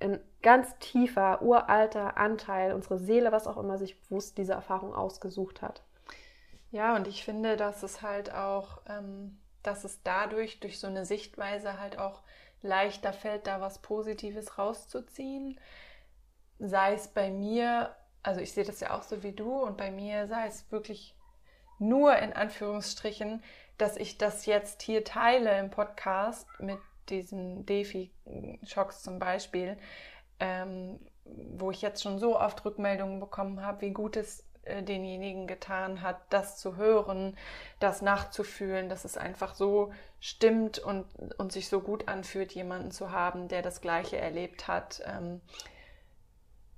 ein 0.01 0.21
ganz 0.43 0.77
tiefer, 0.79 1.43
uralter 1.43 2.17
Anteil, 2.17 2.73
unsere 2.73 2.99
Seele, 2.99 3.33
was 3.33 3.47
auch 3.47 3.57
immer 3.57 3.79
sich 3.79 4.01
bewusst 4.01 4.37
diese 4.39 4.53
Erfahrung 4.53 4.95
ausgesucht 4.95 5.63
hat. 5.63 5.83
Ja, 6.71 6.97
und 6.97 7.07
ich 7.07 7.25
finde, 7.25 7.57
dass 7.57 7.83
es 7.83 8.03
halt 8.03 8.33
auch, 8.33 8.81
ähm, 8.89 9.39
dass 9.63 9.85
es 9.85 10.03
dadurch, 10.03 10.59
durch 10.61 10.81
so 10.81 10.87
eine 10.87 11.05
Sichtweise 11.05 11.79
halt 11.79 11.99
auch 11.99 12.23
leichter 12.63 13.13
fällt, 13.13 13.47
da 13.47 13.61
was 13.61 13.81
Positives 13.81 14.59
rauszuziehen. 14.59 15.59
Sei 16.59 16.95
es 16.95 17.09
bei 17.09 17.31
mir, 17.31 17.95
also 18.23 18.41
ich 18.41 18.53
sehe 18.53 18.65
das 18.65 18.81
ja 18.81 18.97
auch 18.97 19.03
so 19.03 19.23
wie 19.23 19.33
du, 19.33 19.53
und 19.53 19.77
bei 19.77 19.91
mir 19.91 20.27
sei 20.29 20.47
es 20.47 20.71
wirklich 20.71 21.17
nur 21.79 22.17
in 22.17 22.33
Anführungsstrichen, 22.33 23.43
dass 23.79 23.97
ich 23.97 24.19
das 24.19 24.47
jetzt 24.47 24.83
hier 24.83 25.05
teile 25.05 25.59
im 25.59 25.71
Podcast 25.71 26.47
mit 26.61 26.79
diesen 27.09 27.67
Defi-Schocks 27.67 29.03
zum 29.03 29.19
Beispiel, 29.19 29.77
ähm, 30.39 31.01
wo 31.25 31.71
ich 31.71 31.83
jetzt 31.83 32.03
schon 32.03 32.19
so 32.19 32.39
oft 32.39 32.65
Rückmeldungen 32.65 33.19
bekommen 33.19 33.63
habe, 33.63 33.81
wie 33.81 33.91
gut 33.91 34.17
es 34.17 34.45
denjenigen 34.65 35.47
getan 35.47 36.03
hat, 36.03 36.21
das 36.31 36.59
zu 36.59 36.77
hören, 36.77 37.37
das 37.81 38.03
nachzufühlen, 38.03 38.89
dass 38.89 39.05
es 39.05 39.17
einfach 39.17 39.55
so 39.55 39.93
stimmt 40.21 40.79
und, 40.79 41.07
und 41.39 41.53
sich 41.53 41.69
so 41.69 41.81
gut 41.81 42.09
anfühlt, 42.09 42.53
jemanden 42.53 42.93
zu 42.93 43.11
haben, 43.11 43.49
der 43.49 43.63
das 43.63 43.81
Gleiche 43.81 44.19
erlebt 44.19 44.69
hat. 44.69 45.03
Ähm, 45.05 45.41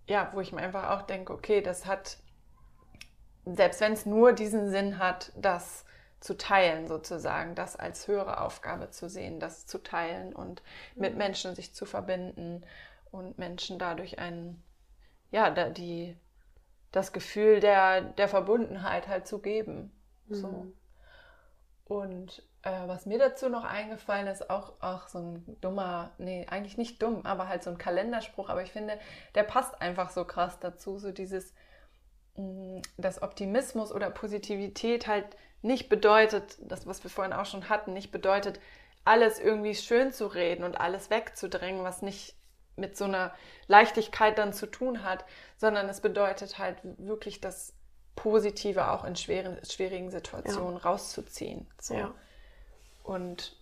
ja, 0.06 0.30
wo 0.32 0.40
ich 0.40 0.52
mir 0.52 0.62
einfach 0.62 0.90
auch 0.90 1.02
denke, 1.02 1.32
okay, 1.32 1.60
das 1.60 1.86
hat, 1.86 2.18
selbst 3.44 3.80
wenn 3.80 3.92
es 3.92 4.06
nur 4.06 4.32
diesen 4.32 4.70
Sinn 4.70 4.98
hat, 4.98 5.32
das 5.36 5.84
zu 6.20 6.38
teilen 6.38 6.88
sozusagen, 6.88 7.54
das 7.54 7.76
als 7.76 8.08
höhere 8.08 8.40
Aufgabe 8.40 8.90
zu 8.90 9.10
sehen, 9.10 9.40
das 9.40 9.66
zu 9.66 9.82
teilen 9.82 10.34
und 10.34 10.62
mit 10.94 11.12
mhm. 11.12 11.18
Menschen 11.18 11.54
sich 11.54 11.74
zu 11.74 11.84
verbinden 11.84 12.64
und 13.10 13.38
Menschen 13.38 13.78
dadurch 13.78 14.18
ein, 14.18 14.62
ja, 15.30 15.50
die, 15.50 16.16
das 16.94 17.12
Gefühl 17.12 17.58
der, 17.58 18.00
der 18.00 18.28
Verbundenheit 18.28 19.08
halt 19.08 19.26
zu 19.26 19.40
geben. 19.40 19.90
Mhm. 20.28 20.34
So. 20.34 20.72
Und 21.86 22.42
äh, 22.62 22.86
was 22.86 23.04
mir 23.04 23.18
dazu 23.18 23.48
noch 23.48 23.64
eingefallen 23.64 24.28
ist, 24.28 24.48
auch, 24.48 24.80
auch 24.80 25.08
so 25.08 25.18
ein 25.18 25.56
dummer, 25.60 26.12
nee, 26.18 26.46
eigentlich 26.48 26.78
nicht 26.78 27.02
dumm, 27.02 27.26
aber 27.26 27.48
halt 27.48 27.64
so 27.64 27.70
ein 27.70 27.78
Kalenderspruch, 27.78 28.48
aber 28.48 28.62
ich 28.62 28.72
finde, 28.72 28.98
der 29.34 29.42
passt 29.42 29.80
einfach 29.82 30.10
so 30.10 30.24
krass 30.24 30.60
dazu, 30.60 30.98
so 30.98 31.10
dieses, 31.10 31.52
mh, 32.36 32.78
mm, 32.78 32.82
dass 32.96 33.22
Optimismus 33.22 33.92
oder 33.92 34.08
Positivität 34.10 35.08
halt 35.08 35.36
nicht 35.62 35.88
bedeutet, 35.88 36.58
das, 36.60 36.86
was 36.86 37.02
wir 37.02 37.10
vorhin 37.10 37.32
auch 37.32 37.46
schon 37.46 37.68
hatten, 37.68 37.92
nicht 37.92 38.12
bedeutet, 38.12 38.60
alles 39.04 39.38
irgendwie 39.40 39.74
schön 39.74 40.12
zu 40.12 40.26
reden 40.26 40.62
und 40.62 40.80
alles 40.80 41.10
wegzudrängen, 41.10 41.82
was 41.82 42.02
nicht 42.02 42.36
mit 42.76 42.96
so 42.96 43.04
einer 43.04 43.32
Leichtigkeit 43.66 44.38
dann 44.38 44.52
zu 44.52 44.66
tun 44.66 45.04
hat, 45.04 45.24
sondern 45.56 45.88
es 45.88 46.00
bedeutet 46.00 46.58
halt 46.58 46.78
wirklich 46.98 47.40
das 47.40 47.72
Positive 48.16 48.90
auch 48.90 49.04
in 49.04 49.16
schweren, 49.16 49.58
schwierigen 49.64 50.10
Situationen 50.10 50.76
ja. 50.76 50.82
rauszuziehen. 50.82 51.66
So. 51.80 51.94
Ja. 51.94 52.14
Und 53.02 53.56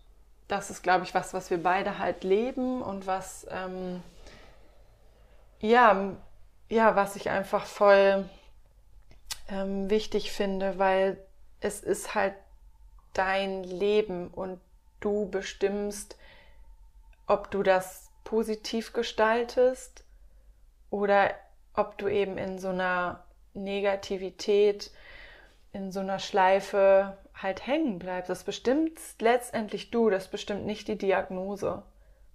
das 0.49 0.71
ist, 0.71 0.83
glaube 0.83 1.05
ich, 1.05 1.15
was, 1.15 1.35
was 1.35 1.51
wir 1.51 1.63
beide 1.63 1.99
halt 1.99 2.25
leben 2.25 2.83
und 2.83 3.07
was, 3.07 3.47
ähm, 3.51 4.03
ja, 5.61 6.15
ja, 6.69 6.97
was 6.97 7.17
ich 7.17 7.31
einfach 7.31 7.65
voll 7.67 8.29
ähm, 9.49 9.89
wichtig 9.91 10.33
finde, 10.33 10.79
weil 10.79 11.19
es 11.61 11.81
ist 11.81 12.15
halt 12.15 12.35
dein 13.15 13.65
Leben 13.65 14.29
und 14.29 14.61
du 15.01 15.29
bestimmst, 15.29 16.17
ob 17.27 17.51
du 17.51 17.63
das 17.63 18.12
positiv 18.33 18.95
gestaltest 18.95 20.07
oder 20.89 21.35
ob 21.75 21.99
du 21.99 22.09
eben 22.09 22.39
in 22.39 22.59
so 22.59 22.69
einer 22.69 23.27
Negativität, 23.53 24.91
in 25.75 25.93
so 25.93 26.01
einer 26.01 26.19
Schleife 26.19 27.19
halt 27.35 27.67
hängen 27.67 27.99
bleibst. 27.99 28.31
Das 28.31 28.45
bestimmt 28.45 28.99
letztendlich 29.21 29.91
du, 29.91 30.09
das 30.09 30.29
bestimmt 30.29 30.65
nicht 30.65 30.89
die 30.89 30.97
Diagnose. 30.97 31.83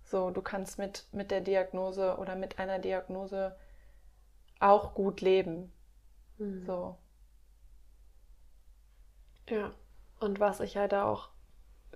So, 0.03 0.29
du 0.29 0.43
kannst 0.43 0.77
mit, 0.77 1.07
mit 1.13 1.31
der 1.31 1.41
Diagnose 1.41 2.17
oder 2.17 2.35
mit 2.35 2.59
einer 2.59 2.77
Diagnose 2.77 3.55
auch 4.59 4.93
gut 4.93 5.21
leben. 5.21 5.73
Mhm. 6.37 6.63
So. 6.63 6.95
Ja, 9.49 9.73
und 10.19 10.39
was 10.39 10.59
ich 10.59 10.77
halt 10.77 10.93
auch 10.93 11.29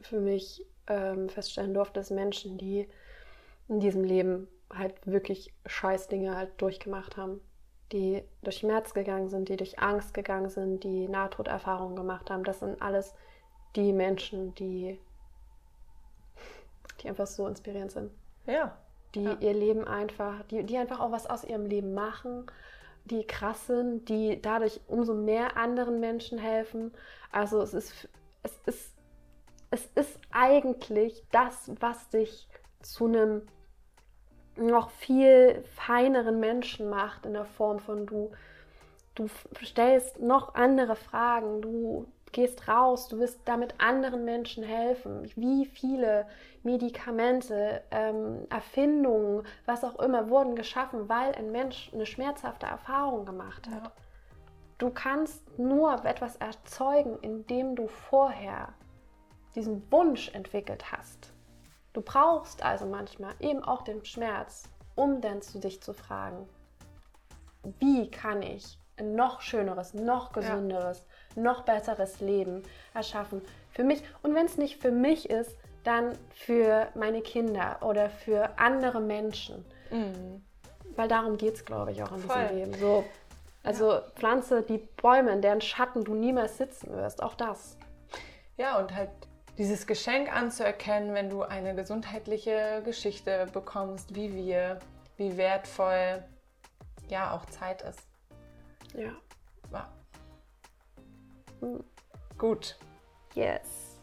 für 0.02 0.20
mich 0.20 0.66
ähm, 0.88 1.30
feststellen 1.30 1.76
durfte, 1.76 2.00
ist 2.00 2.10
Menschen, 2.10 2.58
die 2.58 2.90
in 3.72 3.80
diesem 3.80 4.04
Leben 4.04 4.50
halt 4.72 5.08
wirklich 5.08 5.54
scheiß 5.66 6.10
Dinge 6.10 6.36
halt 6.36 6.62
durchgemacht 6.62 7.16
haben. 7.16 7.40
Die 7.94 8.22
durch 8.44 8.58
Schmerz 8.58 8.94
gegangen 8.94 9.30
sind, 9.30 9.50
die 9.50 9.58
durch 9.58 9.80
Angst 9.80 10.14
gegangen 10.14 10.50
sind, 10.50 10.84
die 10.84 11.08
Nahtoderfahrungen 11.08 11.96
gemacht 11.96 12.30
haben. 12.30 12.44
Das 12.44 12.60
sind 12.60 12.82
alles 12.82 13.14
die 13.76 13.94
Menschen, 13.94 14.54
die, 14.56 15.00
die 17.02 17.08
einfach 17.08 17.28
so 17.28 17.48
inspirierend 17.48 17.92
sind. 17.92 18.12
Ja. 18.46 18.78
Die 19.16 19.24
ja. 19.24 19.38
ihr 19.40 19.54
Leben 19.54 19.86
einfach, 19.86 20.44
die, 20.44 20.64
die 20.64 20.78
einfach 20.78 21.00
auch 21.00 21.12
was 21.12 21.28
aus 21.28 21.44
ihrem 21.44 21.66
Leben 21.66 21.94
machen, 21.94 22.46
die 23.06 23.26
krass 23.26 23.68
sind, 23.68 24.08
die 24.10 24.42
dadurch 24.42 24.82
umso 24.88 25.14
mehr 25.14 25.58
anderen 25.58 26.00
Menschen 26.02 26.38
helfen. 26.38 26.92
Also 27.32 27.62
es 27.62 27.74
ist, 27.74 28.10
es 28.44 28.58
ist, 28.66 28.94
es 29.70 29.86
ist 29.96 30.20
eigentlich 30.32 31.26
das, 31.32 31.72
was 31.80 32.10
dich 32.10 32.48
zu 32.82 33.06
einem 33.06 33.44
noch 34.56 34.90
viel 34.92 35.64
feineren 35.76 36.40
Menschen 36.40 36.90
macht 36.90 37.26
in 37.26 37.34
der 37.34 37.46
Form 37.46 37.80
von 37.80 38.06
du, 38.06 38.32
du 39.16 39.28
stellst 39.64 40.20
noch 40.20 40.56
andere 40.56 40.96
Fragen, 40.96 41.62
du 41.62 42.08
gehst 42.32 42.68
raus, 42.68 43.08
du 43.08 43.20
wirst 43.20 43.40
damit 43.46 43.76
anderen 43.80 44.26
Menschen 44.26 44.64
helfen. 44.64 45.30
Wie 45.36 45.66
viele 45.66 46.26
Medikamente, 46.64 47.84
ähm, 47.92 48.48
Erfindungen, 48.50 49.44
was 49.66 49.84
auch 49.84 50.00
immer, 50.00 50.30
wurden 50.30 50.56
geschaffen, 50.56 51.10
weil 51.10 51.36
ein 51.36 51.52
Mensch 51.52 51.92
eine 51.94 52.06
schmerzhafte 52.06 52.66
Erfahrung 52.66 53.26
gemacht 53.26 53.68
hat. 53.68 53.86
Ja. 53.86 53.92
Du 54.78 54.90
kannst 54.90 55.60
nur 55.60 56.06
etwas 56.06 56.38
erzeugen, 56.38 57.18
indem 57.22 57.76
du 57.76 57.88
vorher 57.88 58.70
diesen 59.56 59.92
Wunsch 59.92 60.34
entwickelt 60.34 60.92
hast. 60.92 61.31
Du 61.94 62.02
brauchst 62.02 62.64
also 62.64 62.86
manchmal 62.86 63.34
eben 63.40 63.64
auch 63.64 63.84
den 63.84 64.04
Schmerz, 64.06 64.64
um 64.96 65.22
dann 65.22 65.42
zu 65.42 65.60
dich 65.60 65.82
zu 65.82 65.94
fragen, 65.94 66.48
wie 67.80 68.10
kann 68.10 68.42
ich 68.42 68.78
ein 68.98 69.16
noch 69.16 69.42
schöneres, 69.42 69.94
noch 69.94 70.32
gesünderes, 70.32 71.06
ja. 71.36 71.42
noch 71.42 71.64
besseres 71.64 72.20
Leben 72.20 72.64
erschaffen 72.94 73.42
für 73.72 73.84
mich. 73.84 74.04
Und 74.22 74.36
wenn 74.36 74.46
es 74.46 74.58
nicht 74.58 74.82
für 74.82 74.92
mich 74.92 75.30
ist, 75.30 75.58
dann 75.84 76.18
für 76.34 76.88
meine 76.94 77.22
Kinder 77.22 77.78
oder 77.82 78.10
für 78.10 78.58
andere 78.58 79.00
Menschen. 79.02 79.66
Mhm. 79.90 80.44
Weil 80.96 81.08
darum 81.08 81.38
geht 81.38 81.56
es, 81.56 81.66
glaube 81.66 81.92
ich, 81.92 82.04
auch 82.04 82.12
in 82.12 82.20
Voll. 82.20 82.42
diesem 82.42 82.58
Leben. 82.58 82.74
So, 82.76 83.04
also 83.64 83.94
ja. 83.94 84.02
pflanze 84.16 84.62
die 84.62 84.78
Bäume, 84.78 85.32
in 85.32 85.42
deren 85.42 85.62
Schatten 85.62 86.04
du 86.04 86.14
niemals 86.14 86.58
sitzen 86.58 86.92
wirst. 86.92 87.24
Auch 87.24 87.36
das. 87.36 87.78
Ja, 88.58 88.78
und 88.78 88.94
halt 88.94 89.10
dieses 89.58 89.86
Geschenk 89.86 90.34
anzuerkennen, 90.34 91.14
wenn 91.14 91.30
du 91.30 91.44
eine 91.44 91.76
gesundheitliche 91.76 92.82
Geschichte 92.84 93.48
bekommst, 93.52 94.16
wie 94.16 94.34
wir, 94.34 94.80
wie 95.18 95.38
wertvoll 95.38 96.24
ja 97.10 97.32
auch 97.34 97.46
Zeit 97.46 97.82
ist. 97.82 98.00
Ja. 98.94 99.12
ja. 99.72 99.90
Hm. 101.60 101.84
Gut. 102.38 102.78
Yes. 103.36 104.00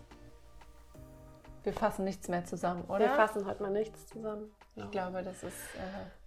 Wir 1.64 1.72
fassen 1.72 2.05
nichts 2.05 2.28
mehr 2.28 2.44
zusammen, 2.44 2.84
oder? 2.84 3.01
Wir 3.01 3.11
fassen 3.11 3.44
heute 3.46 3.62
mal 3.62 3.72
nichts 3.72 4.07
zusammen. 4.07 4.51
Ich 4.76 4.90
glaube, 4.90 5.22
das 5.22 5.42
ist. 5.42 5.74
Äh, 5.74 6.18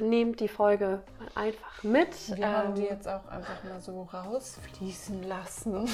nehmt 0.00 0.40
die 0.40 0.48
Folge 0.48 1.02
einfach 1.34 1.82
mit. 1.82 2.36
Wir 2.36 2.46
ähm, 2.46 2.56
haben 2.56 2.74
die 2.74 2.82
jetzt 2.82 3.08
auch 3.08 3.26
einfach 3.28 3.62
mal 3.64 3.80
so 3.80 4.02
rausfließen 4.02 5.22
lassen. 5.24 5.88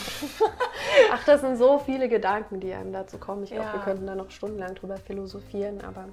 Ach, 1.12 1.24
das 1.24 1.40
sind 1.40 1.56
so 1.56 1.78
viele 1.78 2.08
Gedanken, 2.08 2.60
die 2.60 2.72
einem 2.72 2.92
dazu 2.92 3.18
kommen. 3.18 3.44
Ich 3.44 3.50
ja. 3.50 3.62
glaube, 3.62 3.78
wir 3.78 3.84
könnten 3.84 4.06
da 4.06 4.14
noch 4.14 4.30
stundenlang 4.30 4.74
drüber 4.74 4.96
philosophieren, 4.96 5.80
aber 5.82 6.08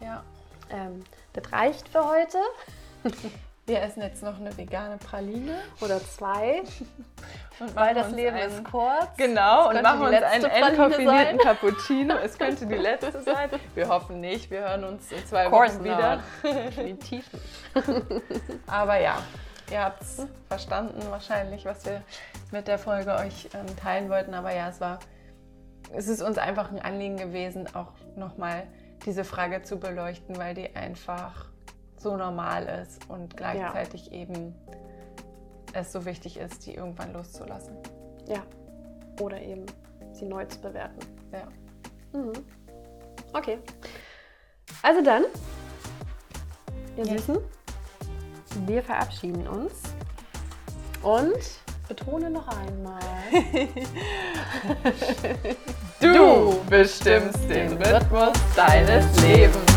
ja. 0.00 0.22
Ähm, 0.70 1.02
das 1.32 1.52
reicht 1.52 1.88
für 1.88 2.06
heute. 2.06 2.38
Wir 3.68 3.82
essen 3.82 4.00
jetzt 4.00 4.22
noch 4.22 4.40
eine 4.40 4.56
vegane 4.56 4.96
Praline. 4.96 5.58
Oder 5.82 6.00
zwei. 6.00 6.62
Und 7.60 7.76
weil 7.76 7.94
das 7.94 8.10
Leben 8.12 8.34
einen, 8.34 8.50
ist 8.50 8.64
kurz. 8.64 9.14
Genau, 9.16 9.68
und 9.68 9.82
machen 9.82 10.06
uns 10.06 10.22
einen 10.22 10.44
entkoffinierten 10.44 11.38
Cappuccino. 11.38 12.14
Es 12.24 12.38
könnte 12.38 12.66
die 12.66 12.76
letzte 12.76 13.20
sein. 13.20 13.50
Wir 13.74 13.88
hoffen 13.88 14.20
nicht. 14.20 14.48
Wir 14.50 14.60
hören 14.60 14.84
uns 14.84 15.10
in 15.10 15.26
zwei 15.26 15.50
Wochen 15.50 15.82
wieder. 15.82 16.22
Definitiv 16.44 17.28
Aber 18.68 19.00
ja, 19.00 19.18
ihr 19.72 19.84
habt 19.84 20.02
es 20.02 20.24
verstanden 20.46 21.02
wahrscheinlich, 21.10 21.64
was 21.64 21.84
wir 21.84 22.02
mit 22.52 22.68
der 22.68 22.78
Folge 22.78 23.16
euch 23.16 23.48
ähm, 23.52 23.66
teilen 23.76 24.08
wollten. 24.08 24.34
Aber 24.34 24.54
ja, 24.54 24.68
es 24.68 24.80
war, 24.80 25.00
es 25.92 26.06
ist 26.06 26.22
uns 26.22 26.38
einfach 26.38 26.70
ein 26.70 26.80
Anliegen 26.80 27.16
gewesen, 27.16 27.66
auch 27.74 27.92
nochmal 28.14 28.68
diese 29.04 29.24
Frage 29.24 29.62
zu 29.62 29.80
beleuchten, 29.80 30.38
weil 30.38 30.54
die 30.54 30.74
einfach 30.76 31.47
so 31.98 32.16
normal 32.16 32.66
ist 32.82 33.08
und 33.08 33.36
gleichzeitig 33.36 34.06
ja. 34.06 34.12
eben 34.12 34.54
es 35.72 35.92
so 35.92 36.04
wichtig 36.04 36.38
ist, 36.38 36.66
die 36.66 36.74
irgendwann 36.74 37.12
loszulassen. 37.12 37.76
Ja. 38.26 38.42
Oder 39.20 39.40
eben 39.40 39.66
sie 40.12 40.24
neu 40.24 40.44
zu 40.46 40.60
bewerten. 40.60 41.00
Ja. 41.32 41.48
Mhm. 42.18 42.32
Okay. 43.32 43.58
Also 44.82 45.02
dann, 45.02 45.24
ihr 46.96 47.04
ja. 47.04 47.18
Süßen, 47.18 47.38
wir 48.66 48.82
verabschieden 48.82 49.46
uns 49.46 49.72
und 51.02 51.38
betone 51.88 52.30
noch 52.30 52.48
einmal. 52.48 53.00
du 56.00 56.60
bestimmst 56.68 57.48
den 57.48 57.72
Rhythmus 57.72 58.36
deines 58.54 59.20
Lebens. 59.22 59.67